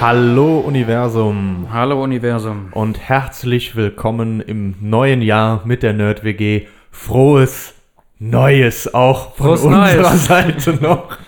Hallo 0.00 0.60
Universum 0.60 1.66
Hallo 1.72 2.00
Universum. 2.00 2.68
und 2.70 3.00
herzlich 3.00 3.74
willkommen 3.74 4.40
im 4.40 4.76
neuen 4.80 5.22
Jahr 5.22 5.62
mit 5.64 5.82
der 5.82 5.92
Nerd 5.92 6.22
WG. 6.22 6.66
Frohes 6.92 7.74
Neues 8.20 8.94
auch 8.94 9.34
von 9.34 9.46
Frohes 9.46 9.64
unserer 9.64 9.94
Neues. 9.94 10.26
Seite 10.28 10.74
noch. 10.74 11.18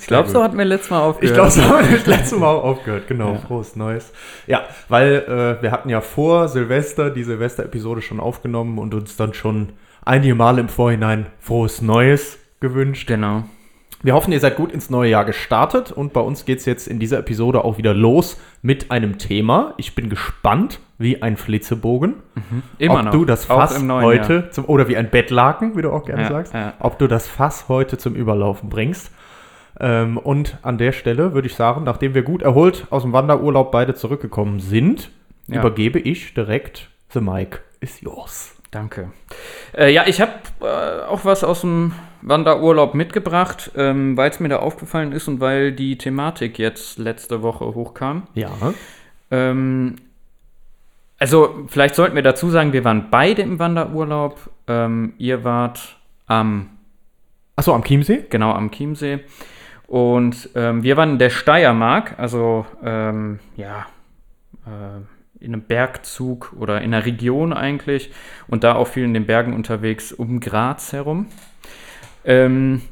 Ich 0.00 0.08
glaube, 0.08 0.28
so 0.28 0.42
hatten 0.42 0.58
wir 0.58 0.64
letztes 0.64 0.90
Mal 0.90 1.02
aufgehört. 1.02 1.30
Ich 1.30 1.34
glaube, 1.34 1.50
so 1.52 1.62
haben 1.62 1.88
wir 1.88 1.98
das 1.98 2.06
letzte 2.06 2.36
Mal 2.36 2.48
auch 2.48 2.64
aufgehört. 2.64 3.06
Genau, 3.06 3.36
frohes 3.36 3.76
Neues. 3.76 4.12
Ja, 4.48 4.62
weil 4.88 5.14
äh, 5.28 5.62
wir 5.62 5.70
hatten 5.70 5.88
ja 5.88 6.00
vor 6.00 6.48
Silvester 6.48 7.10
die 7.10 7.22
Silvester-Episode 7.22 8.02
schon 8.02 8.18
aufgenommen 8.18 8.78
und 8.78 8.92
uns 8.92 9.16
dann 9.16 9.34
schon 9.34 9.68
einige 10.04 10.34
Male 10.34 10.60
im 10.60 10.68
Vorhinein 10.68 11.26
frohes 11.38 11.80
Neues 11.80 12.38
gewünscht. 12.58 13.06
Genau. 13.06 13.44
Wir 14.02 14.14
hoffen, 14.14 14.32
ihr 14.32 14.40
seid 14.40 14.56
gut 14.56 14.72
ins 14.72 14.88
neue 14.88 15.10
Jahr 15.10 15.26
gestartet 15.26 15.92
und 15.92 16.14
bei 16.14 16.20
uns 16.22 16.46
geht 16.46 16.60
es 16.60 16.64
jetzt 16.64 16.88
in 16.88 16.98
dieser 16.98 17.18
Episode 17.18 17.64
auch 17.64 17.76
wieder 17.76 17.92
los 17.92 18.40
mit 18.62 18.90
einem 18.90 19.18
Thema. 19.18 19.74
Ich 19.76 19.94
bin 19.94 20.08
gespannt, 20.08 20.80
wie 20.96 21.20
ein 21.20 21.36
Flitzebogen. 21.36 22.14
Immer 22.78 23.00
ob 23.00 23.04
noch. 23.04 23.12
du 23.12 23.24
das 23.26 23.44
Fass 23.44 23.78
heute 23.88 24.32
Jahr. 24.34 24.50
zum 24.52 24.64
oder 24.64 24.88
wie 24.88 24.96
ein 24.96 25.10
Bettlaken, 25.10 25.76
wie 25.76 25.82
du 25.82 25.90
auch 25.92 26.06
gerne 26.06 26.22
Ja, 26.22 26.28
sagst, 26.28 26.54
ja. 26.54 26.72
ob 26.78 26.98
du 26.98 27.08
das 27.08 27.28
Fass 27.28 27.68
heute 27.68 27.98
zum 27.98 28.14
Überlaufen 28.14 28.70
bringst. 28.70 29.10
Ähm, 29.78 30.16
und 30.16 30.56
an 30.62 30.78
der 30.78 30.92
Stelle 30.92 31.34
würde 31.34 31.48
ich 31.48 31.54
sagen, 31.54 31.84
nachdem 31.84 32.14
wir 32.14 32.22
gut 32.22 32.40
erholt 32.40 32.86
aus 32.88 33.02
dem 33.02 33.12
Wanderurlaub 33.12 33.70
beide 33.70 33.94
zurückgekommen 33.94 34.60
sind, 34.60 35.10
Ja. 35.46 35.60
übergebe 35.60 35.98
ich 35.98 36.32
direkt 36.32 36.88
the 37.12 37.20
mic 37.20 37.58
is 37.80 38.00
yours. 38.00 38.54
Danke. 38.70 39.10
Äh, 39.76 39.92
ja, 39.92 40.04
ich 40.06 40.20
habe 40.22 40.32
äh, 40.62 41.02
auch 41.06 41.24
was 41.26 41.44
aus 41.44 41.60
dem 41.62 41.92
Wanderurlaub 42.22 42.94
mitgebracht, 42.94 43.72
ähm, 43.76 44.16
weil 44.16 44.30
es 44.30 44.40
mir 44.40 44.48
da 44.48 44.56
aufgefallen 44.58 45.12
ist 45.12 45.28
und 45.28 45.40
weil 45.40 45.72
die 45.72 45.96
Thematik 45.98 46.58
jetzt 46.58 46.98
letzte 46.98 47.42
Woche 47.42 47.64
hochkam. 47.74 48.24
Ja. 48.34 48.50
Ähm, 49.30 49.96
also, 51.18 51.64
vielleicht 51.68 51.94
sollten 51.94 52.14
wir 52.14 52.22
dazu 52.22 52.50
sagen, 52.50 52.72
wir 52.72 52.84
waren 52.84 53.10
beide 53.10 53.42
im 53.42 53.58
Wanderurlaub. 53.58 54.50
Ähm, 54.66 55.12
ihr 55.18 55.44
wart 55.44 55.98
am, 56.26 56.70
Achso, 57.56 57.74
am 57.74 57.84
Chiemsee? 57.84 58.24
genau, 58.30 58.52
am 58.52 58.70
Chiemsee. 58.70 59.20
Und 59.86 60.50
ähm, 60.54 60.82
wir 60.82 60.96
waren 60.96 61.10
in 61.10 61.18
der 61.18 61.30
Steiermark, 61.30 62.14
also 62.18 62.64
ähm, 62.82 63.40
ja, 63.56 63.86
äh, 64.64 65.00
in 65.44 65.52
einem 65.52 65.62
Bergzug 65.62 66.54
oder 66.58 66.80
in 66.80 66.94
einer 66.94 67.04
Region 67.04 67.52
eigentlich. 67.52 68.12
Und 68.46 68.62
da 68.62 68.76
auch 68.76 68.86
viel 68.86 69.04
in 69.04 69.14
den 69.14 69.26
Bergen 69.26 69.52
unterwegs 69.52 70.12
um 70.12 70.40
Graz 70.40 70.92
herum. 70.92 71.26
Ähm, 72.24 72.82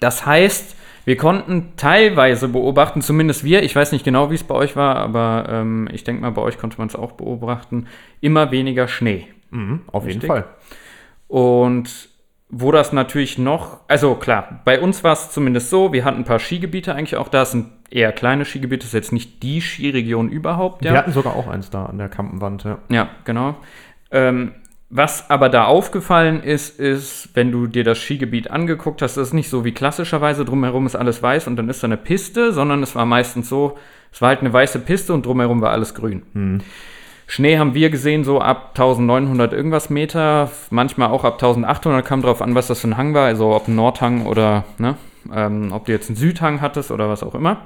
das 0.00 0.26
heißt, 0.26 0.76
wir 1.04 1.16
konnten 1.16 1.72
teilweise 1.76 2.48
beobachten, 2.48 3.00
zumindest 3.00 3.42
wir, 3.42 3.62
ich 3.62 3.74
weiß 3.74 3.92
nicht 3.92 4.04
genau, 4.04 4.30
wie 4.30 4.34
es 4.34 4.44
bei 4.44 4.54
euch 4.54 4.76
war, 4.76 4.96
aber 4.96 5.46
ähm, 5.48 5.88
ich 5.92 6.04
denke 6.04 6.20
mal, 6.20 6.32
bei 6.32 6.42
euch 6.42 6.58
konnte 6.58 6.76
man 6.78 6.88
es 6.88 6.96
auch 6.96 7.12
beobachten, 7.12 7.86
immer 8.20 8.50
weniger 8.50 8.88
Schnee. 8.88 9.26
Mhm, 9.50 9.80
auf 9.90 10.02
jeden 10.04 10.20
Richtig. 10.20 10.28
Fall. 10.28 10.44
Und 11.26 12.10
wo 12.50 12.72
das 12.72 12.92
natürlich 12.92 13.38
noch, 13.38 13.80
also 13.88 14.14
klar, 14.14 14.60
bei 14.64 14.80
uns 14.80 15.04
war 15.04 15.12
es 15.12 15.30
zumindest 15.30 15.70
so, 15.70 15.92
wir 15.92 16.04
hatten 16.04 16.18
ein 16.18 16.24
paar 16.24 16.38
Skigebiete 16.38 16.94
eigentlich 16.94 17.16
auch 17.16 17.28
da, 17.28 17.42
es 17.42 17.52
sind 17.52 17.68
eher 17.90 18.12
kleine 18.12 18.44
Skigebiete, 18.44 18.80
das 18.80 18.88
ist 18.88 18.94
jetzt 18.94 19.12
nicht 19.12 19.42
die 19.42 19.60
Skiregion 19.60 20.28
überhaupt, 20.28 20.84
ja. 20.84 20.92
Wir 20.92 20.98
hatten 20.98 21.12
sogar 21.12 21.36
auch 21.36 21.46
eins 21.46 21.70
da 21.70 21.86
an 21.86 21.98
der 21.98 22.08
Kampenwand, 22.08 22.64
ja. 22.64 22.78
Ja, 22.88 23.08
genau. 23.24 23.56
Ähm, 24.10 24.52
was 24.90 25.28
aber 25.28 25.50
da 25.50 25.64
aufgefallen 25.64 26.42
ist, 26.42 26.80
ist, 26.80 27.28
wenn 27.34 27.52
du 27.52 27.66
dir 27.66 27.84
das 27.84 27.98
Skigebiet 27.98 28.50
angeguckt 28.50 29.02
hast, 29.02 29.16
das 29.18 29.28
ist 29.28 29.34
nicht 29.34 29.50
so 29.50 29.64
wie 29.64 29.72
klassischerweise, 29.72 30.44
drumherum 30.46 30.86
ist 30.86 30.96
alles 30.96 31.22
weiß 31.22 31.46
und 31.46 31.56
dann 31.56 31.68
ist 31.68 31.82
da 31.82 31.88
eine 31.88 31.98
Piste, 31.98 32.52
sondern 32.52 32.82
es 32.82 32.94
war 32.94 33.04
meistens 33.04 33.48
so, 33.50 33.76
es 34.12 34.22
war 34.22 34.30
halt 34.30 34.40
eine 34.40 34.52
weiße 34.52 34.78
Piste 34.80 35.12
und 35.12 35.26
drumherum 35.26 35.60
war 35.60 35.72
alles 35.72 35.94
grün. 35.94 36.22
Schnee 37.26 37.58
haben 37.58 37.74
wir 37.74 37.90
gesehen, 37.90 38.24
so 38.24 38.40
ab 38.40 38.70
1900 38.70 39.52
irgendwas 39.52 39.90
Meter, 39.90 40.50
manchmal 40.70 41.10
auch 41.10 41.24
ab 41.24 41.34
1800, 41.34 42.02
kam 42.06 42.22
drauf 42.22 42.40
an, 42.40 42.54
was 42.54 42.68
das 42.68 42.80
für 42.80 42.88
ein 42.88 42.96
Hang 42.96 43.12
war, 43.12 43.26
also 43.26 43.54
ob 43.54 43.68
ein 43.68 43.74
Nordhang 43.74 44.24
oder, 44.24 44.64
ne, 44.78 44.94
ähm, 45.30 45.70
ob 45.72 45.84
du 45.84 45.92
jetzt 45.92 46.08
einen 46.08 46.16
Südhang 46.16 46.62
hattest 46.62 46.90
oder 46.90 47.10
was 47.10 47.22
auch 47.22 47.34
immer. 47.34 47.58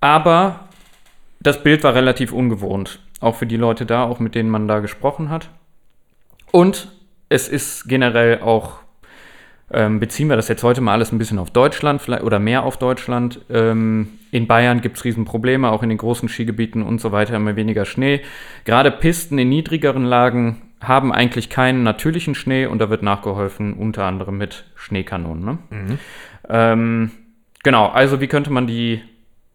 Aber 0.00 0.60
das 1.40 1.62
Bild 1.62 1.84
war 1.84 1.94
relativ 1.94 2.32
ungewohnt, 2.32 3.00
auch 3.20 3.34
für 3.34 3.46
die 3.46 3.58
Leute 3.58 3.84
da, 3.84 4.04
auch 4.04 4.18
mit 4.18 4.34
denen 4.34 4.48
man 4.48 4.66
da 4.66 4.78
gesprochen 4.78 5.28
hat. 5.28 5.50
Und 6.52 6.88
es 7.28 7.48
ist 7.48 7.88
generell 7.88 8.40
auch, 8.40 8.80
ähm, 9.70 10.00
beziehen 10.00 10.28
wir 10.28 10.36
das 10.36 10.48
jetzt 10.48 10.62
heute 10.62 10.80
mal 10.80 10.92
alles 10.92 11.12
ein 11.12 11.18
bisschen 11.18 11.38
auf 11.38 11.50
Deutschland 11.50 12.00
vielleicht, 12.00 12.22
oder 12.22 12.38
mehr 12.38 12.62
auf 12.62 12.78
Deutschland. 12.78 13.40
Ähm, 13.50 14.08
in 14.30 14.46
Bayern 14.46 14.80
gibt 14.80 14.96
es 14.96 15.04
Riesenprobleme, 15.04 15.70
auch 15.70 15.82
in 15.82 15.88
den 15.88 15.98
großen 15.98 16.28
Skigebieten 16.28 16.82
und 16.82 17.00
so 17.00 17.12
weiter, 17.12 17.36
immer 17.36 17.56
weniger 17.56 17.84
Schnee. 17.84 18.22
Gerade 18.64 18.90
Pisten 18.90 19.38
in 19.38 19.48
niedrigeren 19.48 20.04
Lagen 20.04 20.62
haben 20.80 21.12
eigentlich 21.12 21.50
keinen 21.50 21.82
natürlichen 21.82 22.34
Schnee 22.34 22.66
und 22.66 22.78
da 22.78 22.88
wird 22.88 23.02
nachgeholfen, 23.02 23.74
unter 23.74 24.04
anderem 24.04 24.38
mit 24.38 24.64
Schneekanonen. 24.76 25.44
Ne? 25.44 25.58
Ähm, 26.48 27.10
genau, 27.62 27.86
also 27.88 28.20
wie 28.20 28.28
könnte 28.28 28.50
man 28.50 28.66
die 28.66 29.02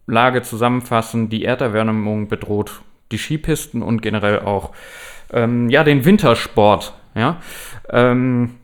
Lage 0.06 0.42
zusammenfassen? 0.42 1.30
Die 1.30 1.46
Erderwärmung 1.46 2.28
bedroht 2.28 2.82
die 3.12 3.18
Skipisten 3.18 3.82
und 3.82 4.02
generell 4.02 4.40
auch 4.42 4.72
ähm, 5.32 5.70
ja, 5.70 5.84
den 5.84 6.06
Wintersport. 6.06 6.94
Ja? 7.16 7.42
Ähm, 7.90 8.56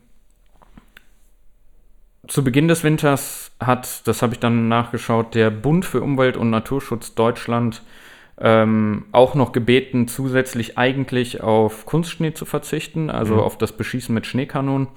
zu 2.27 2.43
Beginn 2.43 2.67
des 2.67 2.83
Winters 2.83 3.51
hat, 3.59 4.07
das 4.07 4.21
habe 4.21 4.33
ich 4.33 4.39
dann 4.39 4.67
nachgeschaut, 4.67 5.35
der 5.35 5.49
Bund 5.49 5.85
für 5.85 6.01
Umwelt 6.01 6.37
und 6.37 6.49
Naturschutz 6.49 7.15
Deutschland 7.15 7.81
ähm, 8.39 9.05
auch 9.11 9.35
noch 9.35 9.51
gebeten, 9.51 10.07
zusätzlich 10.07 10.77
eigentlich 10.77 11.41
auf 11.41 11.85
Kunstschnee 11.85 12.33
zu 12.33 12.45
verzichten, 12.45 13.09
also 13.09 13.41
auf 13.41 13.57
das 13.57 13.73
Beschießen 13.73 14.13
mit 14.13 14.25
Schneekanonen. 14.25 14.87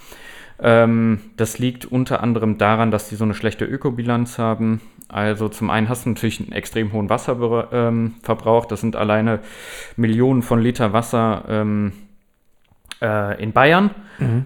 Ähm, 0.61 1.21
das 1.37 1.59
liegt 1.59 1.87
unter 1.87 2.23
anderem 2.23 2.59
daran, 2.59 2.91
dass 2.91 3.09
die 3.09 3.17
so 3.17 3.25
eine 3.25 3.35
schlechte 3.35 3.65
Ökobilanz 3.65 4.39
haben. 4.39 4.81
Also 5.13 5.49
zum 5.49 5.71
einen 5.71 5.89
hast 5.89 6.07
du 6.07 6.11
natürlich 6.11 6.41
einen 6.41 6.53
extrem 6.53 6.93
hohen 6.93 7.11
Wasserverbrauch. 7.11 7.69
Ähm, 7.73 8.69
das 8.69 8.81
sind 8.81 8.97
alleine 8.97 9.41
Millionen 9.97 10.43
von 10.43 10.61
Liter 10.61 10.93
Wasser 10.93 11.45
ähm, 11.49 11.93
äh, 13.01 13.43
in 13.43 13.53
Bayern. 13.53 13.91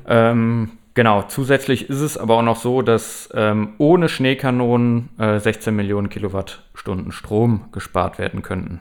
Ähm, 0.07 0.71
genau, 0.95 1.23
zusätzlich 1.23 1.89
ist 1.89 2.01
es 2.01 2.19
aber 2.19 2.39
auch 2.39 2.43
noch 2.43 2.57
so, 2.57 2.83
dass 2.83 3.29
ähm, 3.35 3.75
ohne 3.79 4.09
Schneekanonen 4.09 5.11
äh, 5.19 5.39
16 5.39 5.75
Millionen 5.75 6.09
Kilowattstunden 6.09 7.13
Strom 7.13 7.67
gespart 7.73 8.19
werden 8.19 8.43
könnten. 8.43 8.81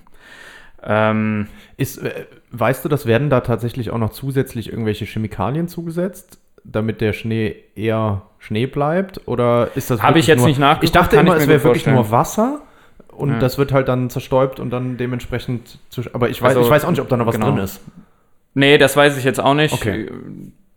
Ähm, 0.82 1.48
Ist, 1.78 1.98
äh, 1.98 2.26
weißt 2.52 2.86
du, 2.86 2.90
das 2.90 3.06
werden 3.06 3.30
da 3.30 3.42
tatsächlich 3.42 3.92
auch 3.92 3.98
noch 3.98 4.12
zusätzlich 4.12 4.70
irgendwelche 4.70 5.06
Chemikalien 5.06 5.68
zugesetzt, 5.68 6.40
damit 6.72 7.02
der 7.02 7.14
Schnee 7.14 7.56
eher 7.76 8.24
Schnee 8.40 8.66
bleibt? 8.68 9.22
Oder 9.28 9.70
ist 9.76 9.90
das 9.92 10.02
Hab 10.02 10.10
wirklich 10.10 10.26
ich 10.26 10.28
jetzt 10.28 10.40
nur, 10.40 10.48
nicht 10.48 10.60
nachgeguckt, 10.60 10.84
Ich 10.84 10.92
dachte 10.92 11.16
immer, 11.18 11.36
ich 11.36 11.44
es 11.44 11.48
wäre 11.48 11.60
gut 11.60 11.66
wirklich 11.66 11.88
nur. 11.88 12.12
Wasser 12.12 12.60
und 13.10 13.30
Ja. 13.34 13.40
das 13.40 13.58
wird 13.58 13.72
halt 13.72 13.88
dann 13.88 14.10
zerstäubt 14.10 14.60
und 14.60 14.70
dann 14.72 14.98
dementsprechend. 14.98 15.80
Zu, 15.90 16.02
aber 16.14 16.30
ich 16.30 16.42
weiß, 16.42 16.50
Also, 16.50 16.62
ich 16.62 16.70
weiß 16.70 16.86
auch 16.86 16.90
nicht, 16.92 17.02
ob 17.02 17.10
da 17.10 17.18
noch 17.18 17.26
was 17.26 17.36
genau. 17.36 17.52
drin 17.52 17.60
ist. 17.60 17.82
nee, 18.54 18.78
das 18.78 18.96
weiß 18.98 19.18
ich 19.18 19.24
jetzt 19.24 19.40
auch 19.40 19.54
nicht. 19.54 19.74
Okay. 19.74 20.10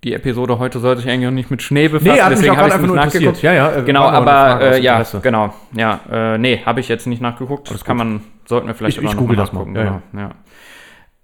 Die 0.04 0.14
Episode 0.14 0.60
heute 0.60 0.78
sollte 0.78 1.00
sich 1.02 1.10
eigentlich 1.10 1.26
auch 1.26 1.32
nicht 1.32 1.50
mit 1.50 1.60
Schnee 1.60 1.88
befassen, 1.88 2.12
Nee, 2.12 2.30
deswegen 2.30 2.56
habe 2.56 2.68
ich 2.68 2.74
einfach 2.74 2.86
nicht 2.86 2.94
nur 2.94 2.96
nachgeguckt. 3.04 3.42
Ja, 3.42 3.52
ja, 3.52 3.76
äh, 3.78 3.82
Genau, 3.82 4.04
aber 4.04 4.60
äh, 4.74 4.80
ja, 4.80 5.02
genau. 5.20 5.52
Ja, 5.72 5.98
äh, 6.08 6.38
nee, 6.38 6.62
habe 6.64 6.78
ich 6.78 6.86
jetzt 6.88 7.08
nicht 7.08 7.20
nachgeguckt. 7.20 7.68
Das 7.72 7.84
kann 7.84 7.96
man, 7.96 8.20
sollten 8.46 8.68
wir 8.68 8.74
vielleicht 8.76 8.98
Ich- 8.98 9.02
ich 9.02 9.08
aber 9.08 9.14
noch 9.16 9.20
google 9.20 9.36
mal 9.36 9.42
das 9.42 9.52
mal, 9.52 9.66
ja, 9.66 9.82
genau. 10.12 10.22
Ja. 10.22 10.30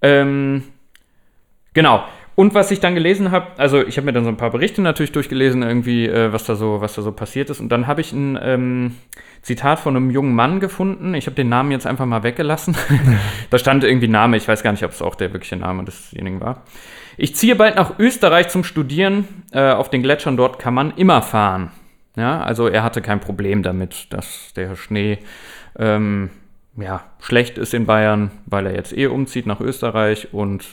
Ähm, 0.02 0.64
genau. 1.72 2.02
Und 2.36 2.54
was 2.54 2.70
ich 2.70 2.80
dann 2.80 2.94
gelesen 2.94 3.30
habe, 3.30 3.46
also 3.58 3.86
ich 3.86 3.96
habe 3.96 4.06
mir 4.06 4.12
dann 4.12 4.24
so 4.24 4.30
ein 4.30 4.36
paar 4.36 4.50
Berichte 4.50 4.82
natürlich 4.82 5.12
durchgelesen, 5.12 5.62
irgendwie, 5.62 6.06
äh, 6.06 6.32
was, 6.32 6.44
da 6.44 6.56
so, 6.56 6.80
was 6.80 6.94
da 6.94 7.02
so 7.02 7.12
passiert 7.12 7.48
ist. 7.48 7.60
Und 7.60 7.68
dann 7.68 7.86
habe 7.86 8.00
ich 8.00 8.12
ein 8.12 8.38
ähm, 8.42 8.96
Zitat 9.42 9.78
von 9.78 9.96
einem 9.96 10.10
jungen 10.10 10.34
Mann 10.34 10.58
gefunden. 10.58 11.14
Ich 11.14 11.26
habe 11.26 11.36
den 11.36 11.48
Namen 11.48 11.70
jetzt 11.70 11.86
einfach 11.86 12.06
mal 12.06 12.24
weggelassen. 12.24 12.76
da 13.50 13.58
stand 13.58 13.84
irgendwie 13.84 14.08
Name, 14.08 14.36
ich 14.36 14.48
weiß 14.48 14.62
gar 14.64 14.72
nicht, 14.72 14.84
ob 14.84 14.90
es 14.90 15.02
auch 15.02 15.14
der 15.14 15.32
wirkliche 15.32 15.56
Name 15.56 15.84
desjenigen 15.84 16.40
war. 16.40 16.62
Ich 17.16 17.36
ziehe 17.36 17.54
bald 17.54 17.76
nach 17.76 17.98
Österreich 18.00 18.48
zum 18.48 18.64
Studieren. 18.64 19.28
Äh, 19.52 19.70
auf 19.70 19.88
den 19.88 20.02
Gletschern 20.02 20.36
dort 20.36 20.58
kann 20.58 20.74
man 20.74 20.92
immer 20.96 21.22
fahren. 21.22 21.70
Ja, 22.16 22.42
also 22.42 22.68
er 22.68 22.82
hatte 22.82 23.02
kein 23.02 23.20
Problem 23.20 23.62
damit, 23.62 24.12
dass 24.12 24.52
der 24.54 24.74
Schnee 24.76 25.18
ähm, 25.78 26.30
ja, 26.76 27.04
schlecht 27.20 27.58
ist 27.58 27.74
in 27.74 27.86
Bayern, 27.86 28.30
weil 28.46 28.66
er 28.66 28.74
jetzt 28.74 28.96
eh 28.96 29.06
umzieht 29.06 29.46
nach 29.46 29.60
Österreich 29.60 30.32
und 30.32 30.64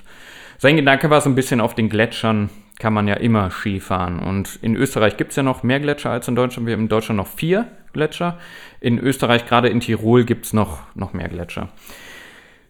sein 0.61 0.75
Gedanke 0.75 1.09
war 1.09 1.19
so 1.21 1.29
ein 1.29 1.33
bisschen 1.33 1.59
auf 1.59 1.73
den 1.73 1.89
Gletschern 1.89 2.51
kann 2.77 2.93
man 2.93 3.07
ja 3.07 3.15
immer 3.15 3.49
Ski 3.49 3.79
fahren. 3.79 4.19
Und 4.19 4.59
in 4.61 4.75
Österreich 4.75 5.17
gibt 5.17 5.31
es 5.31 5.35
ja 5.35 5.43
noch 5.43 5.63
mehr 5.63 5.79
Gletscher 5.79 6.11
als 6.11 6.27
in 6.27 6.35
Deutschland. 6.35 6.67
Wir 6.67 6.73
haben 6.73 6.81
in 6.81 6.87
Deutschland 6.87 7.17
noch 7.17 7.27
vier 7.27 7.65
Gletscher. 7.93 8.37
In 8.79 8.99
Österreich, 8.99 9.47
gerade 9.47 9.69
in 9.69 9.79
Tirol, 9.79 10.23
gibt 10.23 10.45
es 10.45 10.53
noch, 10.53 10.79
noch 10.93 11.13
mehr 11.13 11.29
Gletscher. 11.29 11.69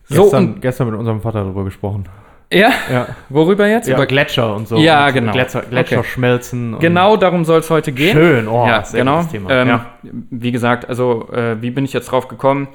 So, 0.05 0.23
gestern, 0.23 0.61
gestern 0.61 0.89
mit 0.89 0.99
unserem 0.99 1.21
Vater 1.21 1.43
darüber 1.43 1.65
gesprochen. 1.65 2.05
Ja? 2.51 2.71
ja. 2.89 3.07
Worüber 3.27 3.67
jetzt? 3.67 3.89
Ja, 3.89 3.95
Über 3.95 4.05
Gletscher 4.05 4.55
und 4.55 4.69
so. 4.69 4.77
Ja, 4.77 5.07
und 5.07 5.13
genau. 5.13 5.33
Gletscher, 5.33 5.63
Gletscher 5.63 5.99
okay. 5.99 6.07
schmelzen. 6.07 6.79
genau 6.79 7.17
darum 7.17 7.43
soll 7.43 7.59
es 7.59 7.69
heute 7.69 7.91
gehen. 7.91 8.13
Schön, 8.13 8.47
oh, 8.47 8.65
ja, 8.67 8.83
genau. 8.89 9.23
Thema. 9.23 9.49
Ähm, 9.49 9.67
ja. 9.67 9.85
Wie 10.29 10.53
gesagt, 10.53 10.87
also 10.87 11.29
äh, 11.33 11.61
wie 11.61 11.71
bin 11.71 11.83
ich 11.83 11.91
jetzt 11.91 12.07
drauf 12.07 12.29
gekommen? 12.29 12.69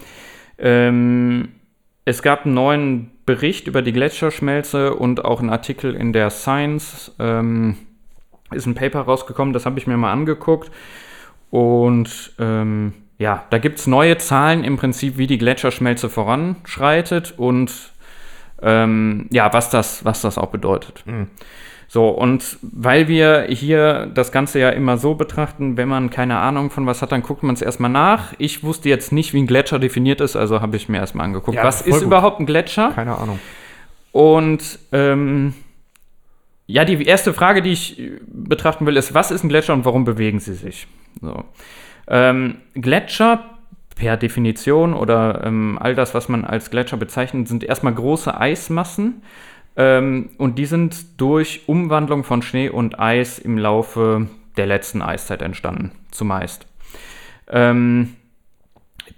Ähm, 0.59 1.49
es 2.05 2.23
gab 2.23 2.45
einen 2.45 2.55
neuen 2.55 3.16
Bericht 3.27 3.67
über 3.67 3.83
die 3.83 3.93
Gletscherschmelze 3.93 4.95
und 4.95 5.25
auch 5.25 5.41
einen 5.41 5.51
Artikel 5.51 5.95
in 5.95 6.13
der 6.13 6.31
Science. 6.31 7.13
Ähm, 7.19 7.77
ist 8.53 8.67
ein 8.67 8.75
Paper 8.75 9.01
rausgekommen, 9.01 9.53
das 9.53 9.67
habe 9.67 9.79
ich 9.79 9.87
mir 9.87 9.97
mal 9.97 10.13
angeguckt. 10.13 10.71
Und 11.51 12.33
ähm, 12.39 12.95
ja, 13.19 13.45
da 13.51 13.59
gibt 13.59 13.79
es 13.79 13.87
neue 13.87 14.19
Zahlen 14.19 14.63
im 14.63 14.77
Prinzip, 14.77 15.17
wie 15.19 15.27
die 15.27 15.39
Gletscherschmelze 15.39 16.09
voranschreitet 16.09 17.35
und 17.37 17.93
ähm, 18.63 19.27
ja, 19.31 19.53
was 19.53 19.71
das, 19.71 20.05
was 20.05 20.23
das 20.23 20.39
auch 20.39 20.51
bedeutet. 20.51 21.03
Mhm. 21.07 21.29
So, 21.97 22.11
und 22.11 22.59
weil 22.61 23.09
wir 23.09 23.47
hier 23.49 24.05
das 24.13 24.31
Ganze 24.31 24.59
ja 24.59 24.69
immer 24.69 24.99
so 24.99 25.15
betrachten, 25.15 25.79
wenn 25.79 25.89
man 25.89 26.11
keine 26.11 26.37
Ahnung 26.37 26.69
von 26.69 26.85
was 26.85 27.01
hat, 27.01 27.11
dann 27.11 27.23
guckt 27.23 27.43
man 27.43 27.55
es 27.55 27.63
erstmal 27.63 27.91
nach. 27.91 28.35
Ich 28.37 28.63
wusste 28.63 28.91
jetzt 28.91 29.13
nicht, 29.13 29.33
wie 29.33 29.41
ein 29.41 29.47
Gletscher 29.47 29.79
definiert 29.79 30.21
ist, 30.21 30.37
also 30.37 30.61
habe 30.61 30.77
ich 30.77 30.91
mir 30.91 30.99
erstmal 30.99 31.25
angeguckt. 31.25 31.57
Ja, 31.57 31.65
was 31.65 31.81
ist 31.81 31.95
gut. 31.95 32.03
überhaupt 32.03 32.39
ein 32.39 32.45
Gletscher? 32.45 32.93
Keine 32.95 33.17
Ahnung. 33.17 33.41
Und 34.13 34.79
ähm, 34.93 35.55
ja, 36.67 36.85
die 36.85 37.03
erste 37.03 37.33
Frage, 37.33 37.63
die 37.63 37.73
ich 37.73 38.03
betrachten 38.31 38.85
will, 38.85 38.99
ist, 38.99 39.15
was 39.15 39.31
ist 39.31 39.43
ein 39.43 39.49
Gletscher 39.49 39.73
und 39.73 39.87
warum 39.87 40.05
bewegen 40.05 40.39
sie 40.39 40.53
sich? 40.53 40.87
So. 41.23 41.45
Ähm, 42.09 42.57
Gletscher 42.75 43.57
per 43.95 44.19
Definition 44.19 44.93
oder 44.93 45.45
ähm, 45.47 45.79
all 45.81 45.95
das, 45.95 46.13
was 46.13 46.29
man 46.29 46.45
als 46.45 46.69
Gletscher 46.71 46.99
bezeichnet, 46.99 47.49
sind 47.49 47.65
erstmal 47.65 47.95
große 47.95 48.39
Eismassen. 48.39 49.23
Ähm, 49.77 50.31
und 50.39 50.59
die 50.59 50.67
sind 50.67 51.21
durch 51.21 51.63
Umwandlung 51.67 52.25
von 52.25 52.43
Schnee 52.43 52.69
und 52.69 52.99
Eis 52.99 53.39
im 53.39 53.59
Laufe 53.59 54.29
der 54.57 54.67
letzten 54.67 55.03
Eiszeit 55.03 55.43
entstanden, 55.43 55.93
zumeist. 56.11 56.67
Ähm, 57.49 58.15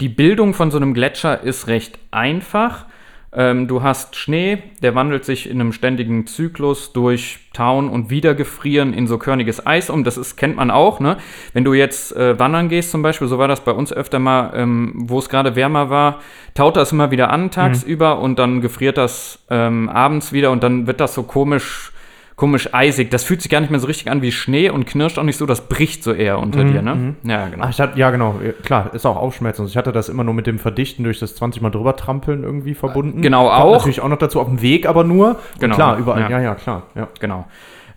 die 0.00 0.08
Bildung 0.08 0.54
von 0.54 0.70
so 0.70 0.76
einem 0.76 0.94
Gletscher 0.94 1.40
ist 1.42 1.68
recht 1.68 1.98
einfach. 2.10 2.86
Ähm, 3.30 3.68
du 3.68 3.82
hast 3.82 4.16
Schnee, 4.16 4.62
der 4.82 4.94
wandelt 4.94 5.24
sich 5.24 5.50
in 5.50 5.60
einem 5.60 5.72
ständigen 5.72 6.26
Zyklus 6.26 6.92
durch 6.92 7.40
Tauen 7.52 7.90
und 7.90 8.08
Wiedergefrieren 8.08 8.94
in 8.94 9.06
so 9.06 9.18
körniges 9.18 9.66
Eis 9.66 9.90
um. 9.90 10.02
Das 10.02 10.16
ist, 10.16 10.36
kennt 10.36 10.56
man 10.56 10.70
auch, 10.70 10.98
ne? 10.98 11.18
Wenn 11.52 11.64
du 11.64 11.74
jetzt 11.74 12.16
äh, 12.16 12.38
wandern 12.38 12.70
gehst 12.70 12.90
zum 12.90 13.02
Beispiel, 13.02 13.28
so 13.28 13.38
war 13.38 13.48
das 13.48 13.60
bei 13.60 13.72
uns 13.72 13.92
öfter 13.92 14.18
mal, 14.18 14.52
ähm, 14.54 14.92
wo 14.94 15.18
es 15.18 15.28
gerade 15.28 15.56
wärmer 15.56 15.90
war, 15.90 16.20
taut 16.54 16.76
das 16.76 16.92
immer 16.92 17.10
wieder 17.10 17.30
an 17.30 17.50
tagsüber 17.50 18.16
mhm. 18.16 18.22
und 18.22 18.38
dann 18.38 18.60
gefriert 18.62 18.96
das 18.96 19.44
ähm, 19.50 19.90
abends 19.90 20.32
wieder 20.32 20.50
und 20.50 20.62
dann 20.62 20.86
wird 20.86 21.00
das 21.00 21.14
so 21.14 21.22
komisch 21.22 21.92
komisch 22.38 22.72
eisig. 22.72 23.10
Das 23.10 23.24
fühlt 23.24 23.42
sich 23.42 23.50
gar 23.50 23.60
nicht 23.60 23.70
mehr 23.70 23.80
so 23.80 23.86
richtig 23.88 24.10
an 24.10 24.22
wie 24.22 24.30
Schnee 24.32 24.70
und 24.70 24.86
knirscht 24.86 25.18
auch 25.18 25.24
nicht 25.24 25.36
so, 25.36 25.44
das 25.44 25.68
bricht 25.68 26.02
so 26.04 26.12
eher 26.14 26.38
unter 26.38 26.62
Mhm, 26.64 26.72
dir, 26.72 26.82
ne? 26.82 26.94
mhm. 26.94 27.16
Ja, 27.28 27.48
genau. 27.48 27.64
Ach, 27.68 27.78
hatte, 27.78 27.98
ja, 27.98 28.10
genau. 28.12 28.36
Klar, 28.64 28.94
ist 28.94 29.04
auch 29.04 29.16
aufschmelzend. 29.16 29.68
Ich 29.68 29.76
hatte 29.76 29.90
das 29.92 30.08
immer 30.08 30.22
nur 30.24 30.34
mit 30.34 30.46
dem 30.46 30.58
Verdichten 30.60 31.02
durch 31.04 31.18
das 31.18 31.34
20 31.34 31.60
Mal 31.60 31.70
drüber 31.70 31.96
trampeln 31.96 32.44
irgendwie 32.44 32.74
verbunden. 32.74 33.20
Genau, 33.22 33.48
Kommt 33.48 33.60
auch. 33.60 33.72
natürlich 33.78 34.00
auch 34.00 34.08
noch 34.08 34.18
dazu 34.18 34.40
auf 34.40 34.46
dem 34.46 34.62
Weg, 34.62 34.86
aber 34.86 35.02
nur. 35.04 35.30
Und 35.30 35.60
Genau, 35.60 35.74
Klar, 35.74 35.98
überall. 35.98 36.22
ja. 36.22 36.30
Ja, 36.30 36.40
ja, 36.40 36.54
klar. 36.54 36.84
Ja. 36.94 37.08
Genau. 37.20 37.46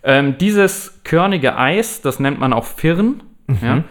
Ähm, 0.02 0.36
dieses 0.38 1.00
körnige 1.04 1.56
Eis, 1.56 2.00
das 2.02 2.18
nennt 2.18 2.40
man 2.40 2.52
auch 2.52 2.64
Firn. 2.64 3.22
Ja? 3.62 3.84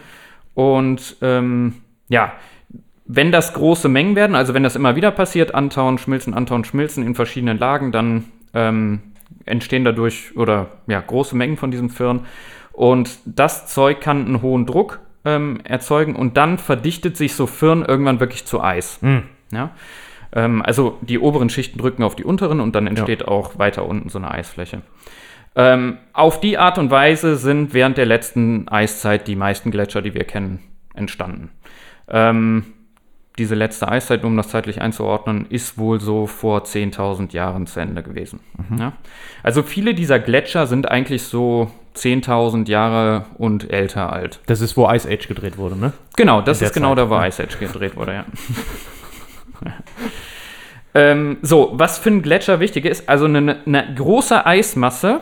Und 0.54 1.16
ähm, 1.22 1.74
ja, 2.08 2.32
wenn 3.06 3.32
das 3.32 3.54
große 3.54 3.88
Mengen 3.88 4.16
werden, 4.16 4.36
also 4.36 4.52
wenn 4.54 4.62
das 4.62 4.76
immer 4.76 4.96
wieder 4.96 5.10
passiert, 5.10 5.54
antauen, 5.54 5.98
schmilzen, 5.98 6.34
antauen, 6.34 6.64
schmilzen 6.64 7.04
in 7.06 7.14
verschiedenen 7.14 7.58
Lagen, 7.58 7.90
dann 7.92 8.24
ähm, 8.54 9.00
entstehen 9.44 9.84
dadurch 9.84 10.36
oder 10.36 10.68
ja, 10.86 11.00
große 11.00 11.36
Mengen 11.36 11.56
von 11.56 11.70
diesem 11.70 11.90
Firn. 11.90 12.26
Und 12.72 13.18
das 13.24 13.66
Zeug 13.66 14.00
kann 14.00 14.26
einen 14.26 14.42
hohen 14.42 14.66
Druck 14.66 15.00
ähm, 15.24 15.60
erzeugen 15.64 16.16
und 16.16 16.36
dann 16.36 16.58
verdichtet 16.58 17.16
sich 17.16 17.34
so 17.34 17.46
Firn 17.46 17.84
irgendwann 17.84 18.20
wirklich 18.20 18.44
zu 18.44 18.62
Eis. 18.62 19.00
Mhm. 19.02 19.24
Ja? 19.52 19.70
Ähm, 20.32 20.62
also 20.62 20.98
die 21.02 21.18
oberen 21.18 21.50
Schichten 21.50 21.78
drücken 21.78 22.02
auf 22.02 22.16
die 22.16 22.24
unteren 22.24 22.60
und 22.60 22.74
dann 22.74 22.86
entsteht 22.86 23.28
auch 23.28 23.58
weiter 23.58 23.86
unten 23.86 24.08
so 24.08 24.18
eine 24.18 24.30
Eisfläche. 24.30 24.82
Ähm, 25.54 25.98
auf 26.14 26.40
die 26.40 26.56
Art 26.56 26.78
und 26.78 26.90
Weise 26.90 27.36
sind 27.36 27.74
während 27.74 27.98
der 27.98 28.06
letzten 28.06 28.68
Eiszeit 28.68 29.28
die 29.28 29.36
meisten 29.36 29.70
Gletscher, 29.70 30.00
die 30.00 30.14
wir 30.14 30.24
kennen, 30.24 30.60
entstanden. 30.94 31.50
Ähm, 32.08 32.64
diese 33.38 33.54
letzte 33.54 33.88
Eiszeit, 33.88 34.24
um 34.24 34.36
das 34.36 34.48
zeitlich 34.48 34.82
einzuordnen, 34.82 35.46
ist 35.48 35.78
wohl 35.78 36.00
so 36.00 36.26
vor 36.26 36.64
10.000 36.64 37.32
Jahren 37.32 37.66
zu 37.66 37.80
Ende 37.80 38.02
gewesen. 38.02 38.40
Ja? 38.78 38.92
Also 39.42 39.62
viele 39.62 39.94
dieser 39.94 40.18
Gletscher 40.18 40.66
sind 40.66 40.90
eigentlich 40.90 41.22
so 41.22 41.70
10.000 41.96 42.68
Jahre 42.68 43.24
und 43.38 43.70
älter 43.70 44.12
alt. 44.12 44.40
Das 44.46 44.60
ist, 44.60 44.76
wo 44.76 44.90
Ice 44.90 45.08
Age 45.08 45.28
gedreht 45.28 45.56
wurde, 45.56 45.76
ne? 45.78 45.92
Genau, 46.16 46.42
das 46.42 46.60
ist 46.60 46.74
genau 46.74 46.90
Zeit, 46.90 46.98
da, 46.98 47.10
wo 47.10 47.14
ja. 47.14 47.26
Ice 47.26 47.42
Age 47.42 47.58
gedreht 47.58 47.96
wurde, 47.96 48.12
ja. 48.14 48.24
ähm, 50.94 51.38
so, 51.42 51.72
was 51.74 51.98
für 51.98 52.10
einen 52.10 52.22
Gletscher 52.22 52.60
wichtig 52.60 52.84
ist, 52.84 53.08
also 53.08 53.24
eine, 53.26 53.58
eine 53.64 53.94
große 53.94 54.44
Eismasse, 54.44 55.20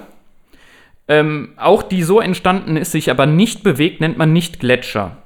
ähm, 1.09 1.51
auch 1.57 1.83
die 1.83 2.03
so 2.03 2.21
entstanden 2.21 2.77
ist, 2.77 2.93
sich 2.93 3.11
aber 3.11 3.27
nicht 3.27 3.63
bewegt, 3.63 4.01
nennt 4.01 4.19
man 4.19 4.33
nicht 4.33 4.61
Gletscher. 4.61 5.17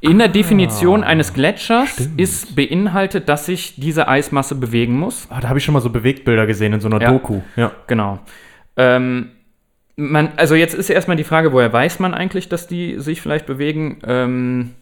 In 0.00 0.18
der 0.18 0.28
Definition 0.28 1.02
eines 1.02 1.34
Gletschers 1.34 1.90
stimmt. 1.90 2.20
ist 2.20 2.54
beinhaltet, 2.54 3.28
dass 3.28 3.46
sich 3.46 3.74
diese 3.76 4.06
Eismasse 4.06 4.54
bewegen 4.54 4.96
muss. 4.96 5.26
Ah, 5.28 5.40
da 5.40 5.48
habe 5.48 5.58
ich 5.58 5.64
schon 5.64 5.74
mal 5.74 5.80
so 5.80 5.90
Bewegtbilder 5.90 6.46
gesehen 6.46 6.72
in 6.72 6.80
so 6.80 6.88
einer 6.88 7.00
Ja. 7.00 7.10
Doku. 7.10 7.40
Ja. 7.56 7.72
Genau. 7.88 8.20
Ähm, 8.76 9.30
man, 9.96 10.30
also 10.36 10.54
jetzt 10.54 10.74
ist 10.74 10.88
erstmal 10.88 11.16
die 11.16 11.24
Frage, 11.24 11.52
woher 11.52 11.72
weiß 11.72 11.98
man 11.98 12.14
eigentlich, 12.14 12.48
dass 12.48 12.68
die 12.68 13.00
sich 13.00 13.20
vielleicht 13.20 13.46
bewegen? 13.46 13.98
Ähm, 14.06 14.74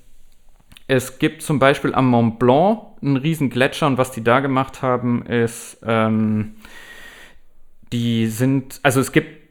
es 0.86 1.18
gibt 1.18 1.40
zum 1.42 1.58
Beispiel 1.58 1.94
am 1.94 2.08
Mont 2.08 2.38
Blanc 2.38 2.80
einen 3.02 3.16
riesen 3.16 3.48
Gletscher 3.48 3.86
und 3.86 3.96
was 3.96 4.12
die 4.12 4.22
da 4.22 4.40
gemacht 4.40 4.82
haben, 4.82 5.24
ist, 5.24 5.78
ähm, 5.86 6.56
die 7.92 8.26
sind, 8.26 8.80
also 8.82 9.00
es 9.00 9.12
gibt 9.12 9.46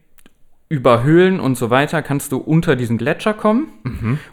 über 0.68 1.02
Höhlen 1.04 1.38
und 1.40 1.56
so 1.56 1.70
weiter, 1.70 2.02
kannst 2.02 2.32
du 2.32 2.38
unter 2.38 2.74
diesen 2.76 2.98
Gletscher 2.98 3.34
kommen 3.34 3.68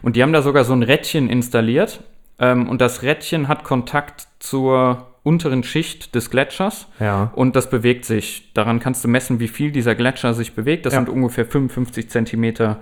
und 0.02 0.16
die 0.16 0.22
haben 0.22 0.32
da 0.32 0.42
sogar 0.42 0.64
so 0.64 0.72
ein 0.72 0.82
Rädchen 0.82 1.28
installiert 1.30 2.00
ähm, 2.40 2.68
und 2.68 2.80
das 2.80 3.02
Rädchen 3.02 3.46
hat 3.48 3.62
Kontakt 3.64 4.26
zur 4.40 5.06
unteren 5.22 5.62
Schicht 5.62 6.14
des 6.14 6.30
Gletschers 6.30 6.88
Ja. 7.00 7.30
und 7.34 7.56
das 7.56 7.70
bewegt 7.70 8.04
sich. 8.04 8.50
Daran 8.52 8.78
kannst 8.80 9.04
du 9.04 9.08
messen, 9.08 9.38
wie 9.40 9.48
viel 9.48 9.70
dieser 9.72 9.94
Gletscher 9.94 10.34
sich 10.34 10.54
bewegt. 10.54 10.84
Das 10.86 10.92
Ja. 10.92 10.98
sind 11.00 11.08
ungefähr 11.08 11.46
55 11.46 12.10
Zentimeter 12.10 12.76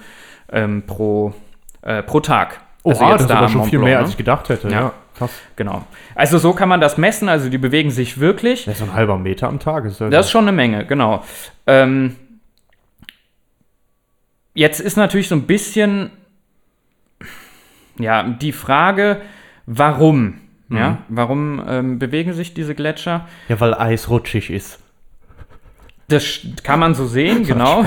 ähm, 0.50 0.82
pro, 0.86 1.34
äh, 1.82 2.02
pro 2.02 2.20
Tag. 2.20 2.60
Oha, 2.84 2.92
Also 2.94 3.04
das 3.12 3.20
ist 3.22 3.26
da 3.30 3.34
aber 3.36 3.46
am 3.46 3.52
schon 3.52 3.58
Mont 3.60 3.70
viel 3.70 3.78
Blanc, 3.78 3.88
mehr, 3.90 3.98
ne? 3.98 4.02
als 4.02 4.10
ich 4.10 4.16
gedacht 4.16 4.48
hätte. 4.48 4.68
Ja. 4.70 4.80
Ja, 4.80 4.92
krass. 5.16 5.30
Genau. 5.54 5.84
Also 6.16 6.38
so 6.38 6.52
kann 6.52 6.68
man 6.68 6.80
das 6.80 6.98
messen. 6.98 7.28
Also 7.28 7.48
die 7.48 7.58
bewegen 7.58 7.90
sich 7.92 8.18
wirklich. 8.18 8.64
Das 8.64 8.74
ist 8.74 8.80
so 8.80 8.86
ein 8.86 8.94
halber 8.94 9.18
Meter 9.18 9.46
am 9.48 9.60
Tag. 9.60 9.84
Ist 9.84 10.00
ja 10.00 10.08
Das 10.10 10.26
ist 10.26 10.32
schon 10.32 10.42
eine 10.42 10.52
Menge, 10.52 10.84
genau. 10.84 11.22
Ähm, 11.68 12.16
jetzt 14.54 14.80
ist 14.80 14.96
natürlich 14.96 15.28
so 15.28 15.34
ein 15.34 15.46
bisschen 15.46 16.10
ja 17.98 18.22
die 18.22 18.52
Frage, 18.52 19.22
warum? 19.66 20.38
Ja, 20.70 21.02
warum 21.08 21.62
ähm, 21.68 21.98
bewegen 21.98 22.32
sich 22.32 22.54
diese 22.54 22.74
Gletscher? 22.74 23.28
ja, 23.48 23.60
weil 23.60 23.74
Eis 23.74 24.08
rutschig 24.08 24.48
ist. 24.48 24.78
Das 26.08 26.40
kann 26.62 26.80
man 26.80 26.94
so 26.94 27.06
sehen, 27.06 27.44
genau. 27.44 27.84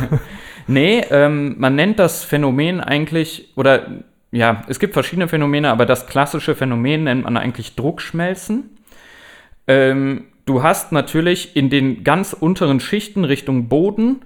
nee, 0.68 1.04
ähm, 1.10 1.56
man 1.58 1.74
nennt 1.74 1.98
das 1.98 2.22
Phänomen 2.22 2.80
eigentlich, 2.80 3.52
oder 3.56 4.04
ja, 4.30 4.62
es 4.68 4.78
gibt 4.78 4.94
verschiedene 4.94 5.28
Phänomene, 5.28 5.70
aber 5.70 5.84
das 5.84 6.06
klassische 6.06 6.54
Phänomen 6.54 7.04
nennt 7.04 7.24
man 7.24 7.36
eigentlich 7.36 7.74
Druckschmelzen. 7.74 8.70
Ähm, 9.66 10.24
du 10.46 10.62
hast 10.62 10.92
natürlich 10.92 11.56
in 11.56 11.70
den 11.70 12.04
ganz 12.04 12.32
unteren 12.32 12.80
Schichten 12.80 13.24
Richtung 13.24 13.68
Boden, 13.68 14.22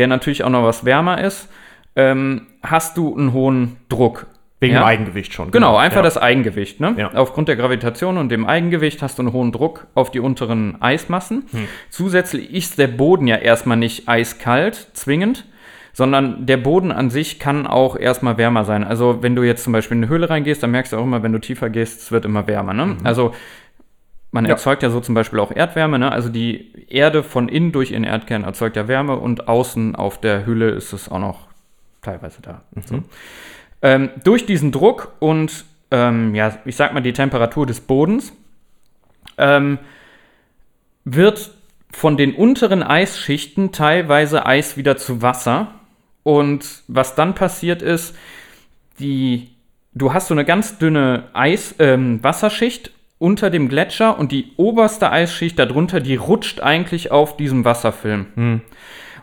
der 0.00 0.06
natürlich 0.06 0.44
auch 0.44 0.48
noch 0.48 0.62
was 0.64 0.86
wärmer 0.86 1.22
ist, 1.22 1.50
ähm, 1.94 2.46
hast 2.62 2.96
du 2.96 3.14
einen 3.14 3.34
hohen 3.34 3.76
Druck. 3.90 4.26
Wegen 4.58 4.72
Ja? 4.72 4.80
dem 4.80 4.86
Eigengewicht 4.86 5.34
schon. 5.34 5.50
Genau, 5.50 5.76
einfach 5.76 5.96
ja. 5.98 6.02
das 6.02 6.16
Eigengewicht. 6.16 6.80
Ne? 6.80 6.94
Ja. 6.96 7.10
Aufgrund 7.14 7.48
der 7.48 7.56
Gravitation 7.56 8.16
und 8.16 8.30
dem 8.30 8.46
Eigengewicht 8.46 9.02
hast 9.02 9.18
du 9.18 9.22
einen 9.22 9.32
hohen 9.34 9.52
Druck 9.52 9.88
auf 9.94 10.10
die 10.10 10.20
unteren 10.20 10.80
Eismassen. 10.80 11.44
Hm. 11.50 11.68
Zusätzlich 11.90 12.50
ist 12.54 12.78
der 12.78 12.86
Boden 12.86 13.26
ja 13.26 13.36
erstmal 13.36 13.76
nicht 13.76 14.08
eiskalt, 14.08 14.88
zwingend, 14.94 15.44
sondern 15.92 16.46
der 16.46 16.56
Boden 16.56 16.92
an 16.92 17.10
sich 17.10 17.38
kann 17.38 17.66
auch 17.66 17.94
erstmal 17.94 18.38
wärmer 18.38 18.64
sein. 18.64 18.84
Also 18.84 19.22
wenn 19.22 19.36
du 19.36 19.42
jetzt 19.42 19.64
zum 19.64 19.74
Beispiel 19.74 19.98
in 19.98 20.04
eine 20.04 20.10
Höhle 20.10 20.30
reingehst, 20.30 20.62
dann 20.62 20.70
merkst 20.70 20.94
du 20.94 20.96
auch 20.96 21.04
immer, 21.04 21.22
wenn 21.22 21.32
du 21.32 21.40
tiefer 21.40 21.68
gehst, 21.68 22.00
es 22.00 22.12
wird 22.12 22.24
immer 22.24 22.46
wärmer. 22.46 22.72
Ne? 22.72 22.86
Mhm. 22.86 22.98
Also 23.04 23.34
Man 24.32 24.44
Ja. 24.44 24.52
erzeugt 24.52 24.82
ja 24.82 24.90
so 24.90 25.00
zum 25.00 25.14
Beispiel 25.14 25.40
auch 25.40 25.50
Erdwärme, 25.50 25.98
ne? 25.98 26.12
Also 26.12 26.28
die 26.28 26.86
Erde 26.88 27.22
von 27.22 27.48
innen 27.48 27.72
durch 27.72 27.90
ihren 27.90 28.04
Erdkern 28.04 28.44
erzeugt 28.44 28.76
ja 28.76 28.86
Wärme 28.86 29.16
und 29.16 29.48
außen 29.48 29.96
auf 29.96 30.20
der 30.20 30.46
Hülle 30.46 30.70
ist 30.70 30.92
es 30.92 31.08
auch 31.08 31.18
noch 31.18 31.48
teilweise 32.02 32.40
da. 32.40 32.62
So. 32.86 33.02
Ähm, 33.82 34.10
durch 34.24 34.46
diesen 34.46 34.70
Druck 34.72 35.12
und 35.18 35.64
ähm, 35.90 36.34
ja, 36.34 36.56
ich 36.64 36.76
sag 36.76 36.94
mal 36.94 37.00
die 37.00 37.12
Temperatur 37.12 37.66
des 37.66 37.80
Bodens 37.80 38.32
ähm, 39.36 39.78
wird 41.04 41.50
von 41.90 42.16
den 42.16 42.34
unteren 42.34 42.84
Eisschichten 42.84 43.72
teilweise 43.72 44.46
Eis 44.46 44.76
wieder 44.76 44.96
zu 44.96 45.22
Wasser. 45.22 45.72
Und 46.22 46.82
was 46.86 47.16
dann 47.16 47.34
passiert 47.34 47.82
ist, 47.82 48.14
die, 49.00 49.48
du 49.94 50.12
hast 50.12 50.28
so 50.28 50.34
eine 50.34 50.44
ganz 50.44 50.78
dünne 50.78 51.24
Eis, 51.32 51.74
ähm, 51.80 52.22
Wasserschicht 52.22 52.92
unter 53.20 53.50
dem 53.50 53.68
Gletscher 53.68 54.18
und 54.18 54.32
die 54.32 54.52
oberste 54.56 55.12
Eisschicht 55.12 55.58
darunter, 55.58 56.00
die 56.00 56.16
rutscht 56.16 56.60
eigentlich 56.60 57.12
auf 57.12 57.36
diesem 57.36 57.64
Wasserfilm. 57.66 58.62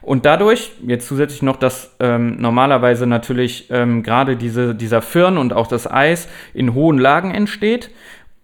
Und 0.02 0.26
dadurch, 0.26 0.72
jetzt 0.86 1.08
zusätzlich 1.08 1.42
noch, 1.42 1.58
dass 1.58 1.96
ähm, 2.00 2.38
normalerweise 2.40 3.08
natürlich 3.08 3.70
ähm, 3.72 4.04
gerade 4.04 4.38
diese, 4.38 4.76
dieser 4.76 5.02
Firn 5.02 5.38
und 5.38 5.52
auch 5.52 5.68
das 5.68 5.92
Eis 5.92 6.30
in 6.54 6.76
hohen 6.76 7.00
Lagen 7.00 7.32
entsteht 7.32 7.90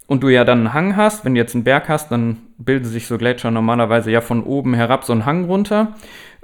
und 0.08 0.24
du 0.24 0.30
ja 0.30 0.44
dann 0.44 0.60
einen 0.60 0.74
Hang 0.74 0.96
hast, 0.98 1.24
wenn 1.24 1.36
du 1.36 1.40
jetzt 1.40 1.54
einen 1.54 1.64
Berg 1.64 1.88
hast, 1.88 2.12
dann 2.12 2.38
bilden 2.58 2.86
sich 2.86 3.06
so 3.06 3.20
Gletscher 3.20 3.52
normalerweise 3.52 4.12
ja 4.12 4.22
von 4.22 4.44
oben 4.44 4.74
herab 4.74 5.04
so 5.04 5.14
einen 5.14 5.26
Hang 5.26 5.46
runter, 5.46 5.96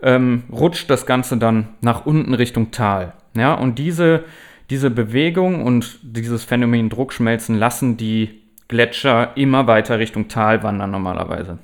ähm, 0.04 0.44
rutscht 0.52 0.88
das 0.90 1.08
Ganze 1.08 1.38
dann 1.38 1.70
nach 1.82 2.06
unten 2.06 2.36
Richtung 2.36 2.70
Tal. 2.70 3.14
Ja, 3.36 3.56
und 3.56 3.80
diese, 3.80 4.24
diese 4.70 4.92
Bewegung 4.92 5.64
und 5.66 6.00
dieses 6.04 6.44
Phänomen 6.44 6.90
Druckschmelzen 6.90 7.58
lassen 7.58 7.98
die 7.98 8.39
Gletscher 8.70 9.34
immer 9.36 9.68
weiter 9.68 10.00
Richtung 10.00 10.30
Tal 10.30 10.64
wandern 10.64 10.92
normalerweise. 10.92 11.60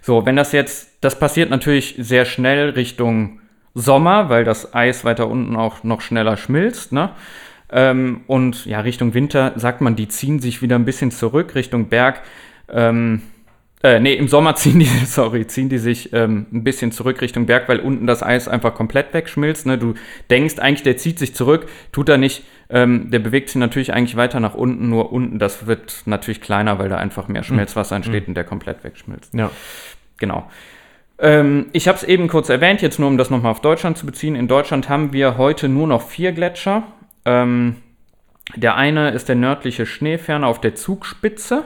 So, 0.00 0.24
wenn 0.24 0.36
das 0.36 0.52
jetzt, 0.52 0.96
das 1.02 1.18
passiert 1.18 1.50
natürlich 1.50 1.96
sehr 1.98 2.24
schnell 2.24 2.70
Richtung 2.70 3.40
Sommer, 3.74 4.30
weil 4.30 4.44
das 4.44 4.74
Eis 4.74 5.04
weiter 5.04 5.28
unten 5.28 5.56
auch 5.56 5.84
noch 5.84 6.00
schneller 6.00 6.36
schmilzt, 6.36 6.92
ne? 6.92 7.10
Ähm, 7.72 8.22
und 8.26 8.66
ja, 8.66 8.80
Richtung 8.80 9.14
Winter 9.14 9.52
sagt 9.56 9.80
man, 9.80 9.94
die 9.94 10.08
ziehen 10.08 10.40
sich 10.40 10.60
wieder 10.60 10.76
ein 10.76 10.84
bisschen 10.84 11.12
zurück 11.12 11.54
Richtung 11.54 11.88
Berg. 11.88 12.22
Ähm, 12.68 13.22
äh, 13.82 13.98
nee, 13.98 14.14
im 14.14 14.28
Sommer 14.28 14.54
ziehen 14.56 14.78
die, 14.78 14.86
sorry, 14.86 15.46
ziehen 15.46 15.68
die 15.68 15.78
sich 15.78 16.12
ähm, 16.12 16.46
ein 16.52 16.64
bisschen 16.64 16.92
zurück 16.92 17.20
Richtung 17.20 17.46
Berg, 17.46 17.68
weil 17.68 17.80
unten 17.80 18.06
das 18.06 18.22
Eis 18.22 18.48
einfach 18.48 18.74
komplett 18.74 19.14
wegschmilzt. 19.14 19.66
Ne? 19.66 19.78
Du 19.78 19.94
denkst 20.28 20.58
eigentlich, 20.58 20.82
der 20.82 20.96
zieht 20.96 21.18
sich 21.18 21.34
zurück, 21.34 21.66
tut 21.92 22.08
er 22.08 22.18
nicht. 22.18 22.44
Ähm, 22.68 23.10
der 23.10 23.18
bewegt 23.18 23.48
sich 23.48 23.56
natürlich 23.56 23.92
eigentlich 23.92 24.16
weiter 24.16 24.38
nach 24.38 24.54
unten, 24.54 24.88
nur 24.88 25.12
unten, 25.12 25.38
das 25.38 25.66
wird 25.66 26.02
natürlich 26.06 26.40
kleiner, 26.40 26.78
weil 26.78 26.88
da 26.88 26.96
einfach 26.96 27.26
mehr 27.26 27.42
Schmelzwasser 27.42 27.96
entsteht 27.96 28.28
und 28.28 28.34
der 28.34 28.44
komplett 28.44 28.84
wegschmilzt. 28.84 29.34
Ja. 29.34 29.50
Genau. 30.18 30.48
Ähm, 31.18 31.66
ich 31.72 31.88
habe 31.88 31.96
es 31.96 32.04
eben 32.04 32.28
kurz 32.28 32.48
erwähnt, 32.48 32.80
jetzt 32.82 33.00
nur 33.00 33.08
um 33.08 33.18
das 33.18 33.28
nochmal 33.28 33.50
auf 33.50 33.60
Deutschland 33.60 33.98
zu 33.98 34.06
beziehen. 34.06 34.36
In 34.36 34.46
Deutschland 34.46 34.88
haben 34.88 35.12
wir 35.12 35.36
heute 35.36 35.68
nur 35.68 35.88
noch 35.88 36.02
vier 36.02 36.32
Gletscher. 36.32 36.84
Ähm, 37.24 37.76
der 38.54 38.76
eine 38.76 39.10
ist 39.10 39.28
der 39.28 39.36
nördliche 39.36 39.86
Schneeferner 39.86 40.46
auf 40.46 40.60
der 40.60 40.74
Zugspitze. 40.74 41.64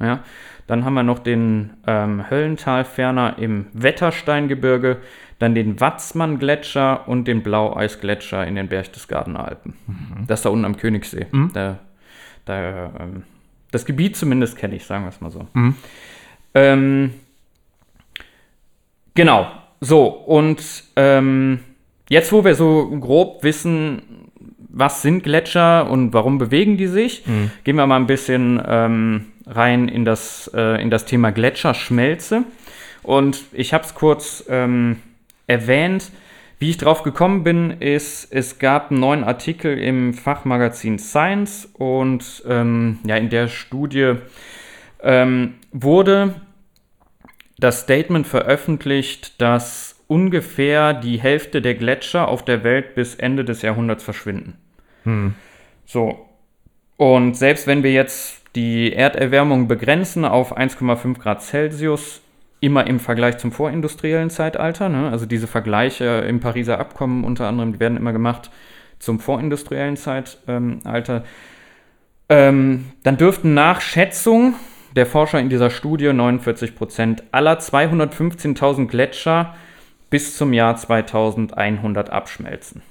Ja. 0.00 0.20
Dann 0.66 0.84
haben 0.84 0.94
wir 0.94 1.02
noch 1.02 1.20
den 1.20 1.70
ähm, 1.86 2.28
Höllentalferner 2.28 3.38
im 3.38 3.66
Wettersteingebirge, 3.72 4.98
dann 5.38 5.54
den 5.54 5.80
Watzmann-Gletscher 5.80 7.08
und 7.08 7.28
den 7.28 7.42
Blaueisgletscher 7.42 8.46
in 8.46 8.54
den 8.56 8.68
Berchtesgadener 8.68 9.44
Alpen. 9.46 9.74
Das 10.26 10.42
da 10.42 10.48
unten 10.48 10.64
am 10.64 10.76
Königssee. 10.76 11.26
Da, 11.52 11.78
da, 12.46 12.92
ähm, 12.98 13.22
das 13.70 13.84
Gebiet 13.84 14.16
zumindest 14.16 14.56
kenne 14.56 14.76
ich, 14.76 14.84
sagen 14.84 15.04
wir 15.04 15.10
es 15.10 15.20
mal 15.20 15.30
so. 15.30 15.46
Ähm, 16.54 17.14
genau. 19.14 19.46
So, 19.80 20.06
und 20.06 20.84
ähm, 20.96 21.60
jetzt, 22.08 22.32
wo 22.32 22.44
wir 22.44 22.54
so 22.54 22.88
grob 22.98 23.44
wissen, 23.44 24.30
was 24.68 25.02
sind 25.02 25.22
Gletscher 25.22 25.88
und 25.90 26.12
warum 26.12 26.38
bewegen 26.38 26.76
die 26.76 26.86
sich, 26.86 27.24
gehen 27.64 27.76
wir 27.76 27.86
mal 27.86 27.96
ein 27.96 28.06
bisschen 28.06 28.60
ähm, 28.66 29.26
rein 29.46 29.88
in 29.88 30.04
das, 30.04 30.50
äh, 30.54 30.80
in 30.82 30.90
das 30.90 31.04
Thema 31.04 31.30
Gletscherschmelze. 31.30 32.44
Und 33.02 33.44
ich 33.52 33.72
habe 33.72 33.84
es 33.84 33.94
kurz 33.94 34.44
ähm, 34.48 35.00
erwähnt. 35.46 36.10
Wie 36.58 36.70
ich 36.70 36.78
drauf 36.78 37.02
gekommen 37.02 37.44
bin, 37.44 37.70
ist, 37.80 38.32
es 38.32 38.58
gab 38.58 38.90
einen 38.90 39.00
neuen 39.00 39.24
Artikel 39.24 39.78
im 39.78 40.14
Fachmagazin 40.14 40.98
Science 40.98 41.68
und 41.74 42.42
ähm, 42.48 42.98
ja, 43.06 43.16
in 43.16 43.28
der 43.28 43.48
Studie 43.48 44.14
ähm, 45.02 45.54
wurde 45.70 46.34
das 47.58 47.82
Statement 47.82 48.26
veröffentlicht, 48.26 49.40
dass 49.40 50.02
ungefähr 50.08 50.94
die 50.94 51.20
Hälfte 51.20 51.60
der 51.60 51.74
Gletscher 51.74 52.28
auf 52.28 52.44
der 52.44 52.64
Welt 52.64 52.94
bis 52.94 53.14
Ende 53.14 53.44
des 53.44 53.62
Jahrhunderts 53.62 54.02
verschwinden. 54.04 54.56
So. 55.84 56.28
Und 56.96 57.36
selbst 57.36 57.66
wenn 57.66 57.82
wir 57.82 57.92
jetzt 57.92 58.42
die 58.56 58.92
Erderwärmung 58.92 59.68
begrenzen 59.68 60.24
auf 60.24 60.56
1,5 60.56 61.18
Grad 61.18 61.42
Celsius, 61.42 62.22
immer 62.60 62.86
im 62.86 62.98
Vergleich 62.98 63.36
zum 63.36 63.52
vorindustriellen 63.52 64.30
Zeitalter, 64.30 64.88
ne? 64.88 65.10
also 65.10 65.26
diese 65.26 65.46
Vergleiche 65.46 66.24
im 66.26 66.40
Pariser 66.40 66.80
Abkommen 66.80 67.22
unter 67.22 67.46
anderem, 67.46 67.74
die 67.74 67.80
werden 67.80 67.98
immer 67.98 68.12
gemacht 68.12 68.50
zum 68.98 69.20
vorindustriellen 69.20 69.96
Zeitalter, 69.96 71.24
ähm, 72.30 72.86
dann 73.02 73.18
dürften 73.18 73.52
nach 73.52 73.82
Schätzung 73.82 74.54
der 74.96 75.04
Forscher 75.04 75.38
in 75.38 75.50
dieser 75.50 75.68
Studie 75.68 76.10
49 76.12 76.74
Prozent 76.74 77.22
aller 77.30 77.58
215.000 77.58 78.86
Gletscher 78.86 79.54
bis 80.08 80.36
zum 80.36 80.54
Jahr 80.54 80.76
2100 80.76 82.08
abschmelzen. 82.08 82.82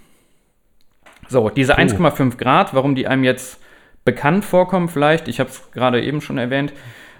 So, 1.27 1.49
diese 1.49 1.77
1,5 1.77 2.37
Grad, 2.37 2.75
warum 2.75 2.93
die 2.93 3.07
einem 3.07 3.23
jetzt 3.23 3.59
bekannt 4.05 4.45
vorkommen 4.45 4.87
vielleicht, 4.87 5.27
ich 5.27 5.39
habe 5.39 5.49
es 5.49 5.71
gerade 5.71 6.01
eben 6.01 6.21
schon 6.21 6.37
erwähnt, 6.37 6.71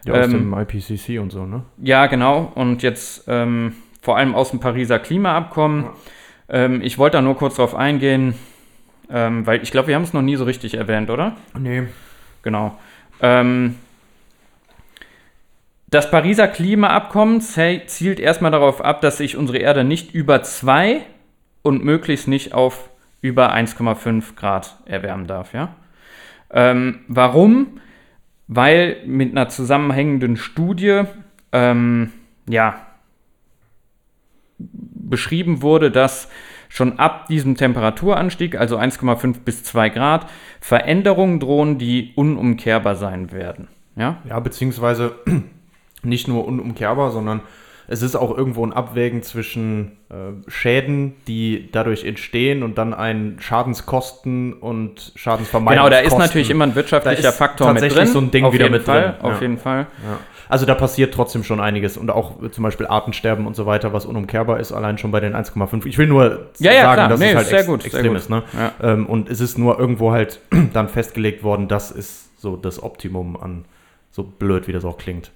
Ja, 0.06 0.14
aus 0.14 0.26
Ähm, 0.28 0.52
dem 0.52 0.54
IPCC 0.54 1.20
und 1.20 1.32
so, 1.32 1.46
ne? 1.46 1.64
ja, 1.82 2.06
genau. 2.06 2.52
Und 2.56 2.84
jetzt 2.84 3.26
ähm, 3.28 3.74
vor 4.02 4.18
allem 4.18 4.36
aus 4.36 4.52
dem 4.52 4.60
Pariser 4.60 5.00
Klimaabkommen. 5.00 5.88
Ähm, 6.48 6.82
ich 6.84 6.98
wollte 7.00 7.18
da 7.18 7.22
nur 7.24 7.36
kurz 7.36 7.56
drauf 7.56 7.74
eingehen, 7.74 8.36
ähm, 9.10 9.46
weil 9.48 9.64
ich 9.64 9.72
glaube, 9.72 9.88
wir 9.88 9.96
haben 9.96 10.04
es 10.04 10.14
noch 10.14 10.22
nie 10.22 10.36
so 10.36 10.44
richtig 10.46 10.76
erwähnt, 10.76 11.10
oder? 11.10 11.36
Nee. 11.58 11.88
Genau. 12.44 12.78
Ähm, 13.20 13.76
das 15.88 16.12
Pariser 16.12 16.48
Klimaabkommen 16.48 17.42
zielt 17.42 18.20
erstmal 18.20 18.52
darauf 18.52 18.84
ab, 18.84 19.02
dass 19.02 19.18
sich 19.18 19.38
unsere 19.38 19.58
Erde 19.58 19.84
nicht 19.84 20.14
über 20.14 20.44
2 20.44 21.02
und 21.64 21.84
möglichst 21.84 22.28
nicht 22.28 22.54
auf 22.54 22.90
über 23.22 23.54
1,5 23.56 24.36
Grad 24.36 24.76
erwärmen 24.86 25.26
darf. 25.26 25.54
Ja? 25.54 25.70
Ähm, 26.56 27.02
warum? 27.08 27.80
Weil 28.48 28.98
mit 29.06 29.32
einer 29.32 29.50
zusammenhängenden 29.50 30.38
Studie 30.38 31.04
ähm, 31.52 32.12
ja, 32.50 32.82
beschrieben 34.58 35.62
wurde, 35.62 35.92
dass 35.92 36.30
schon 36.70 36.98
ab 37.00 37.28
diesem 37.28 37.56
Temperaturanstieg, 37.56 38.56
also 38.60 38.78
1,5 38.78 39.42
bis 39.46 39.64
2 39.64 39.90
Grad, 39.90 40.28
Veränderungen 40.60 41.40
drohen, 41.40 41.78
die 41.78 42.14
unumkehrbar 42.16 42.96
sein 42.96 43.32
werden. 43.32 43.68
Ja? 43.96 44.18
Ja, 44.28 44.40
beziehungsweise 44.40 45.16
nicht 46.04 46.28
nur 46.28 46.46
unumkehrbar, 46.46 47.12
sondern 47.12 47.42
es 47.88 48.02
ist 48.02 48.16
auch 48.16 48.36
irgendwo 48.36 48.66
ein 48.66 48.74
Abwägen 48.74 49.22
zwischen 49.24 49.98
äh, 50.10 50.50
Schäden, 50.50 51.14
die 51.28 51.70
dadurch 51.72 52.04
entstehen 52.04 52.64
und 52.64 52.78
dann 52.78 52.94
ein 52.94 53.38
Schadenskosten 53.40 54.54
und 54.54 54.96
Genau, 54.96 55.12
Schadensvermeidungskosten. 55.16 55.92
da 55.92 56.00
ist 56.00 56.18
natürlich 56.18 56.50
immer 56.50 56.66
ein 56.66 56.76
wirtschaftlicher 56.76 57.32
Faktor 57.32 57.68
mit 57.74 57.82
tatsächlich 57.82 58.06
drin. 58.06 58.14
so 58.14 58.20
ein 58.20 58.32
Ding 58.32 58.46
auf 58.46 58.54
wieder 58.54 58.70
mit 58.70 58.84
Fall, 58.84 59.02
drin, 59.02 59.14
Auf 59.22 59.36
ja. 59.36 59.42
jeden 59.42 59.58
Fall. 59.58 59.88
Ja. 60.04 60.20
Also 60.48 60.68
da 60.68 60.76
passiert 60.76 61.12
trotzdem 61.14 61.44
schon 61.44 61.60
einiges 61.60 61.98
und 61.98 62.12
auch 62.12 62.34
zum 62.52 62.64
Beispiel 62.64 62.86
Artensterben 62.86 63.48
und 63.48 63.56
so 63.56 63.66
weiter, 63.66 63.94
was 63.94 64.06
unumkehrbar 64.06 64.60
ist, 64.60 64.72
allein 64.72 65.00
schon 65.00 65.10
bei 65.10 65.20
den 65.20 65.34
1,5. 65.36 65.86
Ich 65.88 65.98
will 65.98 66.06
nur 66.06 66.50
Ja, 66.60 66.72
sagen, 66.74 66.94
klar. 66.94 67.10
dass 67.10 67.20
Nee, 67.20 67.30
es 67.32 67.36
halt 67.36 67.48
sehr 67.48 67.60
ex 67.60 67.68
gut, 67.68 67.84
extrem 67.86 68.08
gut. 68.10 68.18
ist. 68.18 68.30
Ne? 68.30 68.44
Ähm, 68.82 69.08
und 69.08 69.28
es 69.30 69.42
ist 69.42 69.58
nur 69.58 69.80
irgendwo 69.80 70.12
halt 70.12 70.40
dann 70.74 70.88
festgelegt 70.88 71.44
worden, 71.44 71.68
das 71.68 71.90
ist 71.90 72.40
so 72.40 72.58
das 72.58 72.82
Optimum 72.84 73.36
an, 73.38 73.66
so 74.12 74.22
blöd 74.24 74.68
wie 74.68 74.72
das 74.72 74.86
auch 74.86 74.98
klingt. 75.00 75.32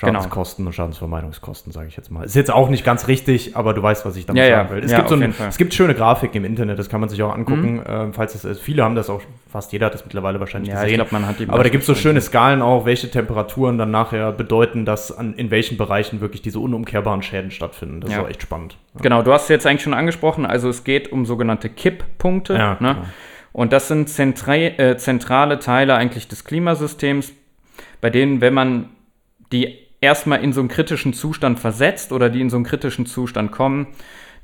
Genau. 0.00 0.14
Schadenskosten 0.20 0.66
und 0.66 0.72
Schadensvermeidungskosten, 0.72 1.72
sage 1.72 1.88
ich 1.88 1.96
jetzt 1.96 2.10
mal. 2.10 2.24
Ist 2.24 2.34
jetzt 2.34 2.50
auch 2.50 2.68
nicht 2.70 2.84
ganz 2.84 3.06
richtig, 3.08 3.56
aber 3.56 3.74
du 3.74 3.82
weißt, 3.82 4.06
was 4.06 4.16
ich 4.16 4.24
damit 4.26 4.42
Ja, 4.42 4.56
sagen 4.64 4.70
will. 4.70 4.84
Es, 4.84 4.90
Ja, 4.90 4.98
gibt 4.98 5.08
so 5.10 5.14
ein. 5.14 5.20
Mhm. 5.20 5.34
es 5.48 5.58
gibt 5.58 5.74
schöne 5.74 5.94
Grafiken 5.94 6.38
im 6.38 6.44
Internet, 6.44 6.78
das 6.78 6.88
kann 6.88 7.00
man 7.00 7.08
sich 7.08 7.22
auch 7.22 7.34
angucken. 7.34 7.82
Ähm, 7.86 8.12
falls 8.14 8.34
es 8.34 8.44
ist. 8.44 8.60
Viele 8.60 8.82
haben 8.84 8.94
das 8.94 9.10
auch, 9.10 9.20
fast 9.50 9.72
jeder 9.72 9.86
hat 9.86 9.94
das 9.94 10.04
mittlerweile 10.04 10.40
wahrscheinlich 10.40 10.70
Ja, 10.70 10.76
ich 10.78 10.84
gesehen. 10.84 10.96
glaube, 10.96 11.12
man 11.12 11.26
hat 11.26 11.38
die 11.38 11.48
Aber 11.48 11.62
da 11.62 11.68
gibt 11.68 11.82
es 11.82 11.86
so 11.86 11.94
schöne 11.94 12.20
Skalen 12.20 12.62
auch, 12.62 12.84
welche 12.86 13.10
Temperaturen 13.10 13.76
dann 13.78 13.90
nachher 13.90 14.32
bedeuten, 14.32 14.84
dass 14.84 15.16
an, 15.16 15.34
in 15.34 15.50
welchen 15.50 15.76
Bereichen 15.76 16.20
wirklich 16.20 16.42
diese 16.42 16.60
unumkehrbaren 16.60 17.22
Schäden 17.22 17.50
stattfinden. 17.50 18.00
Das 18.00 18.10
Ja. 18.10 18.18
ist 18.18 18.24
auch 18.24 18.28
echt 18.30 18.42
spannend. 18.42 18.76
Genau, 19.02 19.22
du 19.22 19.32
hast 19.32 19.44
es 19.44 19.48
jetzt 19.48 19.66
eigentlich 19.66 19.82
schon 19.82 19.94
angesprochen. 19.94 20.46
Also 20.46 20.68
es 20.68 20.84
geht 20.84 21.12
um 21.12 21.26
sogenannte 21.26 21.68
Kipppunkte. 21.68 22.54
Ja, 22.54 22.76
ne? 22.80 22.94
genau. 22.94 23.06
Und 23.52 23.72
das 23.72 23.88
sind 23.88 24.08
zentra 24.08 24.54
äh, 24.56 24.96
zentrale 24.96 25.58
Teile 25.58 25.94
eigentlich 25.96 26.28
des 26.28 26.44
Klimasystems. 26.44 27.32
bei 28.00 28.08
denen, 28.08 28.40
wenn 28.40 28.54
man 28.54 28.86
die 29.52 29.76
erstmal 30.00 30.42
in 30.42 30.52
so 30.52 30.60
einen 30.60 30.68
kritischen 30.68 31.12
Zustand 31.12 31.58
versetzt 31.58 32.12
oder 32.12 32.30
die 32.30 32.40
in 32.40 32.50
so 32.50 32.56
einen 32.56 32.64
kritischen 32.64 33.06
Zustand 33.06 33.52
kommen, 33.52 33.88